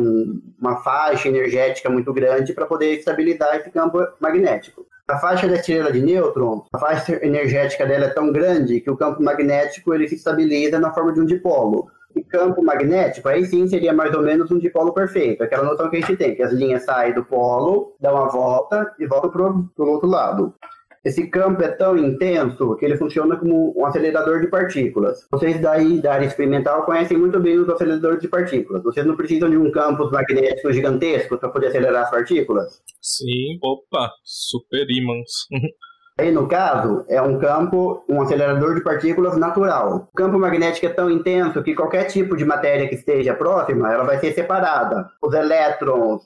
uma 0.60 0.78
faixa 0.78 1.28
energética 1.28 1.88
muito 1.88 2.12
grande 2.12 2.52
para 2.52 2.66
poder 2.66 2.96
estabilizar 2.96 3.54
esse 3.54 3.70
campo 3.70 4.04
magnético. 4.18 4.84
A 5.06 5.18
faixa 5.18 5.46
da 5.46 5.54
estrela 5.54 5.92
de 5.92 6.00
nêutrons, 6.00 6.64
a 6.72 6.78
faixa 6.78 7.24
energética 7.24 7.86
dela 7.86 8.06
é 8.06 8.10
tão 8.10 8.32
grande 8.32 8.80
que 8.80 8.90
o 8.90 8.96
campo 8.96 9.22
magnético 9.22 9.94
ele 9.94 10.08
se 10.08 10.16
estabiliza 10.16 10.78
na 10.80 10.92
forma 10.92 11.12
de 11.12 11.20
um 11.20 11.24
dipolo. 11.24 11.88
E 12.14 12.22
campo 12.24 12.62
magnético, 12.62 13.28
aí 13.28 13.44
sim 13.44 13.66
seria 13.68 13.92
mais 13.92 14.14
ou 14.14 14.22
menos 14.22 14.50
um 14.50 14.58
dipolo 14.58 14.92
perfeito. 14.92 15.42
Aquela 15.42 15.64
noção 15.64 15.88
que 15.88 15.96
a 15.96 16.00
gente 16.00 16.16
tem, 16.16 16.34
que 16.34 16.42
as 16.42 16.52
linhas 16.52 16.84
saem 16.84 17.14
do 17.14 17.24
polo, 17.24 17.94
dão 18.00 18.14
uma 18.14 18.28
volta 18.28 18.92
e 18.98 19.06
voltam 19.06 19.30
para 19.30 19.84
o 19.84 19.88
outro 19.88 20.08
lado. 20.08 20.54
Esse 21.02 21.26
campo 21.28 21.62
é 21.62 21.68
tão 21.68 21.96
intenso 21.96 22.76
que 22.76 22.84
ele 22.84 22.98
funciona 22.98 23.34
como 23.34 23.72
um 23.74 23.86
acelerador 23.86 24.40
de 24.40 24.48
partículas. 24.48 25.26
Vocês 25.32 25.58
daí 25.58 25.98
da 25.98 26.12
área 26.12 26.26
experimental 26.26 26.84
conhecem 26.84 27.16
muito 27.16 27.40
bem 27.40 27.58
os 27.58 27.68
aceleradores 27.70 28.20
de 28.20 28.28
partículas. 28.28 28.82
Vocês 28.82 29.06
não 29.06 29.16
precisam 29.16 29.48
de 29.48 29.56
um 29.56 29.70
campo 29.70 30.10
magnético 30.10 30.70
gigantesco 30.70 31.38
para 31.38 31.48
poder 31.48 31.68
acelerar 31.68 32.02
as 32.02 32.10
partículas? 32.10 32.82
Sim, 33.00 33.58
opa, 33.62 34.10
super 34.22 34.86
ímãs. 34.90 35.30
Aí, 36.20 36.30
no 36.30 36.46
caso, 36.46 37.02
é 37.08 37.20
um 37.22 37.38
campo, 37.38 38.04
um 38.06 38.20
acelerador 38.20 38.74
de 38.74 38.82
partículas 38.82 39.38
natural. 39.38 40.06
O 40.12 40.14
campo 40.14 40.38
magnético 40.38 40.84
é 40.84 40.90
tão 40.90 41.08
intenso 41.08 41.62
que 41.62 41.74
qualquer 41.74 42.04
tipo 42.04 42.36
de 42.36 42.44
matéria 42.44 42.86
que 42.86 42.94
esteja 42.94 43.32
próxima, 43.32 43.90
ela 43.90 44.04
vai 44.04 44.18
ser 44.18 44.34
separada. 44.34 45.08
Os 45.22 45.32
elétrons, 45.32 46.20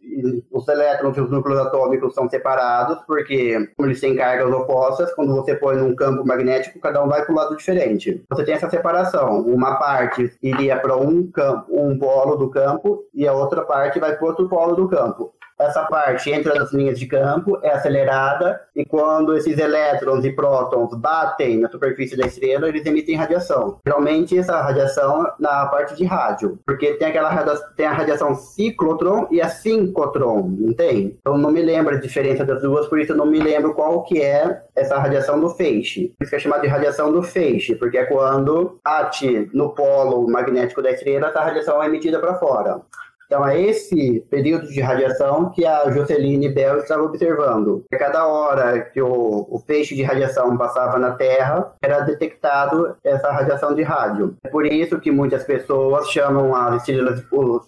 os 0.51 0.67
elétrons 0.67 1.17
e 1.17 1.21
os 1.21 1.31
núcleos 1.31 1.61
atômicos 1.61 2.13
são 2.13 2.29
separados, 2.29 2.99
porque 3.07 3.71
como 3.77 3.87
eles 3.87 4.01
têm 4.01 4.17
cargas 4.17 4.53
opostas, 4.53 5.15
quando 5.15 5.33
você 5.33 5.55
põe 5.55 5.77
num 5.77 5.95
campo 5.95 6.27
magnético, 6.27 6.81
cada 6.81 7.01
um 7.01 7.09
vai 7.09 7.25
para 7.25 7.33
um 7.33 7.37
lado 7.37 7.57
diferente. 7.57 8.25
Você 8.29 8.45
tem 8.45 8.55
essa 8.55 8.69
separação. 8.69 9.43
Uma 9.43 9.77
parte 9.77 10.37
iria 10.43 10.77
para 10.77 10.97
um 10.97 11.31
campo, 11.31 11.67
um 11.71 11.97
polo 11.97 12.35
do 12.35 12.51
campo, 12.51 13.05
e 13.15 13.29
a 13.29 13.33
outra 13.33 13.63
parte 13.63 14.01
vai 14.01 14.17
para 14.17 14.27
outro 14.27 14.49
polo 14.49 14.75
do 14.75 14.89
campo. 14.89 15.33
Essa 15.65 15.85
parte 15.85 16.31
entra 16.31 16.55
nas 16.55 16.73
linhas 16.73 16.99
de 16.99 17.07
campo, 17.07 17.59
é 17.63 17.71
acelerada, 17.71 18.61
e 18.77 18.85
quando 18.85 19.37
esses 19.37 19.59
elétrons 19.59 20.25
e 20.25 20.33
prótons 20.33 20.95
batem 20.95 21.59
na 21.59 21.71
superfície 21.71 22.17
da 22.17 22.27
estrela, 22.27 22.69
eles 22.69 22.85
emitem 22.85 23.17
radiação. 23.17 23.79
Geralmente, 23.87 24.39
essa 24.39 24.61
radiação 24.61 25.27
na 25.39 25.67
parte 25.67 25.95
de 25.97 26.05
rádio, 26.05 26.59
porque 26.67 26.95
tem 26.95 27.09
aquela 27.09 27.35
tem 27.77 27.87
a 27.87 27.93
radiação 27.93 28.35
ciclotron 28.35 29.27
e 29.31 29.41
a 29.41 29.49
sincrotron, 29.49 30.55
não 30.59 30.75
tem? 30.75 31.19
Eu 31.25 31.39
não 31.39 31.51
me 31.51 31.63
lembro 31.63 31.95
a 31.95 32.01
diferença 32.01 32.45
das 32.45 32.61
duas, 32.61 32.87
por 32.87 33.01
isso 33.01 33.13
eu 33.13 33.17
não 33.17 33.27
me 33.27 33.41
lembro 33.41 33.75
qual 33.75 34.03
que 34.03 34.21
é 34.21 34.63
essa 34.77 34.99
radiação 34.99 35.41
do 35.41 35.51
feixe. 35.51 36.13
Por 36.19 36.25
isso 36.25 36.31
que 36.31 36.37
é 36.37 36.41
chamada 36.41 36.63
de 36.63 36.69
radiação 36.69 37.11
do 37.11 37.23
feixe, 37.23 37.75
porque 37.75 37.99
é 37.99 38.05
quando 38.05 38.79
bate 38.85 39.49
no 39.55 39.71
polo 39.71 40.29
magnético 40.29 40.83
da 40.83 40.91
estrela, 40.91 41.29
essa 41.29 41.41
radiação 41.41 41.83
é 41.83 41.87
emitida 41.87 42.19
para 42.19 42.35
fora. 42.35 42.81
Então, 43.27 43.47
é 43.47 43.61
esse 43.61 44.21
período 44.31 44.69
de 44.69 44.81
radiação 44.81 45.51
que 45.51 45.65
a 45.65 45.91
Joceline 45.91 46.49
Bell 46.49 46.79
estava 46.79 47.03
observando. 47.03 47.85
A 47.93 47.97
cada 47.97 48.27
hora 48.27 48.81
que 48.81 49.01
o, 49.01 49.47
o 49.51 49.59
feixe 49.67 49.95
de 49.95 50.03
radiação 50.03 50.57
passava 50.57 50.99
na 50.99 51.13
Terra, 51.13 51.73
era 51.83 52.01
detectado 52.01 52.97
essa 53.03 53.31
radiação 53.31 53.75
de 53.75 53.83
rádio. 53.83 54.37
É 54.45 54.49
por 54.49 54.67
isso 54.67 55.01
que 55.01 55.11
muitas 55.11 55.45
pessoas 55.45 56.09
chamam 56.11 56.55
as 56.55 56.77
estrelas, 56.77 57.23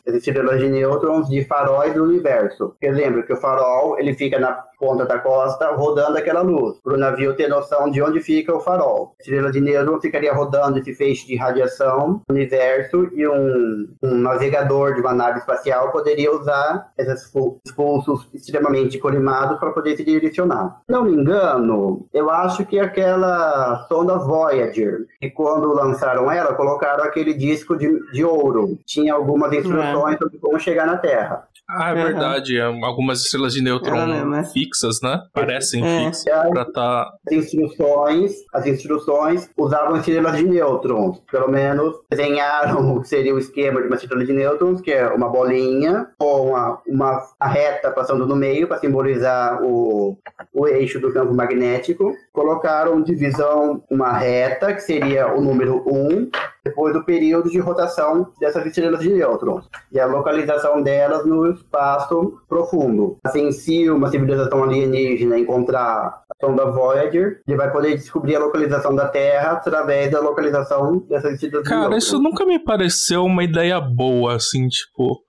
as 0.06 0.14
estrelas 0.14 0.60
de 0.60 0.68
nêutrons 0.68 1.28
de 1.28 1.44
faróis 1.44 1.94
do 1.94 2.04
universo. 2.04 2.68
Porque 2.70 2.90
lembra 2.90 3.22
que 3.22 3.32
o 3.32 3.36
farol 3.36 3.98
ele 3.98 4.14
fica 4.14 4.38
na 4.38 4.64
ponta 4.78 5.06
da 5.06 5.18
costa 5.18 5.70
rodando 5.72 6.18
aquela 6.18 6.42
luz, 6.42 6.78
para 6.82 6.94
o 6.94 6.98
navio 6.98 7.34
ter 7.34 7.48
noção 7.48 7.90
de 7.90 8.02
onde 8.02 8.20
fica 8.20 8.54
o 8.54 8.60
farol. 8.60 9.14
A 9.18 9.22
estrela 9.22 9.50
de 9.50 9.60
nêutrons 9.60 10.02
ficaria 10.02 10.32
rodando 10.32 10.78
esse 10.78 10.94
feixe 10.94 11.26
de 11.26 11.36
radiação 11.36 12.20
no 12.28 12.34
universo 12.34 13.08
e 13.14 13.26
um, 13.26 13.88
um 14.02 14.14
navegador 14.18 14.94
de 14.94 15.00
uma 15.00 15.14
nave 15.14 15.40
espacial 15.46 15.92
poderia 15.92 16.34
usar 16.34 16.92
esses 16.98 17.32
pulsos 17.74 18.28
extremamente 18.34 18.98
colimados 18.98 19.58
para 19.58 19.70
poder 19.70 19.96
se 19.96 20.04
direcionar. 20.04 20.80
Não 20.88 21.04
me 21.04 21.12
engano, 21.12 22.06
eu 22.12 22.28
acho 22.30 22.66
que 22.66 22.78
aquela 22.78 23.86
sonda 23.88 24.18
Voyager, 24.18 25.06
que 25.20 25.30
quando 25.30 25.72
lançaram 25.72 26.30
ela, 26.30 26.54
colocaram 26.54 27.04
aquele 27.04 27.32
disco 27.32 27.76
de, 27.76 27.88
de 28.12 28.24
ouro. 28.24 28.78
Tinha 28.84 29.14
algumas 29.14 29.52
instruções 29.52 30.16
é. 30.16 30.18
sobre 30.18 30.38
como 30.38 30.58
chegar 30.58 30.86
na 30.86 30.96
Terra. 30.96 31.46
Ah, 31.68 31.90
é 31.90 31.94
uhum. 31.94 32.04
verdade. 32.04 32.60
Algumas 32.60 33.22
estrelas 33.22 33.52
de 33.52 33.62
nêutron 33.62 34.34
é. 34.34 34.44
fixas, 34.44 35.00
né? 35.02 35.20
Parecem 35.32 35.84
é. 35.84 36.06
fixas. 36.06 36.24
Pra 36.50 36.64
tá... 36.64 37.12
As 37.26 37.32
instruções, 37.32 38.32
as 38.52 38.66
instruções 38.66 39.50
usavam 39.56 39.96
estrelas 39.96 40.36
de 40.36 40.44
nêutrons. 40.44 41.20
Pelo 41.30 41.48
menos 41.48 41.96
desenharam 42.08 42.96
o 42.96 43.02
que 43.02 43.08
seria 43.08 43.34
o 43.34 43.38
esquema 43.38 43.80
de 43.80 43.88
uma 43.88 43.96
estrela 43.96 44.24
de 44.24 44.32
nêutrons, 44.32 44.80
que 44.80 44.92
é 44.92 45.08
uma 45.08 45.28
bolinha 45.28 46.08
com 46.18 46.50
uma, 46.50 46.80
uma 46.86 47.26
reta 47.42 47.90
passando 47.90 48.26
no 48.26 48.36
meio 48.36 48.68
para 48.68 48.78
simbolizar 48.78 49.60
o, 49.62 50.16
o 50.54 50.68
eixo 50.68 51.00
do 51.00 51.12
campo 51.12 51.34
magnético. 51.34 52.12
Colocaram 52.36 53.00
divisão 53.00 53.82
uma 53.90 54.12
reta, 54.12 54.74
que 54.74 54.80
seria 54.80 55.34
o 55.34 55.40
número 55.40 55.82
1, 55.86 56.28
depois 56.62 56.92
do 56.92 57.02
período 57.02 57.48
de 57.48 57.58
rotação 57.58 58.30
dessas 58.38 58.66
estrelas 58.66 59.00
de 59.00 59.08
nêutrons 59.08 59.66
e 59.90 59.98
a 59.98 60.04
localização 60.04 60.82
delas 60.82 61.24
no 61.24 61.50
espaço 61.50 62.34
profundo. 62.46 63.16
Assim, 63.24 63.50
se 63.52 63.88
uma 63.88 64.10
civilização 64.10 64.64
alienígena 64.64 65.38
encontrar 65.38 66.24
a 66.30 66.46
sonda 66.46 66.70
Voyager, 66.70 67.40
ele 67.48 67.56
vai 67.56 67.72
poder 67.72 67.94
descobrir 67.94 68.36
a 68.36 68.40
localização 68.40 68.94
da 68.94 69.08
Terra 69.08 69.52
através 69.52 70.10
da 70.10 70.20
localização 70.20 70.98
dessas 71.08 71.42
estrelas 71.42 71.66
Cara, 71.66 71.88
de 71.88 71.96
isso 71.96 72.20
nunca 72.20 72.44
me 72.44 72.58
pareceu 72.58 73.24
uma 73.24 73.44
ideia 73.44 73.80
boa, 73.80 74.34
assim, 74.34 74.68
tipo... 74.68 75.24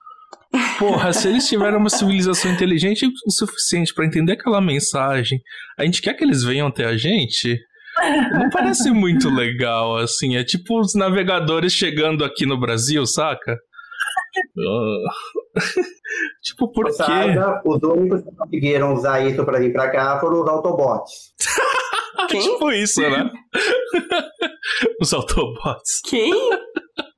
porra, 0.79 1.13
se 1.13 1.27
eles 1.27 1.47
tiverem 1.47 1.77
uma 1.77 1.89
civilização 1.89 2.51
inteligente 2.51 3.05
o 3.05 3.31
suficiente 3.31 3.93
para 3.93 4.05
entender 4.05 4.33
aquela 4.33 4.61
mensagem, 4.61 5.39
a 5.77 5.83
gente 5.83 6.01
quer 6.01 6.13
que 6.13 6.23
eles 6.23 6.43
venham 6.43 6.67
até 6.67 6.85
a 6.85 6.97
gente? 6.97 7.57
Não 8.31 8.49
parece 8.49 8.91
muito 8.91 9.29
legal, 9.29 9.97
assim. 9.97 10.35
É 10.35 10.43
tipo 10.43 10.79
os 10.79 10.93
navegadores 10.93 11.73
chegando 11.73 12.23
aqui 12.23 12.45
no 12.45 12.59
Brasil, 12.59 13.05
saca? 13.05 13.57
Uh... 14.55 15.59
tipo, 16.43 16.71
por 16.71 16.85
quê? 16.85 17.01
os 17.65 17.83
únicos 17.83 18.21
que 18.21 18.35
conseguiram 18.35 18.93
usar 18.93 19.25
isso 19.25 19.43
pra 19.43 19.59
vir 19.59 19.73
pra 19.73 19.89
cá 19.89 20.19
foram 20.19 20.43
os 20.43 20.49
Autobots. 20.49 21.33
Quem? 22.29 22.41
tipo 22.41 22.71
isso, 22.71 23.01
né? 23.01 23.29
os 25.01 25.13
Autobots. 25.13 26.01
Quem? 26.05 26.33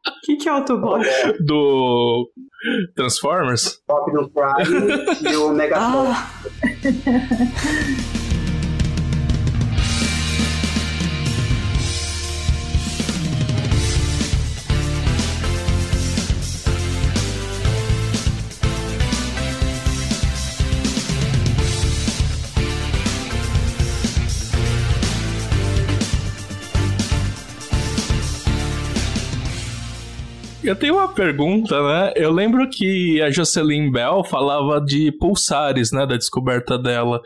O 0.10 0.26
que, 0.26 0.36
que 0.38 0.50
é 0.50 0.52
Autobot? 0.52 1.06
Do 1.40 2.30
Transformers? 2.96 3.82
Optimus 3.88 4.30
Prime 4.34 5.32
e 5.32 5.36
o 5.36 5.50
Megatron. 5.50 6.12
Ah. 6.12 6.40
Eu 30.70 30.76
tenho 30.76 30.98
uma 30.98 31.08
pergunta, 31.08 31.82
né? 31.82 32.14
Eu 32.16 32.32
lembro 32.32 32.70
que 32.70 33.20
a 33.24 33.32
Jocelyn 33.32 33.92
Bell 33.92 34.24
falava 34.24 34.80
de 34.80 35.12
pulsares, 35.12 35.92
né? 35.92 36.06
Da 36.06 36.16
descoberta 36.16 36.78
dela. 36.78 37.20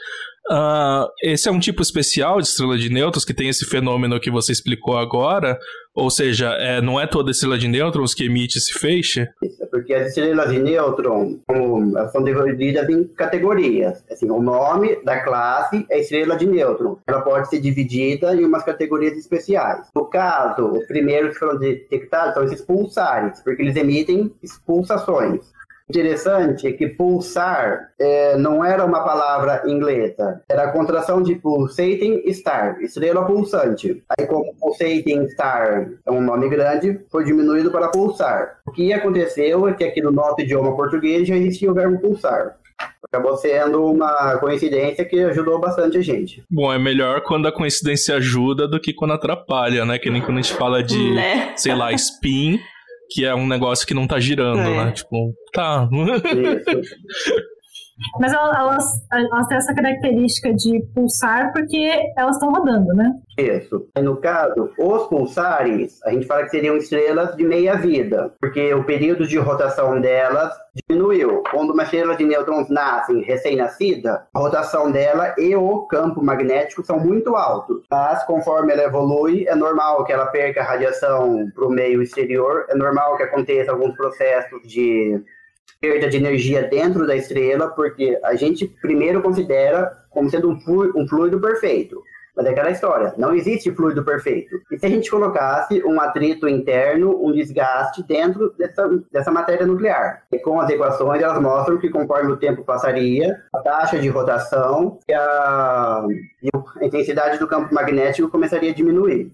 Uh, 0.50 1.12
esse 1.22 1.50
é 1.50 1.52
um 1.52 1.60
tipo 1.60 1.82
especial 1.82 2.40
de 2.40 2.48
estrela 2.48 2.78
de 2.78 2.90
nêutrons 2.90 3.26
que 3.26 3.34
tem 3.34 3.50
esse 3.50 3.66
fenômeno 3.66 4.18
que 4.18 4.32
você 4.32 4.54
explicou 4.54 4.98
agora? 4.98 5.60
Ou 5.96 6.10
seja, 6.10 6.50
é, 6.54 6.82
não 6.82 7.00
é 7.00 7.06
toda 7.06 7.32
estrela 7.32 7.58
de 7.58 7.68
nêutrons 7.68 8.14
que 8.14 8.26
emite 8.26 8.58
esse 8.58 8.74
feixe? 8.74 9.28
Isso, 9.42 9.66
porque 9.70 9.94
as 9.94 10.08
estrelas 10.08 10.50
de 10.52 10.60
nêutrons 10.60 11.38
são 12.12 12.24
divididas 12.24 12.90
em 12.90 13.04
categorias. 13.04 14.04
Assim, 14.10 14.30
o 14.30 14.42
nome 14.42 15.04
da 15.04 15.20
classe 15.22 15.86
é 15.90 16.00
estrela 16.00 16.36
de 16.36 16.48
nêutrons. 16.48 16.98
Ela 17.08 17.22
pode 17.22 17.50
ser 17.50 17.60
dividida 17.60 18.36
em 18.36 18.44
umas 18.44 18.64
categorias 18.64 19.18
especiais. 19.18 19.88
No 19.96 20.06
caso, 20.06 20.66
os 20.72 20.86
primeiros 20.88 21.34
que 21.34 21.40
foram 21.40 21.60
detectados 21.60 22.34
são 22.34 22.44
esses 22.44 22.62
pulsares, 22.62 23.42
porque 23.42 23.62
eles 23.62 23.76
emitem 23.76 24.34
pulsações 24.66 25.54
interessante 25.90 26.68
é 26.68 26.72
que 26.72 26.88
pulsar 26.88 27.90
é, 28.00 28.38
não 28.38 28.64
era 28.64 28.86
uma 28.86 29.04
palavra 29.04 29.64
inglesa, 29.66 30.42
era 30.50 30.64
a 30.64 30.72
contração 30.72 31.22
de 31.22 31.36
pulsating 31.36 32.22
star, 32.34 32.80
estrela 32.82 33.26
pulsante. 33.26 34.04
Aí, 34.18 34.26
como 34.26 34.54
pulsating 34.56 35.28
star 35.30 35.90
é 36.06 36.12
um 36.12 36.22
nome 36.22 36.50
grande, 36.50 37.00
foi 37.12 37.24
diminuído 37.26 37.72
para 37.72 37.90
pulsar. 37.90 38.58
O 38.66 38.72
que 38.72 38.94
aconteceu 38.94 39.68
é 39.68 39.74
que 39.74 39.84
aqui 39.84 40.02
no 40.02 40.12
nosso 40.12 40.42
idioma 40.42 40.76
português 40.76 41.28
já 41.28 41.36
existia 41.36 41.72
o 41.72 41.76
verbo 41.76 42.00
pulsar. 42.00 42.56
Acabou 43.04 43.38
sendo 43.38 43.86
uma 43.86 44.38
coincidência 44.38 45.06
que 45.06 45.20
ajudou 45.20 45.60
bastante 45.60 45.98
a 45.98 46.02
gente. 46.02 46.44
Bom, 46.50 46.74
é 46.74 46.80
melhor 46.80 47.22
quando 47.22 47.48
a 47.48 47.52
coincidência 47.52 48.16
ajuda 48.16 48.68
do 48.68 48.80
que 48.80 48.92
quando 48.92 49.14
atrapalha, 49.14 49.86
né? 49.86 50.00
Que 50.00 50.10
nem 50.10 50.22
quando 50.22 50.40
a 50.40 50.42
gente 50.42 50.56
fala 50.56 50.82
de, 50.82 51.14
né? 51.14 51.54
sei 51.56 51.76
lá, 51.76 51.92
spin 51.94 52.60
que 53.14 53.24
é 53.26 53.36
um 53.36 53.48
negócio 53.48 53.86
que 53.86 53.94
não 53.94 54.08
tá 54.08 54.20
girando, 54.20 54.60
é. 54.60 54.86
né? 54.86 54.92
Tipo, 54.92 55.36
tá. 55.54 55.88
Mas 58.20 58.34
elas, 58.34 59.08
elas 59.12 59.48
têm 59.48 59.58
essa 59.58 59.74
característica 59.74 60.54
de 60.54 60.82
pulsar 60.94 61.52
porque 61.52 61.92
elas 62.18 62.36
estão 62.36 62.52
rodando, 62.52 62.94
né? 62.94 63.14
Isso. 63.38 63.88
No 64.02 64.18
caso, 64.18 64.70
os 64.78 65.08
pulsares, 65.08 66.00
a 66.04 66.12
gente 66.12 66.28
fala 66.28 66.44
que 66.44 66.50
seriam 66.50 66.78
estrelas 66.78 67.36
de 67.36 67.44
meia 67.44 67.76
vida, 67.76 68.34
porque 68.40 68.74
o 68.74 68.84
período 68.84 69.28
de 69.28 69.38
rotação 69.38 70.00
delas 70.00 70.54
diminuiu. 70.88 71.44
Quando 71.52 71.72
uma 71.72 71.84
estrela 71.84 72.16
de 72.16 72.26
nêutrons 72.26 72.70
nasce 72.70 73.22
recém-nascida, 73.22 74.28
a 74.34 74.40
rotação 74.40 74.92
dela 74.92 75.34
e 75.38 75.56
o 75.56 75.82
campo 75.88 76.24
magnético 76.24 76.84
são 76.84 77.00
muito 77.00 77.36
altos. 77.36 77.84
Mas 77.90 78.24
conforme 78.26 78.74
ela 78.74 78.84
evolui, 78.84 79.46
é 79.48 79.56
normal 79.56 80.04
que 80.06 80.14
ela 80.14 80.28
perca 80.28 80.64
radiação 80.64 81.50
para 81.54 81.66
o 81.66 81.72
meio 81.72 82.02
exterior, 82.02 82.66
é 82.70 82.76
normal 82.76 83.18
que 83.18 83.24
aconteça 83.24 83.72
alguns 83.72 83.96
processos 83.96 84.62
de 84.68 85.24
perda 85.84 86.08
de 86.08 86.16
energia 86.16 86.64
dentro 86.64 87.06
da 87.06 87.14
estrela, 87.14 87.68
porque 87.68 88.18
a 88.24 88.36
gente 88.36 88.66
primeiro 88.82 89.22
considera 89.22 89.98
como 90.10 90.30
sendo 90.30 90.50
um 90.50 90.58
fluido, 90.62 90.98
um 90.98 91.06
fluido 91.06 91.42
perfeito. 91.42 92.02
Mas 92.36 92.46
é 92.46 92.50
aquela 92.52 92.72
história, 92.72 93.14
não 93.18 93.36
existe 93.36 93.70
fluido 93.76 94.04
perfeito. 94.04 94.56
E 94.72 94.80
se 94.80 94.86
a 94.86 94.90
gente 94.90 95.12
colocasse 95.12 95.84
um 95.84 96.00
atrito 96.00 96.48
interno, 96.48 97.22
um 97.22 97.34
desgaste 97.34 98.02
dentro 98.02 98.52
dessa, 98.58 98.90
dessa 99.12 99.30
matéria 99.30 99.68
nuclear? 99.68 100.24
E 100.32 100.40
com 100.40 100.60
as 100.60 100.70
equações, 100.70 101.22
elas 101.22 101.40
mostram 101.40 101.78
que 101.78 101.90
conforme 101.90 102.32
o 102.32 102.38
tempo 102.38 102.64
passaria, 102.64 103.44
a 103.54 103.60
taxa 103.60 104.00
de 104.00 104.08
rotação 104.08 104.98
e 105.08 105.14
a, 105.14 106.08
e 106.42 106.50
a 106.82 106.86
intensidade 106.86 107.38
do 107.38 107.48
campo 107.48 107.76
magnético 107.76 108.30
começaria 108.30 108.72
a 108.72 108.74
diminuir 108.74 109.32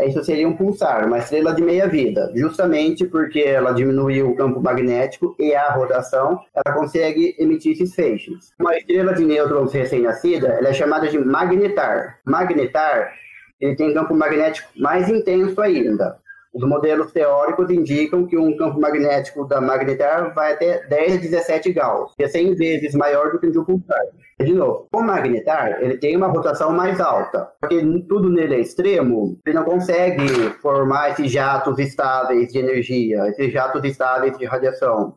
isso 0.00 0.24
seria 0.24 0.48
um 0.48 0.56
pulsar, 0.56 1.06
uma 1.06 1.18
estrela 1.18 1.54
de 1.54 1.62
meia-vida, 1.62 2.32
justamente 2.34 3.06
porque 3.06 3.40
ela 3.40 3.72
diminuiu 3.72 4.30
o 4.30 4.34
campo 4.34 4.60
magnético 4.60 5.36
e 5.38 5.54
a 5.54 5.70
rotação, 5.72 6.40
ela 6.54 6.76
consegue 6.76 7.36
emitir 7.38 7.72
esses 7.72 7.94
feixes. 7.94 8.52
Uma 8.58 8.76
estrela 8.76 9.12
de 9.12 9.24
nêutrons 9.24 9.72
recém-nascida, 9.72 10.48
ela 10.48 10.68
é 10.68 10.72
chamada 10.72 11.08
de 11.08 11.18
magnetar. 11.18 12.18
Magnetar, 12.24 13.12
ele 13.60 13.76
tem 13.76 13.92
campo 13.92 14.14
magnético 14.14 14.68
mais 14.76 15.08
intenso 15.08 15.60
ainda. 15.60 16.21
Os 16.52 16.62
modelos 16.68 17.10
teóricos 17.12 17.70
indicam 17.70 18.26
que 18.26 18.36
um 18.36 18.54
campo 18.56 18.78
magnético 18.78 19.46
da 19.46 19.58
magnetar 19.58 20.34
vai 20.34 20.52
até 20.52 20.86
10 20.86 21.14
a 21.14 21.20
17 21.20 21.72
Gauss, 21.72 22.14
que 22.14 22.24
é 22.24 22.28
100 22.28 22.54
vezes 22.56 22.94
maior 22.94 23.32
do 23.32 23.38
que 23.38 23.46
o 23.46 23.50
de 23.52 23.58
um 23.58 23.64
pulsar. 23.64 24.02
De 24.38 24.52
novo, 24.52 24.86
o 24.92 25.02
magnetar 25.02 25.78
ele 25.80 25.96
tem 25.96 26.14
uma 26.14 26.26
rotação 26.26 26.72
mais 26.72 27.00
alta, 27.00 27.48
porque 27.58 27.80
tudo 28.06 28.28
nele 28.28 28.56
é 28.56 28.60
extremo, 28.60 29.38
ele 29.46 29.54
não 29.54 29.64
consegue 29.64 30.26
formar 30.60 31.10
esses 31.10 31.30
jatos 31.30 31.78
estáveis 31.78 32.52
de 32.52 32.58
energia, 32.58 33.28
esses 33.28 33.50
jatos 33.50 33.82
estáveis 33.84 34.36
de 34.36 34.44
radiação. 34.44 35.16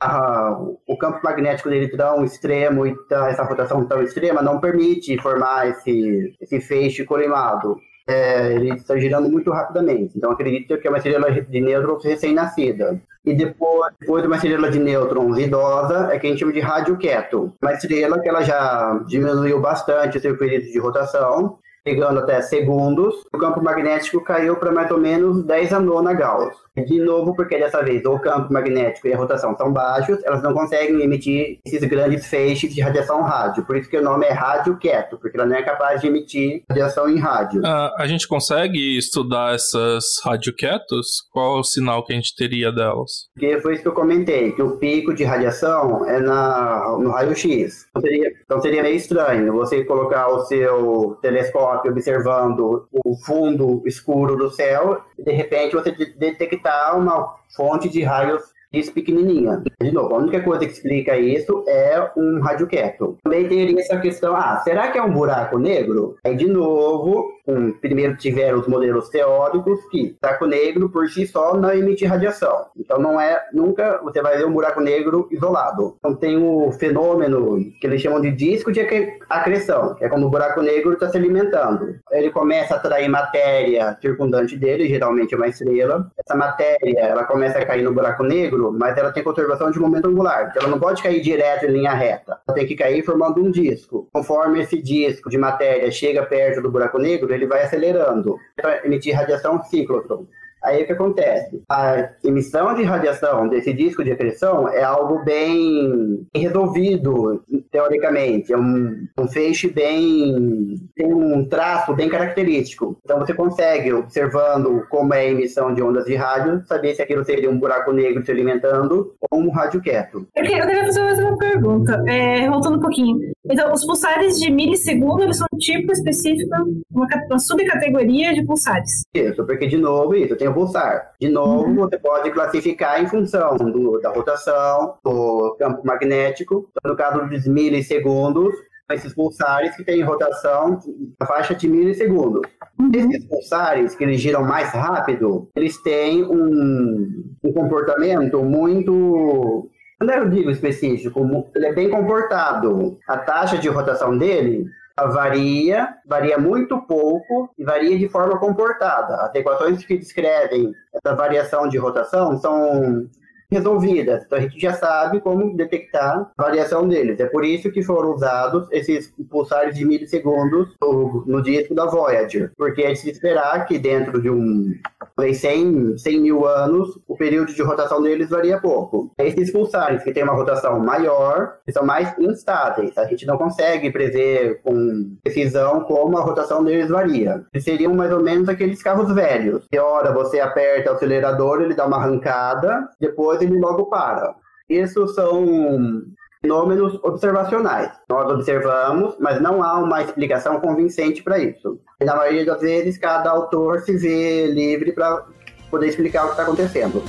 Ah, 0.00 0.58
o 0.86 0.98
campo 0.98 1.20
magnético 1.22 1.70
dele 1.70 1.88
tão 1.88 2.24
extremo 2.24 2.86
e 2.86 2.96
essa 3.10 3.44
rotação 3.44 3.86
tão 3.86 4.02
extrema 4.02 4.42
não 4.42 4.60
permite 4.60 5.16
formar 5.18 5.68
esse, 5.68 6.34
esse 6.40 6.60
feixe 6.60 7.04
colimado. 7.04 7.78
É, 8.06 8.52
ele 8.52 8.74
está 8.74 8.96
girando 8.96 9.28
muito 9.28 9.50
rapidamente. 9.50 10.12
Então 10.16 10.30
acredito 10.30 10.78
que 10.78 10.86
é 10.86 10.90
uma 10.90 10.98
estrela 10.98 11.30
de 11.30 11.60
nêutrons 11.60 12.04
recém-nascida. 12.04 13.00
E 13.24 13.34
depois, 13.34 13.94
depois 13.98 14.22
de 14.22 14.26
uma 14.26 14.36
estrela 14.36 14.70
de 14.70 14.78
nêutrons 14.78 15.38
idosa, 15.38 16.10
é 16.12 16.18
que 16.18 16.26
a 16.26 16.30
gente 16.30 16.40
chama 16.40 16.52
de 16.52 16.60
radioqueto. 16.60 17.54
Uma 17.62 17.72
estrela 17.72 18.20
que 18.20 18.28
ela 18.28 18.42
já 18.42 19.02
diminuiu 19.06 19.60
bastante 19.60 20.18
o 20.18 20.20
seu 20.20 20.36
período 20.36 20.70
de 20.70 20.78
rotação, 20.78 21.58
chegando 21.86 22.20
até 22.20 22.42
segundos. 22.42 23.14
O 23.32 23.38
campo 23.38 23.62
magnético 23.62 24.22
caiu 24.22 24.56
para 24.56 24.70
mais 24.70 24.90
ou 24.90 24.98
menos 24.98 25.42
10 25.44 25.72
a 25.72 25.80
nona 25.80 26.12
Gauss. 26.12 26.63
De 26.76 26.98
novo, 26.98 27.36
porque 27.36 27.56
dessa 27.56 27.82
vez 27.82 28.04
o 28.04 28.18
campo 28.18 28.52
magnético 28.52 29.06
e 29.06 29.14
a 29.14 29.16
rotação 29.16 29.56
são 29.56 29.72
baixos, 29.72 30.18
elas 30.24 30.42
não 30.42 30.52
conseguem 30.52 31.02
emitir 31.02 31.60
esses 31.64 31.82
grandes 31.84 32.26
feixes 32.26 32.74
de 32.74 32.80
radiação 32.80 33.22
rádio. 33.22 33.64
Por 33.64 33.76
isso 33.76 33.88
que 33.88 33.96
o 33.96 34.02
nome 34.02 34.26
é 34.26 34.32
rádio 34.32 34.76
quieto, 34.76 35.16
porque 35.18 35.36
ela 35.36 35.46
não 35.46 35.54
é 35.54 35.62
capaz 35.62 36.00
de 36.00 36.08
emitir 36.08 36.64
radiação 36.68 37.08
em 37.08 37.18
rádio. 37.18 37.60
Uh, 37.60 37.94
a 37.96 38.06
gente 38.08 38.26
consegue 38.26 38.98
estudar 38.98 39.54
essas 39.54 40.04
radioquietos? 40.24 41.28
Qual 41.32 41.56
é 41.56 41.60
o 41.60 41.64
sinal 41.64 42.04
que 42.04 42.12
a 42.12 42.16
gente 42.16 42.34
teria 42.34 42.72
delas? 42.72 43.28
Porque 43.34 43.60
foi 43.60 43.74
isso 43.74 43.82
que 43.82 43.88
eu 43.88 43.94
comentei, 43.94 44.50
que 44.50 44.62
o 44.62 44.76
pico 44.76 45.14
de 45.14 45.22
radiação 45.22 46.04
é 46.08 46.18
na, 46.18 46.96
no 46.98 47.10
raio-x. 47.10 47.86
Então 47.90 48.02
seria, 48.02 48.32
então 48.44 48.60
seria 48.60 48.82
meio 48.82 48.96
estranho 48.96 49.52
você 49.52 49.84
colocar 49.84 50.26
o 50.26 50.40
seu 50.46 51.16
telescópio 51.22 51.92
observando 51.92 52.88
o 52.92 53.16
fundo 53.24 53.80
escuro 53.86 54.36
do 54.36 54.50
céu 54.50 55.00
e 55.16 55.22
de 55.22 55.32
repente 55.32 55.76
você 55.76 55.92
detectar 56.18 56.63
detectar 56.64 56.98
uma 56.98 57.36
fonte 57.54 57.88
de 57.88 58.02
raios 58.02 58.42
X 58.74 58.90
pequenininha. 58.90 59.62
De 59.80 59.92
novo, 59.92 60.14
a 60.14 60.18
única 60.18 60.40
coisa 60.42 60.66
que 60.66 60.72
explica 60.72 61.16
isso 61.16 61.64
é 61.68 62.10
um 62.16 62.40
radioquieto. 62.40 63.18
Também 63.22 63.48
teria 63.48 63.80
essa 63.80 63.98
questão, 63.98 64.34
ah, 64.36 64.60
será 64.64 64.90
que 64.90 64.98
é 64.98 65.02
um 65.02 65.12
buraco 65.12 65.58
negro? 65.58 66.16
Aí, 66.24 66.36
de 66.36 66.46
novo, 66.46 67.34
um, 67.46 67.72
primeiro 67.72 68.16
tiveram 68.16 68.58
os 68.58 68.66
modelos 68.66 69.08
teóricos 69.08 69.78
que 69.90 70.16
buraco 70.20 70.46
negro 70.46 70.88
por 70.88 71.08
si 71.08 71.26
só 71.26 71.56
não 71.56 71.72
emite 71.72 72.04
radiação. 72.04 72.66
Então 72.76 72.98
não 72.98 73.20
é, 73.20 73.42
nunca 73.52 74.00
você 74.02 74.22
vai 74.22 74.36
ver 74.36 74.46
um 74.46 74.52
buraco 74.52 74.80
negro 74.80 75.28
isolado. 75.30 75.96
Então 75.98 76.14
tem 76.14 76.36
o 76.36 76.72
fenômeno 76.72 77.58
que 77.80 77.86
eles 77.86 78.00
chamam 78.00 78.20
de 78.20 78.30
disco 78.30 78.72
de 78.72 78.80
acreção, 79.28 79.94
que 79.94 80.04
é 80.04 80.08
quando 80.08 80.26
o 80.26 80.30
buraco 80.30 80.62
negro 80.62 80.94
está 80.94 81.08
se 81.08 81.16
alimentando. 81.16 81.96
Ele 82.10 82.30
começa 82.30 82.74
a 82.74 82.76
atrair 82.78 83.08
matéria 83.08 83.96
circundante 84.00 84.56
dele, 84.56 84.88
geralmente 84.88 85.34
é 85.34 85.36
uma 85.36 85.48
estrela. 85.48 86.10
Essa 86.18 86.36
matéria, 86.36 87.00
ela 87.00 87.24
começa 87.24 87.58
a 87.58 87.66
cair 87.66 87.82
no 87.82 87.92
buraco 87.92 88.22
negro 88.22 88.63
centro, 88.64 88.72
mas 88.72 88.96
ela 88.96 89.12
tem 89.12 89.22
conservação 89.22 89.70
de 89.70 89.78
momento 89.78 90.08
angular. 90.08 90.48
Então 90.50 90.62
ela 90.62 90.70
não 90.70 90.80
pode 90.80 91.02
cair 91.02 91.20
direto 91.20 91.66
em 91.66 91.72
linha 91.72 91.92
reta. 91.92 92.38
Ela 92.46 92.54
tem 92.54 92.66
que 92.66 92.74
cair 92.74 93.04
formando 93.04 93.42
um 93.42 93.50
disco. 93.50 94.08
Conforme 94.12 94.60
esse 94.60 94.80
disco 94.80 95.28
de 95.28 95.38
matéria 95.38 95.90
chega 95.90 96.24
perto 96.24 96.62
do 96.62 96.70
buraco 96.70 96.98
negro, 96.98 97.32
ele 97.32 97.46
vai 97.46 97.62
acelerando 97.62 98.36
para 98.56 98.84
emitir 98.86 99.14
radiação 99.14 99.62
ciclotron. 99.64 100.26
Aí 100.64 100.82
o 100.82 100.86
que 100.86 100.92
acontece? 100.92 101.62
A 101.68 102.10
emissão 102.24 102.74
de 102.74 102.82
radiação 102.82 103.48
desse 103.48 103.72
disco 103.72 104.02
de 104.02 104.12
acreção 104.12 104.68
é 104.68 104.82
algo 104.82 105.22
bem 105.22 106.26
resolvido, 106.34 107.42
teoricamente. 107.70 108.52
É 108.52 108.56
um, 108.56 109.06
um 109.18 109.28
feixe 109.28 109.68
bem. 109.68 110.76
tem 110.94 111.12
um 111.12 111.46
traço 111.46 111.94
bem 111.94 112.08
característico. 112.08 112.96
Então 113.04 113.18
você 113.18 113.34
consegue, 113.34 113.92
observando 113.92 114.86
como 114.88 115.12
é 115.12 115.20
a 115.20 115.30
emissão 115.30 115.74
de 115.74 115.82
ondas 115.82 116.06
de 116.06 116.14
rádio, 116.14 116.62
saber 116.66 116.94
se 116.94 117.02
aquilo 117.02 117.24
seria 117.24 117.50
um 117.50 117.58
buraco 117.58 117.92
negro 117.92 118.24
se 118.24 118.30
alimentando 118.30 119.14
ou 119.30 119.40
um 119.40 119.50
rádio 119.50 119.80
quieto. 119.82 120.26
Eu 120.34 120.44
queria, 120.44 120.64
fazer 120.84 121.02
mais 121.02 121.18
uma 121.18 121.36
pergunta, 121.36 122.02
é, 122.06 122.48
voltando 122.48 122.78
um 122.78 122.80
pouquinho. 122.80 123.18
Então, 123.44 123.72
os 123.72 123.84
pulsares 123.84 124.38
de 124.38 124.50
milissegundo, 124.50 125.22
eles 125.22 125.36
são 125.36 125.46
um 125.52 125.58
tipo 125.58 125.92
específico, 125.92 126.50
uma, 126.90 127.06
uma 127.28 127.38
subcategoria 127.38 128.32
de 128.32 128.44
pulsares. 128.44 129.04
Isso, 129.14 129.44
porque 129.44 129.66
de 129.66 129.76
novo, 129.76 130.14
isso 130.14 130.36
tem 130.36 130.48
pulsar. 130.54 131.12
De 131.20 131.28
novo, 131.28 131.68
uhum. 131.68 131.74
você 131.76 131.98
pode 131.98 132.30
classificar 132.30 133.02
em 133.02 133.06
função 133.06 133.56
do, 133.56 134.00
da 134.00 134.10
rotação, 134.10 134.94
do 135.04 135.56
campo 135.58 135.84
magnético. 135.84 136.70
Então, 136.70 136.92
no 136.92 136.96
caso 136.96 137.26
dos 137.26 137.46
milissegundos, 137.46 138.54
esses 138.92 139.14
pulsares 139.14 139.74
que 139.76 139.84
têm 139.84 140.02
rotação 140.02 140.78
na 141.18 141.26
faixa 141.26 141.54
de 141.54 141.68
milissegundos. 141.68 142.42
Uhum. 142.78 142.90
Esses 142.94 143.24
pulsares, 143.26 143.94
que 143.94 144.04
eles 144.04 144.20
giram 144.20 144.44
mais 144.44 144.70
rápido, 144.70 145.48
eles 145.56 145.82
têm 145.82 146.24
um, 146.24 147.34
um 147.42 147.52
comportamento 147.52 148.42
muito 148.42 149.70
não 150.00 150.12
é 150.12 150.20
o 150.20 150.28
digo 150.28 150.50
específico, 150.50 151.20
ele 151.54 151.66
é 151.66 151.72
bem 151.72 151.88
comportado. 151.88 152.98
A 153.08 153.16
taxa 153.16 153.56
de 153.56 153.68
rotação 153.68 154.18
dele 154.18 154.66
varia, 154.96 155.96
varia 156.06 156.38
muito 156.38 156.80
pouco 156.82 157.52
e 157.58 157.64
varia 157.64 157.98
de 157.98 158.08
forma 158.08 158.38
comportada. 158.38 159.16
As 159.26 159.34
equações 159.34 159.84
que 159.84 159.98
descrevem 159.98 160.72
essa 160.92 161.14
variação 161.14 161.68
de 161.68 161.76
rotação 161.78 162.38
são 162.38 163.08
resolvidas. 163.54 164.24
Então 164.24 164.38
a 164.38 164.40
gente 164.40 164.58
já 164.58 164.74
sabe 164.74 165.20
como 165.20 165.56
detectar 165.56 166.30
a 166.36 166.42
variação 166.42 166.86
deles. 166.86 167.18
É 167.20 167.26
por 167.26 167.44
isso 167.44 167.70
que 167.70 167.82
foram 167.82 168.14
usados 168.14 168.66
esses 168.70 169.12
pulsares 169.30 169.76
de 169.76 169.84
milissegundos 169.84 170.74
no, 170.80 171.24
no 171.26 171.42
disco 171.42 171.74
da 171.74 171.86
Voyager. 171.86 172.52
Porque 172.56 172.82
é 172.82 172.92
de 172.92 172.98
se 172.98 173.10
esperar 173.10 173.66
que 173.66 173.78
dentro 173.78 174.20
de 174.20 174.30
um 174.30 174.72
100, 175.18 175.98
100 175.98 176.20
mil 176.20 176.46
anos, 176.46 176.98
o 177.06 177.16
período 177.16 177.52
de 177.52 177.62
rotação 177.62 178.02
deles 178.02 178.30
varia 178.30 178.60
pouco. 178.60 179.12
Esses 179.18 179.52
pulsares 179.52 180.02
que 180.02 180.12
têm 180.12 180.24
uma 180.24 180.34
rotação 180.34 180.80
maior, 180.80 181.54
são 181.70 181.84
mais 181.84 182.16
instáveis. 182.18 182.96
A 182.98 183.04
gente 183.04 183.26
não 183.26 183.36
consegue 183.36 183.90
prever 183.90 184.60
com 184.62 185.16
precisão 185.22 185.80
como 185.84 186.16
a 186.18 186.22
rotação 186.22 186.64
deles 186.64 186.88
varia. 186.88 187.44
Eles 187.52 187.64
seriam 187.64 187.94
mais 187.94 188.12
ou 188.12 188.22
menos 188.22 188.48
aqueles 188.48 188.82
carros 188.82 189.12
velhos. 189.12 189.64
Que 189.70 189.78
hora 189.78 190.12
você 190.12 190.40
aperta 190.40 190.92
o 190.92 190.94
acelerador, 190.94 191.62
ele 191.62 191.74
dá 191.74 191.86
uma 191.86 191.96
arrancada, 191.96 192.88
depois 193.00 193.40
ele 193.44 193.58
logo 193.58 193.86
para. 193.86 194.34
Isso 194.68 195.06
são 195.08 196.02
fenômenos 196.40 196.98
observacionais. 197.02 197.90
Nós 198.08 198.30
observamos, 198.30 199.16
mas 199.18 199.40
não 199.40 199.62
há 199.62 199.78
uma 199.78 200.02
explicação 200.02 200.60
convincente 200.60 201.22
para 201.22 201.38
isso. 201.38 201.78
E 202.00 202.04
na 202.04 202.16
maioria 202.16 202.44
das 202.44 202.60
vezes, 202.60 202.98
cada 202.98 203.30
autor 203.30 203.80
se 203.80 203.96
vê 203.96 204.46
livre 204.48 204.92
para 204.92 205.24
poder 205.70 205.88
explicar 205.88 206.24
o 206.24 206.26
que 206.26 206.32
está 206.32 206.42
acontecendo. 206.42 207.02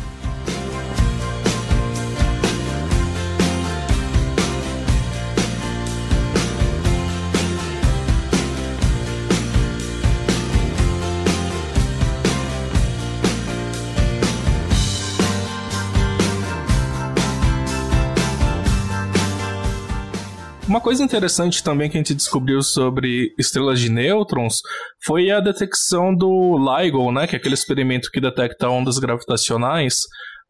Uma 20.75 20.81
coisa 20.81 21.01
interessante 21.01 21.63
também 21.63 21.89
que 21.89 21.95
a 21.95 22.01
gente 22.01 22.13
descobriu 22.13 22.61
sobre 22.61 23.33
estrelas 23.39 23.79
de 23.79 23.89
nêutrons 23.89 24.59
foi 25.05 25.31
a 25.31 25.39
detecção 25.39 26.13
do 26.13 26.57
LIGO, 26.57 27.13
né, 27.13 27.25
que 27.25 27.33
é 27.33 27.39
aquele 27.39 27.53
experimento 27.53 28.11
que 28.11 28.19
detecta 28.19 28.67
ondas 28.67 28.99
gravitacionais 28.99 30.01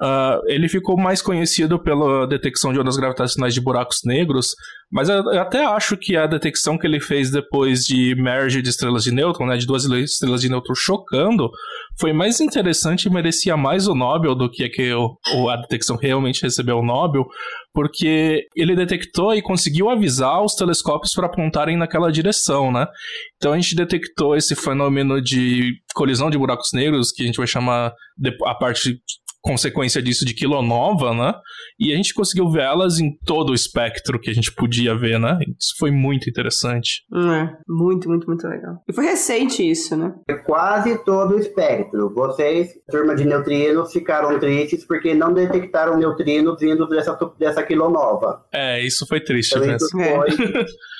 Uh, 0.02 0.44
ele 0.48 0.68
ficou 0.68 0.98
mais 0.98 1.22
conhecido 1.22 1.82
pela 1.82 2.28
detecção 2.28 2.74
de 2.74 2.80
ondas 2.80 2.98
gravitacionais 2.98 3.54
de 3.54 3.62
buracos 3.62 4.02
negros, 4.04 4.54
mas 4.92 5.08
eu, 5.08 5.40
até 5.40 5.64
acho 5.64 5.96
que 5.96 6.18
a 6.18 6.28
detecção 6.28 6.78
que 6.78 6.86
ele 6.86 7.00
fez 7.00 7.32
depois 7.32 7.86
de 7.86 8.14
merge 8.16 8.62
de 8.62 8.70
estrelas 8.70 9.06
de 9.06 9.14
nêutron, 9.14 9.46
né, 9.46 9.56
de 9.56 9.66
duas 9.66 9.86
estrelas 9.86 10.42
de 10.42 10.50
nêutron 10.50 10.76
chocando, 10.76 11.50
foi 11.98 12.12
mais 12.12 12.42
interessante 12.42 13.06
e 13.06 13.10
merecia 13.10 13.56
mais 13.56 13.88
o 13.88 13.96
Nobel 13.96 14.36
do 14.36 14.52
que, 14.52 14.68
que 14.68 14.94
o, 14.94 15.18
a 15.50 15.56
detecção 15.56 15.96
realmente 15.96 16.44
recebeu 16.44 16.80
o 16.80 16.86
Nobel, 16.86 17.26
porque 17.74 18.48
ele 18.54 18.76
detectou 18.76 19.34
e 19.34 19.42
conseguiu 19.42 19.90
avisar 19.90 20.44
os 20.44 20.56
telescópios 20.56 21.14
para 21.14 21.28
apontarem 21.28 21.78
naquela 21.78 22.12
direção, 22.12 22.70
né? 22.70 22.86
Então 23.38 23.54
a 23.54 23.56
gente 23.56 23.76
detectou 23.76 24.36
esse 24.36 24.56
fenômeno 24.56 25.22
de 25.22 25.74
colisão 25.94 26.30
de 26.30 26.38
buracos 26.38 26.72
negros, 26.74 27.12
que 27.12 27.24
a 27.24 27.26
gente 27.26 27.38
vai 27.38 27.48
chamar 27.48 27.94
a 28.46 28.56
parte 28.56 29.00
consequência 29.46 30.02
disso 30.02 30.26
de 30.26 30.34
quilonova, 30.34 31.14
né? 31.14 31.34
E 31.80 31.94
a 31.94 31.96
gente 31.96 32.14
conseguiu 32.16 32.50
ver 32.50 32.64
elas 32.64 33.00
em 33.00 33.16
todo 33.26 33.52
o 33.52 33.54
espectro 33.54 34.20
que 34.20 34.30
a 34.30 34.34
gente 34.34 34.52
podia 34.52 34.98
ver, 34.98 35.20
né? 35.20 35.38
Isso 35.60 35.76
foi 35.78 35.92
muito 35.92 36.28
interessante. 36.28 37.04
É, 37.14 37.50
muito, 37.68 38.10
muito, 38.10 38.26
muito 38.26 38.48
legal. 38.48 38.82
E 38.90 38.94
foi 38.94 39.06
recente 39.06 39.70
isso, 39.70 39.96
né? 39.96 40.14
É 40.28 40.34
quase 40.34 40.98
todo 41.06 41.36
o 41.36 41.40
espectro. 41.40 42.12
Vocês, 42.14 42.70
turma 42.90 43.16
de 43.16 43.24
neutrinos, 43.24 43.94
ficaram 43.94 44.40
tristes 44.40 44.86
porque 44.86 45.14
não 45.14 45.32
detectaram 45.32 45.98
neutrinos 45.98 46.60
vindo 46.60 46.88
dessa, 46.88 47.16
dessa 47.38 47.62
quilonova. 47.62 48.44
É, 48.52 48.84
isso 48.84 49.06
foi 49.06 49.20
triste 49.22 49.56
então, 49.56 49.68
mesmo. 49.68 49.86
Isso 49.86 49.92
foi... 49.92 50.62
É. 50.62 50.66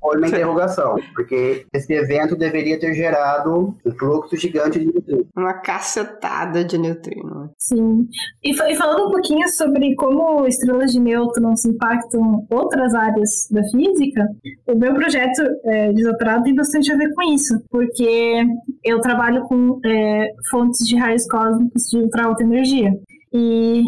foi 0.00 0.18
uma 0.18 0.28
interrogação, 0.28 0.96
porque 1.14 1.66
esse 1.72 1.92
evento 1.92 2.36
deveria 2.36 2.78
ter 2.78 2.94
gerado 2.94 3.74
um 3.84 3.90
fluxo 3.92 4.36
gigante 4.36 4.78
de 4.78 4.86
neutrinos. 4.86 5.26
Uma 5.36 5.54
cacetada 5.54 6.64
de 6.64 6.78
neutrinos. 6.78 7.50
Sim. 7.58 8.08
E, 8.42 8.50
e, 8.50 8.76
falando 8.76 9.08
um 9.08 9.10
pouquinho 9.10 9.48
sobre 9.48 9.94
como 9.96 10.46
estrelas 10.46 10.92
de 10.92 11.00
nêutrons 11.00 11.64
impactam 11.64 12.46
outras 12.50 12.94
áreas 12.94 13.48
da 13.50 13.62
física, 13.64 14.26
o 14.66 14.76
meu 14.76 14.94
projeto 14.94 15.42
é, 15.64 15.92
de 15.92 16.02
doutorado 16.02 16.44
tem 16.44 16.54
bastante 16.54 16.92
a 16.92 16.96
ver 16.96 17.12
com 17.14 17.22
isso, 17.34 17.60
porque 17.70 18.44
eu 18.84 19.00
trabalho 19.00 19.42
com 19.42 19.80
é, 19.84 20.28
fontes 20.50 20.86
de 20.86 20.96
raios 20.96 21.26
cósmicos 21.26 21.82
de 21.90 21.98
ultra 21.98 22.24
alta 22.24 22.42
energia. 22.42 22.92
E 23.32 23.82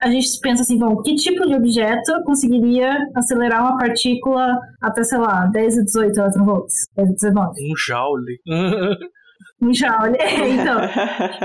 a 0.00 0.10
gente 0.10 0.28
pensa 0.40 0.62
assim, 0.62 0.78
bom, 0.78 1.00
que 1.02 1.14
tipo 1.14 1.46
de 1.46 1.54
objeto 1.54 2.12
conseguiria 2.24 2.96
acelerar 3.14 3.62
uma 3.62 3.76
partícula 3.76 4.58
até, 4.80 5.04
sei 5.04 5.18
lá, 5.18 5.46
10 5.46 5.78
a 5.78 5.82
18 5.82 6.20
electronvolts, 6.20 6.74
10 6.96 7.08
a 7.08 7.12
19? 7.12 7.50
Um 7.50 7.76
joule. 7.76 8.40
um 9.62 9.72
joule. 9.72 10.18
então, 10.60 10.80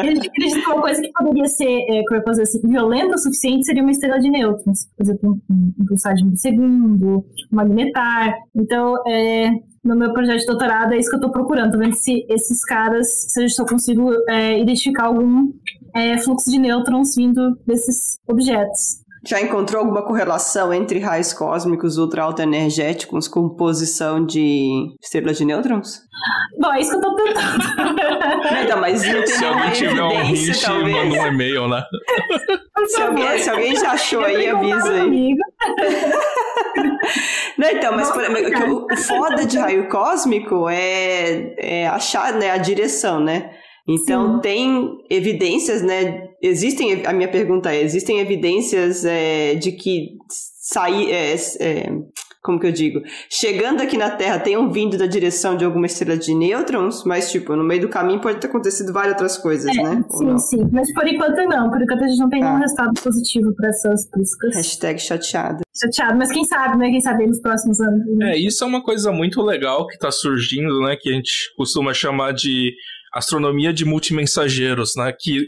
ele 0.03 0.19
acredita 0.19 0.61
que 0.61 0.72
uma 0.72 0.82
coisa 0.82 1.01
que 1.01 1.11
poderia 1.11 1.45
ser, 1.45 1.82
é, 1.89 2.03
como 2.07 2.19
eu 2.19 2.24
posso 2.24 2.41
dizer 2.41 2.57
assim, 2.57 2.67
violenta 2.67 3.15
o 3.15 3.19
suficiente 3.19 3.65
seria 3.65 3.84
uma 3.84 3.91
estrela 3.91 4.19
de 4.19 4.30
nêutrons. 4.30 4.88
Por 4.97 5.03
exemplo, 5.03 5.39
um, 5.49 5.74
um 5.80 5.86
pulsar 5.86 6.15
de 6.15 6.39
segundo, 6.39 7.26
um 7.51 7.55
magnetar. 7.55 8.34
Então, 8.55 8.95
é, 9.07 9.51
no 9.84 9.95
meu 9.95 10.13
projeto 10.13 10.39
de 10.39 10.45
doutorado 10.45 10.93
é 10.93 10.97
isso 10.97 11.09
que 11.09 11.15
eu 11.15 11.19
estou 11.19 11.32
procurando, 11.32 11.72
tô 11.72 11.78
vendo 11.80 11.95
se 11.95 12.26
esses 12.30 12.63
caras, 12.63 13.07
se 13.32 13.43
eu 13.43 13.49
só 13.49 13.65
consigo 13.65 14.11
é, 14.30 14.59
identificar 14.59 15.05
algum 15.05 15.51
é, 15.96 16.18
fluxo 16.18 16.50
de 16.50 16.58
nêutrons 16.58 17.16
vindo 17.16 17.56
desses 17.66 18.18
objetos. 18.28 19.02
Já 19.28 19.39
encontrou 19.39 19.82
alguma 19.82 20.04
correlação 20.04 20.74
entre 20.74 20.98
raios 20.98 21.32
cósmicos 21.32 21.98
ultra 22.00 22.24
alto 22.24 22.42
energéticos 22.42 23.28
com 23.28 23.50
posição 23.50 24.26
de 24.26 24.96
estrelas 25.00 25.38
de 25.38 25.46
nêutrons? 25.46 26.02
Bom, 26.60 26.74
é 26.74 26.82
isso 26.82 26.89
que 26.89 26.98
eu 26.98 27.02
tô 27.02 27.16
tentando. 27.16 27.64
então, 28.64 28.82
mas 28.82 29.04
não 29.06 29.14
tem 29.20 29.28
Se 29.28 29.46
alguém 29.46 29.72
tiver 29.72 30.04
um 30.04 30.24
hint, 30.24 30.68
manda 30.68 31.22
um 31.22 31.28
e-mail, 31.28 31.68
né? 31.68 31.84
Se 32.88 33.02
alguém, 33.02 33.38
se 33.38 33.50
alguém 33.50 33.76
já 33.76 33.92
achou 33.92 34.24
aí, 34.24 34.50
avisa 34.50 34.92
aí. 34.92 35.36
não, 37.60 37.70
então, 37.70 37.96
mas 37.96 38.10
por, 38.10 38.24
o, 38.24 38.88
o 38.92 38.98
foda 38.98 39.46
de 39.46 39.60
raio 39.60 39.88
cósmico 39.88 40.68
é, 40.68 41.54
é 41.58 41.88
achar 41.88 42.34
né, 42.34 42.50
a 42.50 42.58
direção, 42.58 43.20
né? 43.20 43.52
Então, 43.88 44.36
Sim. 44.36 44.41
tem 44.41 44.97
evidências, 45.09 45.82
né? 45.82 46.27
Existem, 46.41 47.05
a 47.05 47.13
minha 47.13 47.29
pergunta 47.29 47.73
é: 47.73 47.82
existem 47.82 48.19
evidências 48.19 49.03
é, 49.05 49.55
de 49.55 49.71
que 49.71 50.09
sair, 50.61 51.11
é, 51.11 51.36
é, 51.59 51.89
como 52.43 52.59
que 52.59 52.67
eu 52.67 52.71
digo, 52.71 53.01
chegando 53.29 53.82
aqui 53.82 53.97
na 53.97 54.09
Terra 54.11 54.39
tenham 54.39 54.71
vindo 54.71 54.97
da 54.97 55.05
direção 55.05 55.55
de 55.57 55.65
alguma 55.65 55.86
estrela 55.86 56.17
de 56.17 56.34
nêutrons, 56.34 57.03
mas, 57.05 57.32
tipo, 57.32 57.55
no 57.55 57.63
meio 57.63 57.82
do 57.82 57.89
caminho 57.89 58.21
pode 58.21 58.39
ter 58.39 58.47
acontecido 58.47 58.91
várias 58.93 59.13
outras 59.13 59.38
coisas, 59.38 59.75
é, 59.75 59.84
né? 59.84 60.03
Sim, 60.09 60.38
sim. 60.38 60.69
Mas 60.71 60.91
por 60.93 61.07
enquanto 61.07 61.38
não. 61.47 61.69
Por 61.69 61.82
enquanto 61.82 62.03
a 62.03 62.07
gente 62.07 62.19
não 62.19 62.29
tem 62.29 62.39
nenhum 62.41 62.55
Ah. 62.55 62.59
resultado 62.59 62.93
positivo 63.01 63.53
para 63.55 63.69
essas 63.69 64.07
buscas. 64.15 64.55
Hashtag 64.55 64.99
chateada. 64.99 65.61
Chateado, 65.75 66.17
mas 66.17 66.32
quem 66.32 66.43
sabe, 66.45 66.77
né? 66.77 66.89
Quem 66.89 67.01
sabe 67.01 67.27
nos 67.27 67.41
próximos 67.41 67.79
anos. 67.79 68.05
né? 68.17 68.32
É, 68.34 68.38
isso 68.39 68.63
é 68.63 68.67
uma 68.67 68.84
coisa 68.84 69.11
muito 69.11 69.41
legal 69.41 69.86
que 69.88 69.97
tá 69.97 70.11
surgindo, 70.11 70.79
né? 70.82 70.95
Que 70.99 71.09
a 71.09 71.13
gente 71.13 71.53
costuma 71.57 71.93
chamar 71.93 72.32
de 72.34 72.73
astronomia 73.14 73.74
de 73.74 73.86
multimensageiros, 73.86 74.95
né? 74.95 75.14
Que 75.18 75.47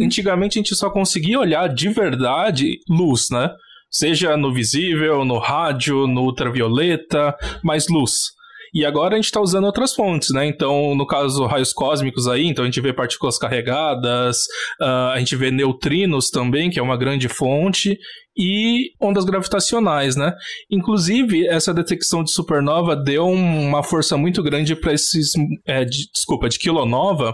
antigamente 0.00 0.58
a 0.58 0.62
gente 0.62 0.74
só 0.74 0.90
conseguia 0.90 1.38
olhar 1.38 1.68
de 1.68 1.88
verdade 1.88 2.78
luz, 2.88 3.28
né? 3.30 3.50
Seja 3.90 4.36
no 4.36 4.52
visível, 4.52 5.24
no 5.24 5.38
rádio, 5.38 6.06
no 6.06 6.22
ultravioleta, 6.22 7.34
mais 7.62 7.86
luz. 7.88 8.32
E 8.74 8.84
agora 8.84 9.14
a 9.14 9.16
gente 9.16 9.26
está 9.26 9.40
usando 9.40 9.64
outras 9.66 9.94
fontes, 9.94 10.30
né? 10.30 10.46
Então, 10.46 10.96
no 10.96 11.06
caso, 11.06 11.46
raios 11.46 11.72
cósmicos 11.72 12.26
aí, 12.26 12.46
então 12.46 12.64
a 12.64 12.66
gente 12.66 12.80
vê 12.80 12.92
partículas 12.92 13.38
carregadas, 13.38 14.46
ah, 14.80 15.12
a 15.12 15.18
gente 15.20 15.36
vê 15.36 15.50
neutrinos 15.50 16.28
também, 16.28 16.68
que 16.70 16.80
é 16.80 16.82
uma 16.82 16.96
grande 16.96 17.28
fonte, 17.28 17.96
e 18.36 18.90
ondas 19.00 19.24
gravitacionais, 19.24 20.16
né? 20.16 20.34
Inclusive, 20.68 21.46
essa 21.46 21.72
detecção 21.72 22.24
de 22.24 22.32
supernova 22.32 22.96
deu 22.96 23.28
uma 23.28 23.82
força 23.84 24.16
muito 24.16 24.42
grande 24.42 24.74
para 24.74 24.92
esses. 24.92 25.32
é, 25.66 25.84
de- 25.84 26.10
desculpa, 26.12 26.48
de 26.48 26.58
kilonova, 26.58 27.32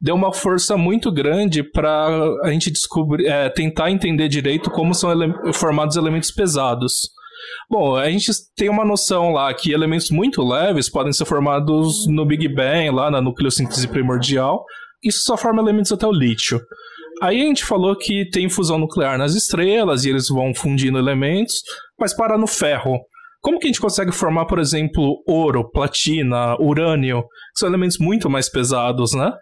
deu 0.00 0.14
uma 0.14 0.32
força 0.32 0.74
muito 0.76 1.12
grande 1.12 1.62
para 1.62 2.08
a 2.44 2.50
gente 2.50 2.70
descobrir, 2.70 3.26
é, 3.26 3.50
tentar 3.50 3.90
entender 3.90 4.28
direito 4.28 4.70
como 4.70 4.94
são 4.94 5.12
ele- 5.12 5.52
formados 5.52 5.96
elementos 5.96 6.30
pesados. 6.30 7.10
Bom, 7.70 7.96
a 7.96 8.10
gente 8.10 8.30
tem 8.56 8.68
uma 8.68 8.84
noção 8.84 9.32
lá 9.32 9.52
que 9.52 9.72
elementos 9.72 10.10
muito 10.10 10.42
leves 10.42 10.88
podem 10.88 11.12
ser 11.12 11.24
formados 11.24 12.06
no 12.06 12.24
Big 12.24 12.48
Bang, 12.48 12.90
lá 12.90 13.10
na 13.10 13.20
nucleossíntese 13.20 13.88
primordial. 13.88 14.64
Isso 15.02 15.22
só 15.22 15.36
forma 15.36 15.62
elementos 15.62 15.92
até 15.92 16.06
o 16.06 16.12
lítio. 16.12 16.60
Aí 17.20 17.40
a 17.40 17.44
gente 17.44 17.64
falou 17.64 17.96
que 17.96 18.28
tem 18.30 18.48
fusão 18.48 18.78
nuclear 18.78 19.18
nas 19.18 19.34
estrelas 19.34 20.04
e 20.04 20.10
eles 20.10 20.28
vão 20.28 20.54
fundindo 20.54 20.98
elementos, 20.98 21.62
mas 21.98 22.14
para 22.14 22.38
no 22.38 22.46
ferro. 22.46 22.98
Como 23.40 23.58
que 23.58 23.66
a 23.66 23.68
gente 23.68 23.80
consegue 23.80 24.12
formar, 24.12 24.46
por 24.46 24.58
exemplo, 24.58 25.22
ouro, 25.26 25.68
platina, 25.70 26.56
urânio, 26.60 27.22
que 27.22 27.60
são 27.60 27.68
elementos 27.68 27.98
muito 27.98 28.28
mais 28.28 28.48
pesados, 28.48 29.12
né? 29.12 29.32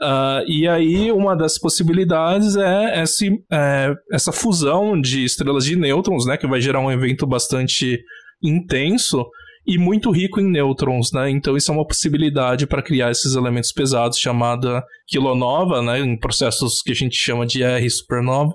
Ah, 0.00 0.42
e 0.46 0.66
aí, 0.68 1.10
uma 1.10 1.36
das 1.36 1.58
possibilidades 1.58 2.56
é, 2.56 3.02
esse, 3.02 3.30
é, 3.50 3.94
essa 4.12 4.32
fusão 4.32 5.00
de 5.00 5.24
estrelas 5.24 5.64
de 5.64 5.76
nêutrons, 5.76 6.26
né? 6.26 6.36
Que 6.36 6.46
vai 6.46 6.60
gerar 6.60 6.80
um 6.80 6.90
evento 6.90 7.26
bastante 7.26 8.00
intenso 8.42 9.26
e 9.66 9.76
muito 9.76 10.10
rico 10.10 10.40
em 10.40 10.50
nêutrons, 10.50 11.12
né? 11.12 11.28
Então, 11.30 11.56
isso 11.56 11.70
é 11.70 11.74
uma 11.74 11.86
possibilidade 11.86 12.66
para 12.66 12.82
criar 12.82 13.10
esses 13.10 13.34
elementos 13.34 13.72
pesados, 13.72 14.18
chamada 14.18 14.82
kilonova, 15.08 15.82
né? 15.82 16.00
Em 16.00 16.16
processos 16.18 16.82
que 16.82 16.92
a 16.92 16.94
gente 16.94 17.16
chama 17.16 17.46
de 17.46 17.62
R 17.62 17.88
supernova. 17.90 18.54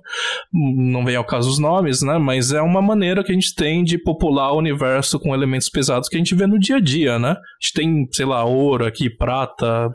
Não 0.54 1.04
vem 1.04 1.16
ao 1.16 1.26
caso 1.26 1.50
os 1.50 1.60
nomes, 1.60 2.02
né? 2.02 2.18
Mas 2.18 2.52
é 2.54 2.62
uma 2.62 2.82
maneira 2.82 3.24
que 3.24 3.32
a 3.32 3.36
gente 3.36 3.56
tem 3.56 3.84
de 3.84 3.98
popular 3.98 4.52
o 4.54 4.58
universo 4.60 5.20
com 5.20 5.34
elementos 5.34 5.70
pesados 5.70 6.08
que 6.08 6.16
a 6.16 6.20
gente 6.20 6.36
vê 6.36 6.46
no 6.46 6.60
dia 6.60 6.76
a 6.76 6.80
dia, 6.80 7.18
né? 7.18 7.32
A 7.32 7.36
gente 7.62 7.74
tem, 7.74 8.08
sei 8.12 8.26
lá, 8.26 8.44
ouro 8.46 8.86
aqui, 8.86 9.10
prata, 9.10 9.90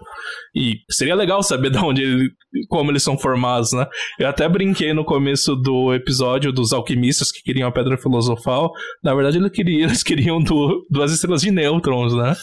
e 0.54 0.76
seria 0.90 1.14
legal 1.14 1.42
saber 1.42 1.70
de 1.70 1.78
onde, 1.78 2.02
ele- 2.02 2.30
como 2.68 2.90
eles 2.90 3.02
são 3.02 3.16
formados, 3.16 3.72
né? 3.72 3.86
Eu 4.18 4.28
até 4.28 4.48
brinquei 4.48 4.92
no 4.92 5.04
começo 5.04 5.54
do 5.54 5.94
episódio 5.94 6.52
dos 6.52 6.72
alquimistas 6.72 7.30
que 7.30 7.42
queriam 7.42 7.68
a 7.68 7.72
pedra 7.72 7.96
filosofal. 7.96 8.72
Na 9.04 9.14
verdade, 9.14 9.38
eles 9.38 9.52
queriam, 9.52 9.82
eles 9.88 10.02
queriam 10.02 10.42
do- 10.42 10.84
duas 10.90 11.12
estrelas 11.12 11.42
de 11.42 11.50
nêutrons, 11.52 12.14
né? 12.14 12.34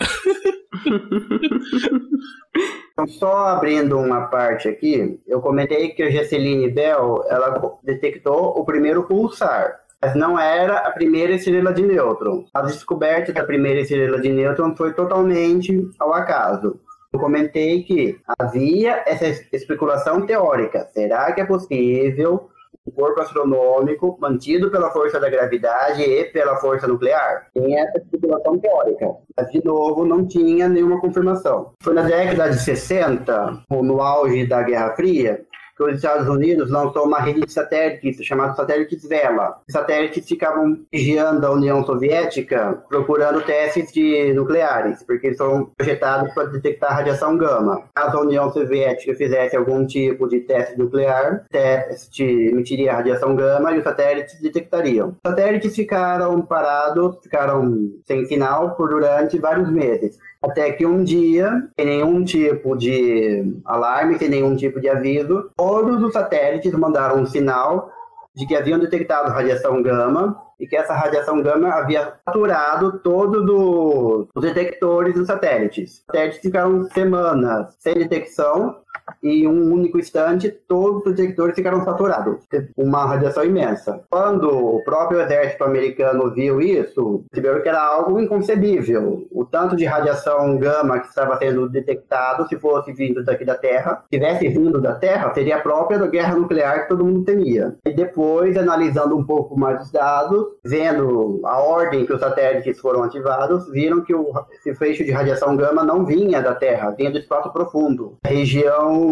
Então, 3.00 3.06
só 3.06 3.46
abrindo 3.46 3.98
uma 3.98 4.26
parte 4.26 4.68
aqui, 4.68 5.18
eu 5.26 5.40
comentei 5.40 5.88
que 5.88 6.02
a 6.02 6.10
Gesseline 6.10 6.70
Bell, 6.70 7.24
ela 7.30 7.78
detectou 7.82 8.58
o 8.58 8.62
primeiro 8.62 9.04
pulsar, 9.04 9.80
mas 10.02 10.14
não 10.14 10.38
era 10.38 10.76
a 10.80 10.90
primeira 10.90 11.32
estrela 11.32 11.72
de 11.72 11.82
nêutron. 11.82 12.44
A 12.52 12.60
descoberta 12.60 13.32
da 13.32 13.42
primeira 13.42 13.80
estrela 13.80 14.20
de 14.20 14.28
nêutron 14.28 14.76
foi 14.76 14.92
totalmente 14.92 15.88
ao 15.98 16.12
acaso. 16.12 16.78
Eu 17.10 17.18
comentei 17.18 17.82
que 17.84 18.20
havia 18.38 19.02
essa 19.06 19.26
especulação 19.50 20.26
teórica. 20.26 20.86
Será 20.92 21.32
que 21.32 21.40
é 21.40 21.46
possível 21.46 22.50
um 22.86 22.90
corpo 22.90 23.20
astronômico 23.20 24.16
mantido 24.20 24.70
pela 24.70 24.90
força 24.90 25.20
da 25.20 25.28
gravidade 25.28 26.02
e 26.02 26.24
pela 26.26 26.56
força 26.56 26.86
nuclear? 26.86 27.48
Tem 27.54 27.78
essa 27.78 27.98
especulação 27.98 28.58
teórica. 28.58 29.16
Mas, 29.36 29.50
de 29.50 29.64
novo, 29.64 30.04
não 30.04 30.26
tinha 30.26 30.68
nenhuma 30.68 31.00
confirmação. 31.00 31.72
Foi 31.82 31.94
na 31.94 32.02
década 32.02 32.50
de 32.50 32.58
60, 32.60 33.64
ou 33.70 33.82
no 33.82 34.00
auge 34.00 34.46
da 34.46 34.62
Guerra 34.62 34.94
Fria, 34.94 35.44
que 35.86 35.92
os 35.92 35.96
Estados 35.96 36.28
Unidos 36.28 36.70
lançou 36.70 37.04
uma 37.06 37.20
rede 37.20 37.40
de 37.40 37.52
satélites 37.52 38.24
chamada 38.24 38.54
satélites 38.54 39.08
Vela. 39.08 39.60
Satélites 39.68 40.26
ficavam 40.28 40.78
vigiando 40.92 41.46
a 41.46 41.50
União 41.50 41.84
Soviética, 41.84 42.82
procurando 42.88 43.40
testes 43.42 43.92
de 43.92 44.32
nucleares, 44.34 45.02
porque 45.02 45.34
foram 45.34 45.70
projetados 45.76 46.32
para 46.34 46.44
detectar 46.44 46.96
radiação 46.96 47.36
gama. 47.36 47.82
Caso 47.94 48.18
a 48.18 48.20
União 48.20 48.52
Soviética 48.52 49.14
fizesse 49.14 49.56
algum 49.56 49.86
tipo 49.86 50.28
de 50.28 50.40
teste 50.40 50.78
nuclear, 50.78 51.44
teste 51.50 52.22
emitiria 52.22 52.94
radiação 52.94 53.34
gama 53.34 53.72
e 53.72 53.78
os 53.78 53.84
satélites 53.84 54.40
detectariam. 54.40 55.16
Os 55.24 55.30
satélites 55.30 55.74
ficaram 55.74 56.42
parados, 56.42 57.16
ficaram 57.22 57.90
sem 58.06 58.26
sinal 58.26 58.74
por 58.76 58.90
durante 58.90 59.38
vários 59.38 59.70
meses. 59.70 60.18
Até 60.42 60.72
que 60.72 60.86
um 60.86 61.04
dia, 61.04 61.50
sem 61.78 61.86
nenhum 61.86 62.24
tipo 62.24 62.74
de 62.76 63.44
alarme, 63.64 64.18
sem 64.18 64.28
nenhum 64.28 64.56
tipo 64.56 64.80
de 64.80 64.88
aviso, 64.88 65.50
todos 65.56 66.02
os 66.02 66.12
satélites 66.14 66.72
mandaram 66.72 67.20
um 67.20 67.26
sinal 67.26 67.90
de 68.34 68.46
que 68.46 68.56
haviam 68.56 68.78
detectado 68.78 69.30
radiação 69.30 69.82
gama 69.82 70.40
e 70.58 70.66
que 70.66 70.76
essa 70.76 70.94
radiação 70.94 71.42
gama 71.42 71.68
havia 71.68 72.14
saturado 72.24 72.98
todos 73.00 73.44
do- 73.44 74.28
os 74.34 74.42
detectores 74.42 75.14
dos 75.14 75.26
satélites. 75.26 75.90
Os 75.92 76.04
satélites 76.06 76.40
ficaram 76.40 76.84
semanas 76.90 77.74
sem 77.78 77.94
detecção 77.94 78.76
em 79.22 79.46
um 79.46 79.72
único 79.72 79.98
instante 79.98 80.50
todos 80.50 81.04
os 81.06 81.14
detectores 81.14 81.54
ficaram 81.54 81.84
saturados. 81.84 82.38
Uma 82.76 83.06
radiação 83.06 83.44
imensa. 83.44 84.02
Quando 84.10 84.48
o 84.48 84.82
próprio 84.84 85.20
exército 85.20 85.64
americano 85.64 86.32
viu 86.32 86.60
isso, 86.60 87.24
percebeu 87.30 87.62
que 87.62 87.68
era 87.68 87.82
algo 87.82 88.20
inconcebível. 88.20 89.26
O 89.30 89.44
tanto 89.44 89.76
de 89.76 89.84
radiação 89.84 90.56
gama 90.58 91.00
que 91.00 91.08
estava 91.08 91.36
sendo 91.38 91.68
detectado, 91.68 92.46
se 92.48 92.58
fosse 92.58 92.92
vindo 92.92 93.24
daqui 93.24 93.44
da 93.44 93.54
Terra, 93.54 94.04
tivesse 94.10 94.48
vindo 94.48 94.80
da 94.80 94.94
Terra, 94.94 95.32
seria 95.34 95.56
a 95.56 95.60
própria 95.60 95.98
guerra 96.06 96.36
nuclear 96.36 96.82
que 96.82 96.88
todo 96.88 97.04
mundo 97.04 97.24
temia. 97.24 97.76
E 97.84 97.92
depois, 97.92 98.56
analisando 98.56 99.16
um 99.16 99.24
pouco 99.24 99.58
mais 99.58 99.82
os 99.82 99.90
dados, 99.90 100.46
vendo 100.64 101.40
a 101.44 101.60
ordem 101.60 102.06
que 102.06 102.12
os 102.12 102.20
satélites 102.20 102.78
foram 102.78 103.02
ativados, 103.02 103.70
viram 103.70 104.02
que 104.02 104.14
o, 104.14 104.32
esse 104.52 104.74
feixe 104.74 105.04
de 105.04 105.10
radiação 105.10 105.56
gama 105.56 105.84
não 105.84 106.04
vinha 106.04 106.40
da 106.40 106.54
Terra, 106.54 106.90
vinha 106.90 107.10
do 107.10 107.18
espaço 107.18 107.52
profundo. 107.52 108.16
A 108.24 108.28
região 108.28 109.09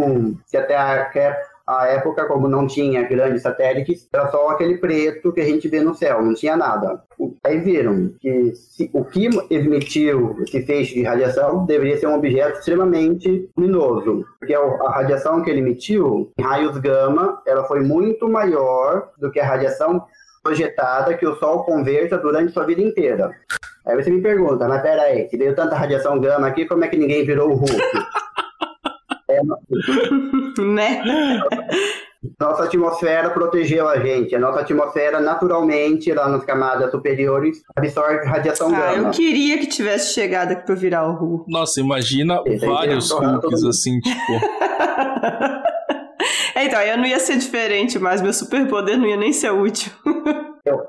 que 0.50 0.56
até 0.56 0.76
a, 0.76 1.04
que 1.06 1.18
a 1.68 1.86
época, 1.86 2.24
como 2.24 2.48
não 2.48 2.66
tinha 2.66 3.02
grandes 3.02 3.42
satélites, 3.42 4.08
era 4.10 4.30
só 4.30 4.48
aquele 4.48 4.78
preto 4.78 5.32
que 5.34 5.40
a 5.42 5.44
gente 5.44 5.68
vê 5.68 5.80
no 5.80 5.94
céu, 5.94 6.22
não 6.22 6.32
tinha 6.32 6.56
nada. 6.56 7.02
Aí 7.44 7.58
viram 7.58 8.14
que 8.18 8.54
se, 8.54 8.88
o 8.94 9.04
que 9.04 9.28
emitiu 9.50 10.36
esse 10.42 10.62
feixe 10.62 10.94
de 10.94 11.02
radiação 11.02 11.66
deveria 11.66 11.98
ser 11.98 12.06
um 12.06 12.14
objeto 12.14 12.58
extremamente 12.58 13.50
luminoso, 13.54 14.24
porque 14.38 14.54
a, 14.54 14.60
a 14.60 14.90
radiação 14.92 15.42
que 15.42 15.50
ele 15.50 15.60
emitiu, 15.60 16.32
em 16.38 16.42
raios 16.42 16.78
gama, 16.78 17.42
ela 17.46 17.64
foi 17.64 17.80
muito 17.80 18.26
maior 18.26 19.10
do 19.18 19.30
que 19.30 19.38
a 19.38 19.46
radiação 19.46 20.02
projetada 20.42 21.14
que 21.18 21.26
o 21.26 21.36
Sol 21.36 21.64
converta 21.64 22.16
durante 22.16 22.52
sua 22.52 22.64
vida 22.64 22.80
inteira. 22.80 23.30
Aí 23.84 23.94
você 23.94 24.10
me 24.10 24.22
pergunta, 24.22 24.66
mas 24.66 24.80
peraí, 24.80 25.28
se 25.28 25.36
veio 25.36 25.54
tanta 25.54 25.76
radiação 25.76 26.18
gama 26.18 26.46
aqui, 26.46 26.64
como 26.64 26.84
é 26.84 26.88
que 26.88 26.96
ninguém 26.96 27.26
virou 27.26 27.50
o 27.50 27.54
Hulk? 27.54 27.97
É, 29.30 29.40
né? 30.62 31.02
nossa 32.40 32.64
atmosfera 32.64 33.30
protegeu 33.30 33.88
a 33.88 33.98
gente. 34.00 34.34
A 34.34 34.38
nossa 34.38 34.60
atmosfera, 34.60 35.20
naturalmente, 35.20 36.12
lá 36.12 36.28
nas 36.28 36.44
camadas 36.44 36.90
superiores, 36.90 37.62
absorve 37.76 38.26
radiação 38.26 38.70
Ah, 38.74 38.94
eu 38.94 39.10
queria 39.10 39.58
que 39.58 39.66
tivesse 39.66 40.14
chegado 40.14 40.52
aqui 40.52 40.64
pra 40.66 40.74
virar 40.74 41.06
o 41.06 41.14
Ru. 41.14 41.44
Nossa, 41.48 41.80
imagina 41.80 42.42
Esse 42.46 42.66
vários 42.66 43.10
Hulks 43.10 43.64
assim, 43.64 44.00
tipo. 44.00 44.18
É, 46.58 46.64
então, 46.64 46.80
eu 46.80 46.96
não 46.96 47.06
ia 47.06 47.20
ser 47.20 47.36
diferente, 47.36 48.00
mas 48.00 48.20
meu 48.20 48.32
superpoder 48.32 48.98
não 48.98 49.06
ia 49.06 49.16
nem 49.16 49.32
ser 49.32 49.52
útil. 49.52 49.92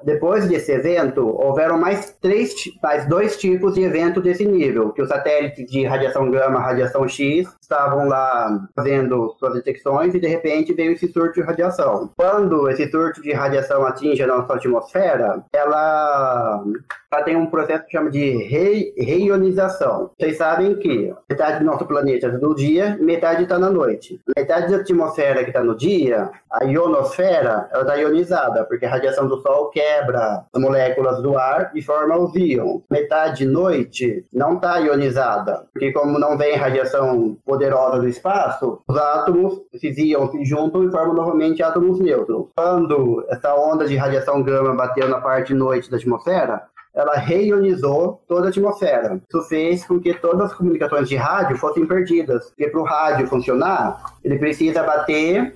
Depois 0.04 0.48
desse 0.48 0.72
evento, 0.72 1.28
houveram 1.28 1.78
mais, 1.78 2.18
três, 2.22 2.54
mais 2.82 3.08
dois 3.08 3.38
tipos 3.38 3.74
de 3.74 3.84
evento 3.84 4.22
desse 4.22 4.46
nível, 4.46 4.92
que 4.92 5.02
os 5.02 5.10
satélites 5.10 5.66
de 5.70 5.86
radiação 5.86 6.30
gama, 6.30 6.60
radiação 6.60 7.08
X, 7.08 7.48
estavam 7.62 8.08
lá 8.08 8.68
fazendo 8.76 9.36
suas 9.38 9.54
detecções 9.54 10.14
e 10.16 10.20
de 10.20 10.28
repente 10.28 10.74
veio 10.74 10.94
esse 10.94 11.08
surto 11.12 11.36
de 11.36 11.42
radiação. 11.42 12.10
Quando 12.18 12.70
esse 12.70 12.90
surto 12.90 13.22
de 13.22 13.32
radiação 13.32 13.86
atinge 13.86 14.24
a 14.24 14.28
nossa 14.28 14.54
atmosfera, 14.54 15.44
ela, 15.54 16.64
ela 17.12 17.24
tem 17.24 17.36
um 17.36 17.46
processo 17.46 17.86
que 17.86 17.92
chama 17.92 18.10
de 18.10 18.32
re, 18.44 18.94
reionização. 18.98 20.12
Vocês 20.18 20.38
sabem 20.38 20.76
que 20.76 21.14
metade 21.30 21.60
do 21.60 21.66
nosso 21.66 21.86
planeta 21.86 22.28
está 22.28 22.40
no 22.40 22.56
dia, 22.56 22.98
metade 23.00 23.44
está 23.44 23.60
na 23.60 23.70
noite. 23.70 24.20
Metade 24.36 24.72
da 24.72 24.78
atmosfera 24.78 25.44
que 25.44 25.50
está 25.50 25.64
no 25.64 25.76
dia, 25.76 26.30
a 26.52 26.64
ionosfera, 26.64 27.70
ela 27.72 27.82
está 27.82 27.96
ionizada, 27.96 28.64
porque 28.66 28.86
a 28.86 28.90
radiação 28.90 29.28
do 29.28 29.40
Sol 29.42 29.69
quebra 29.70 30.46
as 30.54 30.62
moléculas 30.62 31.22
do 31.22 31.38
ar 31.38 31.72
e 31.74 31.82
forma 31.82 32.18
os 32.18 32.36
íons. 32.36 32.82
Metade 32.90 33.46
noite 33.46 34.26
não 34.32 34.56
está 34.56 34.78
ionizada, 34.80 35.66
porque 35.72 35.92
como 35.92 36.20
não 36.20 36.38
vem 36.38 36.56
radiação 36.56 37.38
poderosa 37.46 38.00
do 38.00 38.08
espaço, 38.08 38.82
os 38.88 38.98
átomos, 38.98 39.62
esses 39.74 39.98
íons 39.98 40.32
se 40.32 40.46
juntam 40.46 40.84
e 40.84 40.92
formam 40.92 41.16
novamente 41.16 41.64
átomos 41.64 42.00
neutros. 42.00 42.48
Quando 42.56 43.26
essa 43.30 43.56
onda 43.56 43.88
de 43.88 43.96
radiação 43.96 44.44
gama 44.44 44.76
bateu 44.76 45.08
na 45.08 45.20
parte 45.20 45.54
noite 45.54 45.90
da 45.90 45.98
atmosfera, 45.98 46.64
ela 46.94 47.16
reionizou 47.16 48.22
toda 48.28 48.48
a 48.48 48.50
atmosfera. 48.50 49.22
Isso 49.30 49.42
fez 49.44 49.86
com 49.86 50.00
que 50.00 50.14
todas 50.16 50.52
as 50.52 50.54
comunicações 50.54 51.08
de 51.08 51.16
rádio 51.16 51.58
fossem 51.58 51.86
perdidas. 51.86 52.48
Porque 52.50 52.68
para 52.68 52.82
o 52.82 52.84
rádio 52.84 53.28
funcionar, 53.28 54.16
ele 54.24 54.38
precisa 54.38 54.84
bater 54.84 55.56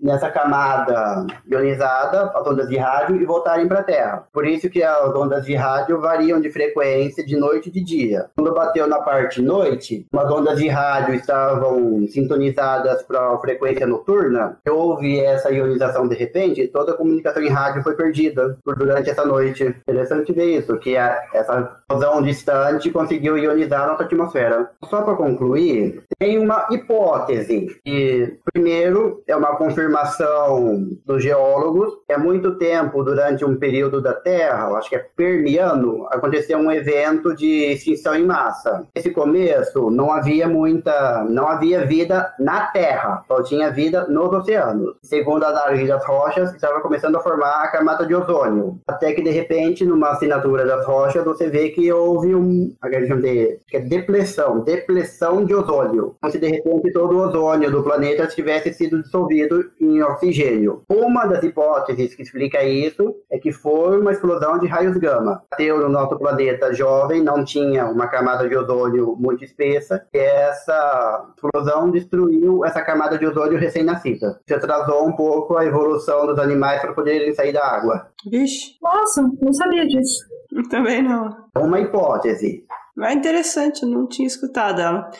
nessa 0.00 0.30
camada 0.30 1.26
ionizada, 1.50 2.30
as 2.34 2.46
ondas 2.46 2.68
de 2.68 2.76
rádio, 2.76 3.16
e 3.16 3.24
voltarem 3.24 3.66
para 3.66 3.80
a 3.80 3.84
Terra. 3.84 4.24
Por 4.32 4.46
isso 4.46 4.68
que 4.68 4.82
as 4.82 5.14
ondas 5.14 5.44
de 5.44 5.54
rádio 5.54 6.00
variam 6.00 6.40
de 6.40 6.50
frequência 6.50 7.24
de 7.24 7.36
noite 7.36 7.68
e 7.68 7.72
de 7.72 7.82
dia. 7.82 8.26
Quando 8.36 8.52
bateu 8.52 8.86
na 8.86 9.00
parte 9.00 9.40
noite, 9.40 10.06
as 10.12 10.30
ondas 10.30 10.58
de 10.58 10.68
rádio 10.68 11.14
estavam 11.14 12.06
sintonizadas 12.08 13.02
para 13.02 13.34
a 13.34 13.38
frequência 13.38 13.86
noturna, 13.86 14.58
houve 14.68 15.20
essa 15.20 15.50
ionização 15.50 16.06
de 16.06 16.14
repente, 16.14 16.62
e 16.62 16.68
toda 16.68 16.92
a 16.92 16.96
comunicação 16.96 17.42
em 17.42 17.48
rádio 17.48 17.82
foi 17.82 17.94
perdida 17.94 18.56
durante 18.64 19.10
essa 19.10 19.24
noite. 19.24 19.64
Interessante 19.64 20.32
ver 20.32 20.58
isso, 20.58 20.76
que 20.78 20.96
a, 20.96 21.22
essa 21.32 21.80
fusão 21.90 22.22
distante 22.22 22.90
conseguiu 22.90 23.38
ionizar 23.38 23.82
a 23.82 23.86
nossa 23.88 24.04
atmosfera. 24.04 24.70
Só 24.84 25.02
para 25.02 25.14
concluir, 25.14 26.02
tem 26.18 26.38
uma 26.38 26.66
hipótese, 26.70 27.78
que 27.84 28.38
primeiro 28.52 29.22
é 29.26 29.34
uma 29.36 29.56
confirmação 29.76 30.88
dos 31.04 31.22
geólogos, 31.22 31.92
há 32.10 32.18
muito 32.18 32.56
tempo, 32.56 33.02
durante 33.04 33.44
um 33.44 33.56
período 33.56 34.00
da 34.00 34.14
Terra, 34.14 34.68
acho 34.78 34.88
que 34.88 34.96
é 34.96 35.06
permiano, 35.14 36.06
aconteceu 36.10 36.58
um 36.58 36.72
evento 36.72 37.34
de 37.36 37.72
extinção 37.72 38.14
em 38.14 38.24
massa. 38.24 38.86
Nesse 38.94 39.10
começo, 39.10 39.90
não 39.90 40.10
havia 40.10 40.48
muita, 40.48 41.24
não 41.28 41.46
havia 41.46 41.84
vida 41.84 42.32
na 42.38 42.66
Terra, 42.68 43.22
só 43.28 43.42
tinha 43.42 43.70
vida 43.70 44.06
nos 44.08 44.32
oceanos. 44.32 44.96
Segundo 45.02 45.44
a 45.44 45.48
análise 45.48 45.86
das 45.86 46.04
rochas, 46.06 46.54
estava 46.54 46.80
começando 46.80 47.16
a 47.16 47.20
formar 47.20 47.64
a 47.64 47.68
camada 47.68 48.06
de 48.06 48.14
ozônio. 48.14 48.80
Até 48.86 49.12
que, 49.12 49.22
de 49.22 49.30
repente, 49.30 49.84
numa 49.84 50.12
assinatura 50.12 50.64
das 50.64 50.86
rochas, 50.86 51.22
você 51.22 51.50
vê 51.50 51.68
que 51.68 51.92
houve 51.92 52.34
um, 52.34 52.74
a 52.80 52.88
de, 52.88 53.60
que 53.66 53.76
é 53.76 53.80
depressão, 53.80 54.60
depressão 54.60 55.44
de 55.44 55.54
ozônio. 55.54 56.16
Como 56.20 56.32
se, 56.32 56.38
de 56.38 56.48
repente, 56.48 56.92
todo 56.92 57.14
o 57.14 57.28
ozônio 57.28 57.70
do 57.70 57.82
planeta 57.82 58.26
tivesse 58.26 58.72
sido 58.72 59.02
dissolvido 59.02 59.55
em 59.80 60.02
oxigênio. 60.02 60.82
Uma 60.88 61.26
das 61.26 61.42
hipóteses 61.42 62.14
que 62.14 62.22
explica 62.22 62.62
isso 62.62 63.14
é 63.30 63.38
que 63.38 63.52
foi 63.52 64.00
uma 64.00 64.12
explosão 64.12 64.58
de 64.58 64.66
raios 64.66 64.96
gama. 64.96 65.42
Bateu 65.50 65.80
no 65.80 65.88
nosso 65.88 66.18
planeta 66.18 66.72
jovem, 66.72 67.22
não 67.22 67.44
tinha 67.44 67.86
uma 67.86 68.06
camada 68.06 68.48
de 68.48 68.56
ozônio 68.56 69.16
muito 69.18 69.44
espessa, 69.44 70.06
e 70.12 70.18
essa 70.18 71.26
explosão 71.34 71.90
destruiu 71.90 72.64
essa 72.64 72.82
camada 72.82 73.18
de 73.18 73.26
ozônio 73.26 73.58
recém-nascida. 73.58 74.40
Isso 74.46 74.56
atrasou 74.56 75.06
um 75.06 75.12
pouco 75.12 75.56
a 75.56 75.64
evolução 75.64 76.26
dos 76.26 76.38
animais 76.38 76.80
para 76.80 76.92
poderem 76.92 77.34
sair 77.34 77.52
da 77.52 77.64
água. 77.64 78.08
Vixe. 78.30 78.76
Nossa, 78.82 79.22
não 79.40 79.52
sabia 79.52 79.86
disso. 79.86 80.24
Também 80.70 81.02
não. 81.02 81.28
Uma 81.56 81.80
hipótese. 81.80 82.64
Mas 82.96 83.10
é 83.10 83.14
interessante, 83.14 83.82
eu 83.82 83.88
não 83.88 84.06
tinha 84.06 84.26
escutado 84.26 84.80
ela. 84.80 85.10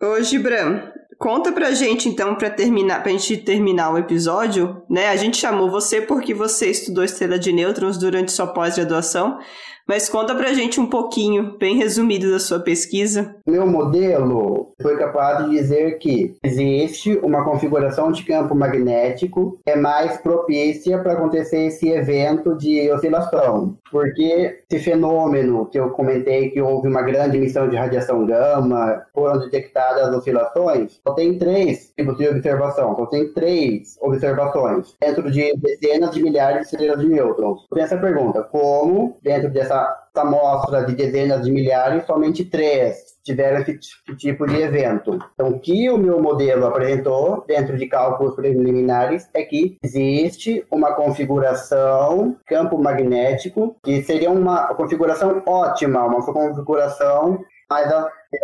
Ô, 0.00 0.20
Gibran, 0.22 0.82
Conta 1.18 1.52
pra 1.52 1.72
gente, 1.72 2.08
então, 2.08 2.34
pra 2.34 2.50
terminar, 2.50 3.02
pra 3.02 3.12
gente 3.12 3.36
terminar 3.38 3.92
o 3.92 3.98
episódio, 3.98 4.82
né? 4.88 5.08
A 5.08 5.16
gente 5.16 5.36
chamou 5.36 5.70
você 5.70 6.00
porque 6.00 6.34
você 6.34 6.70
estudou 6.70 7.04
estrela 7.04 7.38
de 7.38 7.52
nêutrons 7.52 7.96
durante 7.96 8.32
sua 8.32 8.46
pós-graduação, 8.46 9.38
mas 9.86 10.08
conta 10.08 10.34
pra 10.34 10.52
gente 10.52 10.80
um 10.80 10.86
pouquinho, 10.86 11.56
bem 11.58 11.76
resumido, 11.76 12.30
da 12.30 12.38
sua 12.38 12.60
pesquisa. 12.60 13.36
Meu 13.46 13.66
modelo 13.66 14.72
foi 14.80 14.96
capaz 14.96 15.44
de 15.44 15.50
dizer 15.50 15.98
que 15.98 16.34
existe 16.42 17.18
uma 17.22 17.44
configuração 17.44 18.10
de 18.10 18.24
campo 18.24 18.54
magnético 18.54 19.58
que 19.64 19.70
é 19.70 19.76
mais 19.76 20.16
propícia 20.18 20.98
para 20.98 21.12
acontecer 21.12 21.66
esse 21.66 21.88
evento 21.88 22.56
de 22.56 22.90
oscilação. 22.90 23.76
Porque 23.90 24.62
esse 24.68 24.82
fenômeno 24.82 25.66
que 25.66 25.78
eu 25.78 25.90
comentei 25.90 26.50
que 26.50 26.60
houve 26.60 26.88
uma 26.88 27.02
grande 27.02 27.36
emissão 27.36 27.68
de 27.68 27.76
radiação 27.76 28.26
gama, 28.26 29.04
foram 29.14 29.38
detectadas 29.38 30.14
oscilações, 30.14 31.00
só 31.06 31.14
tem 31.14 31.38
três 31.38 31.92
tipos 31.96 32.16
de 32.16 32.28
observação, 32.28 32.96
só 32.96 33.06
tem 33.06 33.32
três 33.32 33.96
observações 34.00 34.96
dentro 35.00 35.30
de 35.30 35.54
dezenas 35.56 36.10
de 36.10 36.22
milhares 36.22 36.60
de 36.60 36.64
estrelas 36.64 37.00
de 37.00 37.08
nêutrons. 37.08 37.66
Tem 37.72 37.82
essa 37.82 37.96
pergunta, 37.96 38.42
como 38.42 39.16
dentro 39.22 39.50
dessa 39.50 39.73
essa, 39.74 40.04
amostra 40.14 40.84
de 40.84 40.94
dezenas 40.94 41.44
de 41.44 41.50
milhares, 41.50 42.06
somente 42.06 42.44
três 42.44 43.14
tiveram 43.24 43.62
esse 43.62 43.78
tipo 44.16 44.46
de 44.46 44.60
evento. 44.60 45.18
Então, 45.34 45.48
o 45.48 45.58
que 45.58 45.90
o 45.90 45.98
meu 45.98 46.20
modelo 46.20 46.66
apresentou, 46.66 47.42
dentro 47.48 47.76
de 47.76 47.86
cálculos 47.86 48.36
preliminares, 48.36 49.28
é 49.34 49.42
que 49.42 49.78
existe 49.82 50.64
uma 50.70 50.92
configuração 50.92 52.36
campo 52.46 52.78
magnético, 52.78 53.76
que 53.82 54.02
seria 54.02 54.30
uma 54.30 54.74
configuração 54.74 55.42
ótima, 55.46 56.04
uma 56.04 56.22
configuração 56.24 57.40
mais 57.68 57.90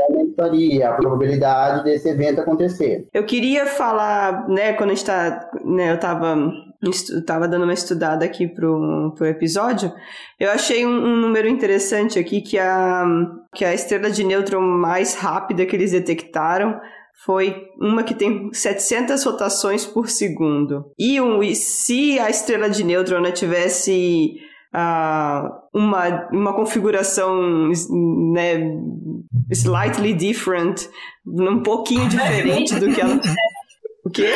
aumentaria 0.09 0.89
a 0.89 0.95
probabilidade 0.95 1.85
desse 1.85 2.09
evento 2.09 2.41
acontecer. 2.41 3.07
Eu 3.13 3.25
queria 3.25 3.67
falar, 3.67 4.49
né, 4.49 4.73
quando 4.73 4.91
a 4.91 4.95
gente 4.95 5.05
tá, 5.05 5.51
né, 5.63 5.91
eu 5.91 5.97
estava 5.97 6.37
estava 6.83 7.47
dando 7.47 7.65
uma 7.65 7.75
estudada 7.75 8.25
aqui 8.25 8.47
pro, 8.47 9.13
pro 9.17 9.27
episódio, 9.27 9.93
eu 10.39 10.51
achei 10.51 10.87
um, 10.87 10.91
um, 10.91 11.17
número 11.17 11.49
interessante 11.49 12.19
aqui 12.19 12.41
que 12.41 12.59
a, 12.59 13.05
que 13.55 13.65
a 13.65 13.75
estrela 13.75 14.11
de 14.11 14.25
nêutron 14.25 14.61
mais 14.63 15.15
rápida 15.15 15.67
que 15.67 15.77
eles 15.77 15.93
detectaram 15.93 16.81
foi 17.25 17.55
uma 17.79 18.03
que 18.03 18.15
tem 18.15 18.51
700 18.53 19.23
rotações 19.25 19.85
por 19.85 20.09
segundo. 20.09 20.87
E, 20.99 21.21
um, 21.21 21.43
e 21.43 21.55
se 21.55 22.19
a 22.19 22.31
estrela 22.31 22.71
de 22.71 22.83
nêutron 22.83 23.21
né, 23.21 23.31
tivesse 23.31 24.37
uh, 24.75 25.51
uma, 25.75 26.29
uma 26.33 26.55
configuração 26.55 27.71
né, 28.33 28.75
slightly 29.53 30.15
different, 30.15 30.89
um 31.27 31.63
pouquinho 31.63 32.09
diferente 32.09 32.75
do 32.77 32.91
que 32.93 33.01
ela 33.01 33.21
o 34.11 34.13
quê? 34.13 34.31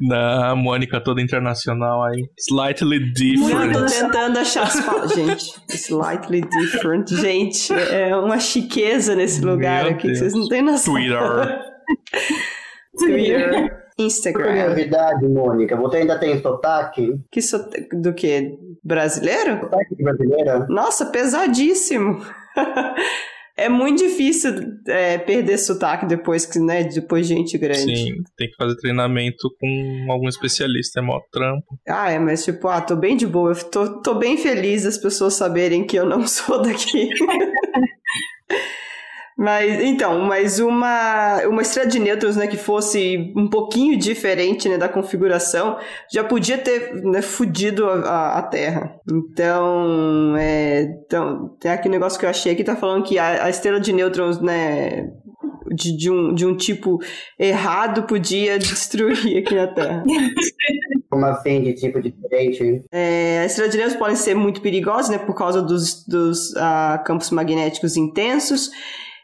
Na 0.00 0.54
Mônica 0.54 1.00
toda 1.00 1.20
internacional 1.20 2.02
aí. 2.04 2.28
Slightly 2.38 3.12
different. 3.12 3.72
Não, 3.72 3.86
tô 3.86 3.86
tentando 3.86 4.38
achar 4.38 4.62
as 4.64 4.80
palavras. 4.84 5.12
Gente, 5.12 5.76
slightly 5.76 6.40
different. 6.40 7.14
Gente, 7.14 7.72
é 7.72 8.16
uma 8.16 8.38
chiqueza 8.38 9.14
nesse 9.14 9.44
lugar 9.44 9.84
Meu 9.84 9.92
aqui 9.94 10.06
Deus. 10.06 10.18
que 10.18 10.24
vocês 10.24 10.34
não 10.34 10.48
têm 10.48 10.62
noção. 10.62 10.94
Twitter. 10.94 11.60
Twitter. 12.98 13.88
Instagram. 13.98 14.44
Curiosidade, 14.44 15.26
Mônica, 15.28 15.76
você 15.76 15.96
ainda 15.98 16.18
tem 16.18 16.40
sotaque? 16.40 17.14
Que 17.32 17.42
sotaque? 17.42 17.88
Do 17.96 18.14
que? 18.14 18.56
Brasileiro? 18.84 19.58
Sotaque 19.60 19.96
brasileira? 19.96 20.66
Nossa, 20.68 21.06
pesadíssimo. 21.06 22.22
É 23.58 23.68
muito 23.68 23.98
difícil 23.98 24.52
é, 24.86 25.18
perder 25.18 25.58
sotaque 25.58 26.06
depois 26.06 26.46
que, 26.46 26.60
né, 26.60 26.84
depois 26.84 27.26
de 27.26 27.34
gente 27.34 27.58
grande. 27.58 27.96
Sim, 27.96 28.22
tem 28.36 28.48
que 28.48 28.54
fazer 28.56 28.76
treinamento 28.76 29.50
com 29.60 30.06
algum 30.08 30.28
especialista, 30.28 31.00
é 31.00 31.02
mó 31.02 31.20
trampo. 31.32 31.66
Ah, 31.88 32.08
é, 32.08 32.20
mas 32.20 32.44
tipo, 32.44 32.68
ah, 32.68 32.80
tô 32.80 32.94
bem 32.94 33.16
de 33.16 33.26
boa, 33.26 33.50
eu 33.50 33.64
tô, 33.64 34.00
tô 34.00 34.14
bem 34.14 34.36
feliz 34.36 34.84
das 34.84 34.96
pessoas 34.96 35.34
saberem 35.34 35.84
que 35.84 35.98
eu 35.98 36.06
não 36.06 36.24
sou 36.28 36.62
daqui. 36.62 37.10
Mas, 39.38 39.84
então, 39.84 40.22
mas 40.22 40.58
uma, 40.58 41.40
uma 41.46 41.62
estrela 41.62 41.88
de 41.88 42.00
nêutrons, 42.00 42.34
né, 42.34 42.48
que 42.48 42.56
fosse 42.56 43.32
um 43.36 43.48
pouquinho 43.48 43.96
diferente, 43.96 44.68
né, 44.68 44.76
da 44.76 44.88
configuração, 44.88 45.78
já 46.12 46.24
podia 46.24 46.58
ter, 46.58 46.92
né, 47.04 47.22
fudido 47.22 47.86
a, 47.86 48.38
a, 48.38 48.42
Terra. 48.42 48.98
Então, 49.08 50.36
é, 50.36 50.82
então, 51.06 51.56
tem 51.60 51.70
aquele 51.70 51.92
negócio 51.92 52.18
que 52.18 52.26
eu 52.26 52.30
achei 52.30 52.56
que 52.56 52.64
tá 52.64 52.74
falando 52.74 53.04
que 53.04 53.16
a, 53.16 53.44
a 53.44 53.48
estrela 53.48 53.78
de 53.78 53.92
nêutrons, 53.92 54.40
né, 54.40 55.08
de, 55.72 55.96
de, 55.96 56.10
um, 56.10 56.34
de 56.34 56.44
um 56.44 56.56
tipo 56.56 56.98
errado 57.38 58.08
podia 58.08 58.58
destruir 58.58 59.38
aqui 59.38 59.54
na 59.54 59.68
Terra. 59.68 60.04
Como 61.08 61.24
assim, 61.26 61.62
de 61.62 61.74
tipo 61.74 62.02
diferente? 62.02 62.82
É, 62.90 63.42
as 63.44 63.52
estrelas 63.52 63.70
de 63.70 63.78
nêutrons 63.78 63.98
podem 64.00 64.16
ser 64.16 64.34
muito 64.34 64.60
perigosas, 64.60 65.10
né, 65.10 65.18
por 65.18 65.36
causa 65.36 65.62
dos, 65.62 66.04
dos 66.08 66.56
ah, 66.56 67.00
campos 67.06 67.30
magnéticos 67.30 67.96
intensos. 67.96 68.72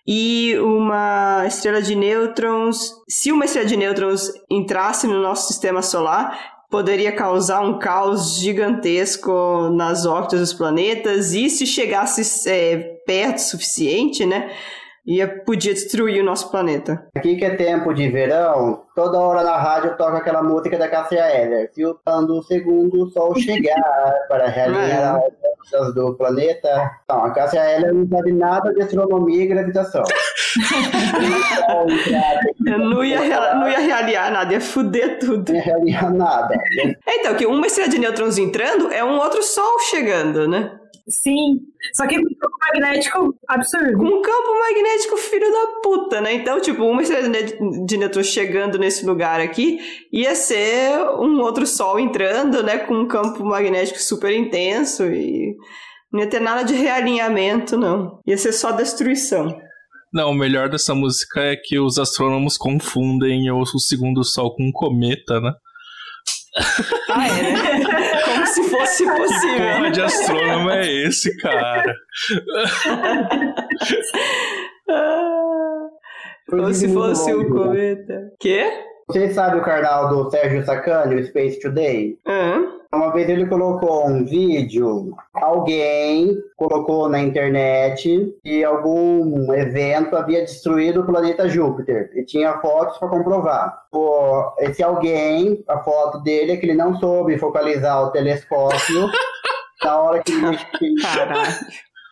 E 0.06 0.56
uma 0.58 1.44
estrela 1.46 1.80
de 1.80 1.94
nêutrons, 1.94 2.92
se 3.08 3.32
uma 3.32 3.46
estrela 3.46 3.66
de 3.66 3.76
nêutrons 3.76 4.30
entrasse 4.50 5.06
no 5.06 5.22
nosso 5.22 5.48
sistema 5.48 5.80
solar, 5.80 6.54
poderia 6.70 7.12
causar 7.12 7.60
um 7.60 7.78
caos 7.78 8.38
gigantesco 8.38 9.70
nas 9.70 10.04
órbitas 10.04 10.40
dos 10.40 10.52
planetas. 10.52 11.32
E 11.32 11.48
se 11.48 11.66
chegasse 11.66 12.48
é, 12.50 12.76
perto 13.06 13.38
o 13.38 13.42
suficiente, 13.42 14.26
né, 14.26 14.52
ia, 15.06 15.28
podia 15.28 15.74
destruir 15.74 16.22
o 16.22 16.24
nosso 16.24 16.50
planeta. 16.50 17.06
Aqui 17.14 17.36
que 17.36 17.44
é 17.44 17.54
tempo 17.56 17.92
de 17.92 18.08
verão, 18.08 18.82
toda 18.94 19.18
hora 19.18 19.42
na 19.42 19.56
rádio 19.56 19.96
toca 19.96 20.16
aquela 20.18 20.42
música 20.42 20.78
da 20.78 20.88
Cássia 20.88 21.20
Eller, 21.36 21.70
filtrando 21.74 22.38
o 22.38 22.42
segundo 22.42 23.04
o 23.04 23.10
sol 23.10 23.34
chegar 23.36 24.14
para 24.28 24.48
realinhar 24.48 25.16
as 25.16 25.22
órbitas 25.22 25.94
do 25.94 26.14
planeta. 26.14 26.90
Não, 27.08 27.24
a 27.24 27.30
Cássia 27.30 27.60
Eller 27.60 27.92
não 27.92 28.08
sabe 28.08 28.32
nada 28.32 28.72
de 28.72 28.82
astronomia 28.82 29.42
e 29.42 29.46
gravitação. 29.46 30.04
Eu 32.66 32.78
não 32.78 33.04
ia, 33.04 33.54
não 33.54 33.68
ia 33.68 33.80
realinhar 33.80 34.30
nada, 34.32 34.52
ia 34.52 34.60
fuder 34.60 35.18
tudo. 35.18 35.52
Não 35.52 35.56
ia 35.58 35.64
realinhar 35.64 36.14
nada. 36.14 36.54
É, 37.06 37.16
Então, 37.16 37.34
que 37.34 37.44
uma 37.46 37.66
estrela 37.66 37.90
de 37.90 37.98
nêutrons 37.98 38.38
entrando 38.38 38.90
é 38.92 39.04
um 39.04 39.18
outro 39.18 39.42
sol 39.42 39.80
chegando, 39.90 40.48
né? 40.48 40.78
Sim. 41.08 41.60
Só 41.94 42.06
que 42.06 42.16
com 42.16 42.22
campo 42.22 42.56
magnético 42.66 43.36
absurdo. 43.46 43.98
Com 43.98 44.06
um 44.06 44.22
campo 44.22 44.58
magnético 44.58 45.16
filho 45.18 45.50
da 45.52 45.66
puta, 45.82 46.20
né? 46.20 46.32
Então, 46.34 46.60
tipo, 46.60 46.82
uma 46.82 47.02
estrela 47.02 47.28
de 47.86 47.98
nêutrons 47.98 48.26
chegando 48.26 48.78
nesse 48.78 49.04
lugar 49.04 49.40
aqui 49.40 49.78
ia 50.10 50.34
ser 50.34 50.98
um 51.18 51.40
outro 51.40 51.66
sol 51.66 52.00
entrando, 52.00 52.62
né? 52.62 52.78
Com 52.78 52.94
um 52.94 53.08
campo 53.08 53.44
magnético 53.44 53.98
super 53.98 54.34
intenso 54.34 55.04
e 55.04 55.54
não 56.10 56.20
ia 56.20 56.28
ter 56.28 56.40
nada 56.40 56.62
de 56.62 56.74
realinhamento, 56.74 57.76
não. 57.76 58.20
Ia 58.26 58.38
ser 58.38 58.52
só 58.52 58.72
destruição. 58.72 59.54
Não, 60.12 60.30
o 60.30 60.34
melhor 60.34 60.70
dessa 60.70 60.94
música 60.94 61.40
é 61.40 61.56
que 61.56 61.78
os 61.78 61.98
astrônomos 61.98 62.56
confundem 62.56 63.50
o 63.50 63.66
segundo 63.66 64.24
sol 64.24 64.54
com 64.54 64.62
um 64.62 64.72
cometa, 64.72 65.40
né? 65.40 65.52
Ah, 67.10 67.26
é, 67.28 67.42
né? 67.52 67.60
Como 68.24 68.46
se 68.46 68.62
fosse 68.70 69.04
possível. 69.04 69.66
Porra 69.76 69.90
de 69.90 70.00
astrônomo 70.02 70.70
é 70.70 70.86
esse, 70.86 71.36
cara? 71.38 71.94
Ah, 74.88 75.88
Como 76.48 76.72
se 76.74 76.92
fosse 76.92 77.34
um 77.34 77.48
cometa. 77.50 78.32
Quê? 78.38 78.70
Vocês 79.08 79.34
sabem 79.34 79.60
o 79.60 79.64
canal 79.64 80.08
do 80.08 80.30
Sérgio 80.30 80.64
Sacani, 80.64 81.16
o 81.20 81.24
Space 81.26 81.60
Today? 81.60 82.16
Hã? 82.26 82.62
Uma 82.94 83.10
vez 83.10 83.28
ele 83.28 83.46
colocou 83.46 84.06
um 84.06 84.24
vídeo, 84.24 85.16
alguém 85.34 86.38
colocou 86.56 87.08
na 87.08 87.20
internet 87.20 88.32
que 88.40 88.62
algum 88.62 89.52
evento 89.52 90.16
havia 90.16 90.42
destruído 90.42 91.00
o 91.00 91.06
planeta 91.06 91.48
Júpiter 91.48 92.12
e 92.14 92.24
tinha 92.24 92.58
fotos 92.60 92.96
para 92.98 93.08
comprovar. 93.08 93.76
O, 93.92 94.54
esse 94.60 94.80
alguém, 94.80 95.64
a 95.68 95.80
foto 95.80 96.20
dele 96.22 96.52
é 96.52 96.56
que 96.56 96.66
ele 96.66 96.74
não 96.74 96.94
soube 97.00 97.36
focalizar 97.36 98.00
o 98.04 98.10
telescópio 98.10 99.10
na 99.82 99.98
hora 99.98 100.22
que 100.22 100.32
ele 100.32 100.56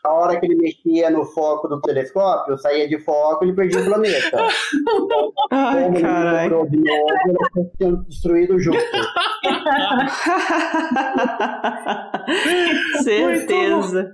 Na 0.05 0.11
hora 0.13 0.41
que 0.41 0.47
ele 0.47 0.57
mexia 0.57 1.11
no 1.11 1.25
foco 1.25 1.69
do 1.69 1.81
telescópio, 1.81 2.59
saía 2.59 2.89
de 2.89 2.99
foco 2.99 3.45
e 3.45 3.49
ele 3.49 3.57
perdia 3.57 3.81
o 3.81 3.85
planeta. 3.85 4.37
Ai, 5.53 5.85
Como 5.85 6.01
caralho. 6.01 6.51
novo, 6.51 6.71
ele 6.75 7.71
tinha 7.79 7.93
destruído 8.09 8.55
o 8.55 8.59
Júpiter. 8.59 8.91
Certeza. 13.03 14.11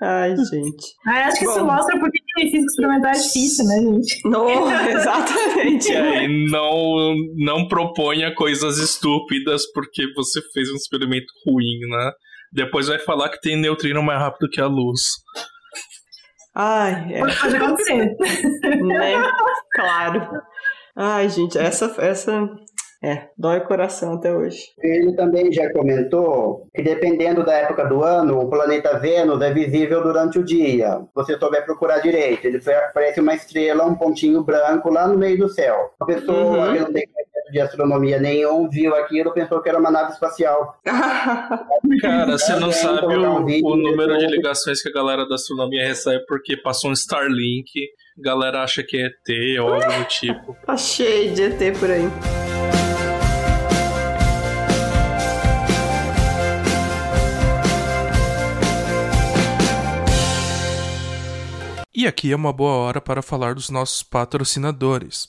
Ai, 0.00 0.34
gente. 0.36 0.86
Ah, 1.06 1.26
acho 1.26 1.38
que 1.38 1.44
isso 1.44 1.60
Bom. 1.60 1.66
mostra 1.66 1.98
por 2.00 2.10
que 2.10 2.18
física 2.40 2.64
experimental 2.64 3.10
é 3.10 3.14
difícil, 3.14 3.64
né, 3.66 3.80
gente? 3.80 4.28
Não, 4.28 4.48
exatamente. 4.90 5.92
E 5.92 5.96
aí 5.96 6.50
não, 6.50 7.14
não 7.36 7.68
proponha 7.68 8.34
coisas 8.34 8.78
estúpidas 8.78 9.62
porque 9.72 10.02
você 10.16 10.40
fez 10.52 10.68
um 10.72 10.76
experimento 10.76 11.32
ruim, 11.46 11.78
né? 11.88 12.10
Depois 12.52 12.88
vai 12.88 12.98
falar 12.98 13.28
que 13.30 13.40
tem 13.40 13.56
neutrino 13.56 14.02
mais 14.02 14.18
rápido 14.20 14.48
que 14.50 14.60
a 14.60 14.66
luz. 14.66 15.00
Ai, 16.54 17.14
é, 17.14 17.18
Pode 17.20 17.56
acontecer. 17.56 18.16
né? 18.82 19.22
Claro. 19.74 20.28
Ai, 20.94 21.28
gente, 21.30 21.56
essa, 21.56 21.94
essa 21.98 22.46
é, 23.02 23.28
dói 23.38 23.58
o 23.60 23.64
coração 23.64 24.12
até 24.14 24.32
hoje. 24.36 24.58
Ele 24.82 25.16
também 25.16 25.50
já 25.50 25.72
comentou 25.72 26.68
que 26.74 26.82
dependendo 26.82 27.42
da 27.42 27.54
época 27.54 27.86
do 27.86 28.04
ano, 28.04 28.38
o 28.38 28.50
planeta 28.50 28.98
Vênus 28.98 29.40
é 29.40 29.50
visível 29.52 30.02
durante 30.02 30.38
o 30.38 30.44
dia. 30.44 30.98
Se 31.00 31.08
você 31.14 31.38
souber 31.38 31.64
procurar 31.64 32.00
direito, 32.00 32.44
ele 32.44 32.60
parece 32.92 33.20
uma 33.20 33.34
estrela, 33.34 33.86
um 33.86 33.94
pontinho 33.94 34.44
branco 34.44 34.90
lá 34.90 35.08
no 35.08 35.16
meio 35.16 35.38
do 35.38 35.48
céu. 35.48 35.94
A 35.98 36.04
pessoa 36.04 36.66
Uhum. 36.68 36.72
que 36.74 36.80
não 36.80 36.92
tem 36.92 37.08
de 37.52 37.60
astronomia 37.60 38.18
nenhum 38.18 38.68
viu 38.68 38.94
aquilo, 38.96 39.32
pensou 39.32 39.60
que 39.60 39.68
era 39.68 39.78
uma 39.78 39.90
nave 39.90 40.12
espacial. 40.12 40.80
Cara, 42.00 42.38
você 42.38 42.52
não 42.54 42.64
Alguém 42.64 42.72
sabe 42.72 43.00
colocar 43.00 43.30
um 43.30 43.42
o, 43.42 43.44
vídeo 43.44 43.68
o 43.68 43.76
número 43.76 44.18
de 44.18 44.26
ligações 44.26 44.82
que 44.82 44.88
a 44.88 44.92
galera 44.92 45.28
da 45.28 45.34
astronomia 45.34 45.86
recebe 45.86 46.24
porque 46.26 46.56
passou 46.56 46.90
um 46.90 46.94
Starlink, 46.94 47.70
a 48.18 48.22
galera 48.22 48.62
acha 48.62 48.82
que 48.82 48.96
é 48.96 49.06
ET 49.06 49.60
ou 49.60 49.74
algo 49.74 49.92
do 49.98 50.04
tipo. 50.06 50.56
tá 50.64 50.76
cheio 50.76 51.34
de 51.34 51.42
ET 51.42 51.78
por 51.78 51.90
aí. 51.90 52.08
E 61.94 62.06
aqui 62.06 62.32
é 62.32 62.36
uma 62.36 62.52
boa 62.52 62.72
hora 62.72 63.00
para 63.00 63.20
falar 63.20 63.54
dos 63.54 63.68
nossos 63.68 64.02
patrocinadores. 64.02 65.28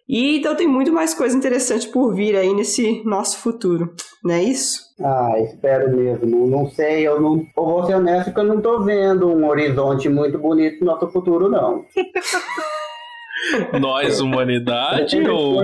e 0.08 0.38
então 0.38 0.56
tem 0.56 0.68
muito 0.68 0.92
mais 0.92 1.14
coisa 1.14 1.38
interessante 1.38 1.88
por 1.90 2.14
vir 2.14 2.36
aí 2.36 2.54
nesse 2.54 3.04
nosso 3.04 3.40
futuro, 3.40 3.94
não 4.24 4.34
é 4.34 4.44
isso? 4.44 4.91
Ah, 5.04 5.34
espero 5.40 5.96
mesmo. 5.96 6.48
Não 6.48 6.68
sei, 6.70 7.08
eu 7.08 7.20
não. 7.20 7.38
Eu 7.58 7.66
vou 7.66 7.86
ser 7.86 7.96
honesto 7.96 8.34
que 8.34 8.40
eu 8.40 8.44
não 8.44 8.62
tô 8.62 8.82
vendo 8.84 9.28
um 9.30 9.48
horizonte 9.48 10.08
muito 10.10 10.38
bonito 10.38 10.80
no 10.84 10.92
nosso 10.92 11.08
futuro, 11.12 11.50
não. 11.50 11.84
Nós, 13.80 14.20
humanidade, 14.20 15.28
ou. 15.28 15.62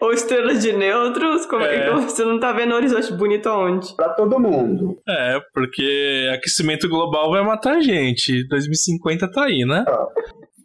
Ou 0.00 0.12
estrelas 0.12 0.60
de 0.60 0.72
nêutrons, 0.72 1.46
como 1.46 1.62
é. 1.64 1.76
É. 1.76 1.84
que 1.94 2.00
você 2.02 2.24
não 2.24 2.40
tá 2.40 2.52
vendo 2.52 2.72
um 2.72 2.76
horizonte 2.76 3.12
bonito 3.12 3.48
aonde? 3.48 3.94
Pra 3.94 4.08
todo 4.10 4.38
mundo. 4.40 5.00
É, 5.08 5.38
porque 5.54 6.28
aquecimento 6.34 6.88
global 6.88 7.30
vai 7.30 7.44
matar 7.44 7.76
a 7.76 7.80
gente. 7.80 8.46
2050 8.48 9.30
tá 9.30 9.44
aí, 9.44 9.64
né? 9.64 9.84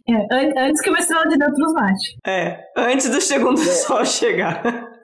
É, 0.09 0.13
an- 0.35 0.67
antes 0.67 0.81
que 0.81 0.89
uma 0.89 0.97
estrela 0.99 1.27
de 1.27 1.37
nêutrons 1.37 1.73
mate. 1.73 2.17
É, 2.25 2.59
antes 2.75 3.07
do 3.09 3.21
segundo 3.21 3.57
sol 3.85 4.03
chegar. 4.03 4.63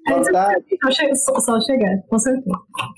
Vantagem, 0.10 0.64
Só, 0.84 0.92
che- 0.92 1.16
só- 1.16 1.40
só 1.40 1.62
chegar, 1.62 1.98
com 2.10 2.18
certeza. 2.20 2.58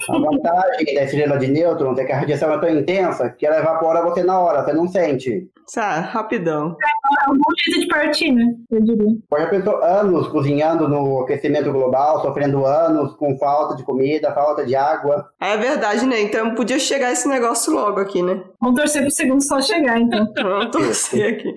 a 0.09 0.17
vantagem 0.19 0.95
da 0.95 1.03
estrela 1.03 1.37
de 1.37 1.47
nêutron 1.47 1.93
é 1.99 2.03
que 2.05 2.11
a 2.11 2.19
radiação 2.19 2.51
é 2.53 2.59
tão 2.59 2.69
intensa 2.69 3.29
que 3.29 3.45
ela 3.45 3.59
evapora 3.59 4.01
você 4.03 4.23
na 4.23 4.39
hora, 4.39 4.63
você 4.63 4.73
não 4.73 4.87
sente. 4.87 5.47
Tá, 5.73 5.99
rapidão. 5.99 6.77
É 7.25 7.29
um 7.31 7.33
bom 7.33 7.51
jeito 7.57 7.79
de 7.81 7.87
partir, 7.87 8.31
né? 8.31 8.53
Eu 8.69 8.81
diria. 8.83 9.17
Já 9.39 9.47
pensou 9.47 9.83
anos 9.83 10.27
cozinhando 10.27 10.87
no 10.87 11.21
aquecimento 11.21 11.71
global, 11.71 12.21
sofrendo 12.21 12.63
anos 12.65 13.15
com 13.15 13.35
falta 13.39 13.75
de 13.75 13.83
comida, 13.83 14.31
falta 14.31 14.63
de 14.63 14.75
água. 14.75 15.27
É 15.41 15.57
verdade, 15.57 16.05
né? 16.05 16.21
Então 16.21 16.53
podia 16.53 16.77
chegar 16.77 17.11
esse 17.11 17.27
negócio 17.27 17.73
logo 17.73 17.99
aqui, 17.99 18.21
né? 18.21 18.43
Vamos 18.61 18.79
torcer 18.79 19.01
pro 19.01 19.09
segundo 19.11 19.41
sol 19.43 19.59
chegar, 19.61 19.99
então. 19.99 20.31
Vamos 20.37 20.69
torcer 20.71 21.33
aqui. 21.33 21.53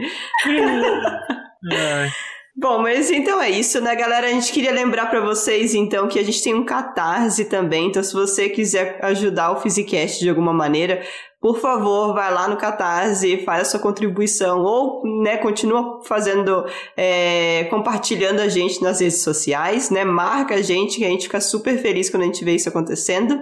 Ai, 1.72 2.08
Bom, 2.60 2.82
mas 2.82 3.08
então 3.08 3.40
é 3.40 3.48
isso, 3.48 3.80
né, 3.80 3.94
galera? 3.94 4.26
A 4.26 4.30
gente 4.30 4.50
queria 4.52 4.72
lembrar 4.72 5.06
pra 5.06 5.20
vocês, 5.20 5.74
então, 5.74 6.08
que 6.08 6.18
a 6.18 6.24
gente 6.24 6.42
tem 6.42 6.54
um 6.54 6.64
catarse 6.64 7.44
também. 7.44 7.86
Então, 7.86 8.02
se 8.02 8.12
você 8.12 8.48
quiser 8.48 8.98
ajudar 9.00 9.52
o 9.52 9.60
Physicast 9.60 10.18
de 10.18 10.28
alguma 10.28 10.52
maneira, 10.52 11.00
por 11.40 11.60
favor, 11.60 12.14
vai 12.14 12.34
lá 12.34 12.48
no 12.48 12.56
Catarse, 12.56 13.44
faz 13.44 13.62
a 13.62 13.64
sua 13.70 13.80
contribuição. 13.80 14.60
Ou, 14.64 15.02
né, 15.22 15.36
continua 15.36 16.00
fazendo, 16.04 16.66
é, 16.96 17.62
compartilhando 17.70 18.40
a 18.40 18.48
gente 18.48 18.82
nas 18.82 19.00
redes 19.00 19.22
sociais, 19.22 19.88
né? 19.88 20.04
Marca 20.04 20.56
a 20.56 20.62
gente, 20.62 20.98
que 20.98 21.04
a 21.04 21.08
gente 21.08 21.26
fica 21.26 21.40
super 21.40 21.78
feliz 21.78 22.10
quando 22.10 22.24
a 22.24 22.26
gente 22.26 22.44
vê 22.44 22.56
isso 22.56 22.68
acontecendo. 22.68 23.38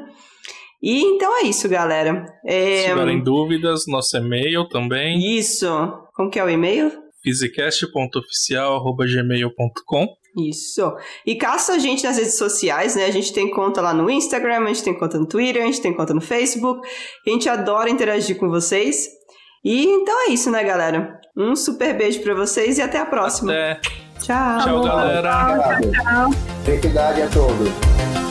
E 0.82 1.00
então 1.00 1.38
é 1.38 1.46
isso, 1.46 1.66
galera. 1.70 2.26
É, 2.44 2.82
se 2.82 2.88
tiverem 2.90 3.22
dúvidas, 3.22 3.84
nosso 3.88 4.14
e-mail 4.18 4.68
também, 4.68 5.38
Isso. 5.38 5.66
Como 6.14 6.28
que 6.28 6.38
é 6.38 6.44
o 6.44 6.50
e-mail? 6.50 7.05
physicast.oficial.gmail.com 7.26 10.16
Isso. 10.36 10.96
E 11.26 11.34
caça 11.34 11.72
a 11.72 11.78
gente 11.78 12.04
nas 12.04 12.16
redes 12.16 12.38
sociais, 12.38 12.94
né? 12.94 13.06
A 13.06 13.10
gente 13.10 13.32
tem 13.32 13.50
conta 13.50 13.80
lá 13.80 13.92
no 13.92 14.08
Instagram, 14.08 14.60
a 14.60 14.68
gente 14.68 14.84
tem 14.84 14.96
conta 14.96 15.18
no 15.18 15.26
Twitter, 15.26 15.60
a 15.62 15.66
gente 15.66 15.80
tem 15.80 15.92
conta 15.92 16.14
no 16.14 16.20
Facebook. 16.20 16.88
A 17.26 17.30
gente 17.30 17.48
adora 17.48 17.90
interagir 17.90 18.38
com 18.38 18.48
vocês. 18.48 19.08
E 19.64 19.84
então 19.84 20.28
é 20.28 20.30
isso, 20.30 20.48
né, 20.50 20.62
galera? 20.62 21.20
Um 21.36 21.56
super 21.56 21.92
beijo 21.96 22.22
pra 22.22 22.34
vocês 22.34 22.78
e 22.78 22.82
até 22.82 22.98
a 22.98 23.06
próxima. 23.06 23.52
Até. 23.52 23.80
Tchau. 24.20 24.60
Tchau, 24.62 24.84
galera. 24.84 25.52
Obrigado. 25.52 25.90
Tchau. 25.90 26.30
Felicidade 26.64 27.22
a 27.22 27.28
todos. 27.28 28.25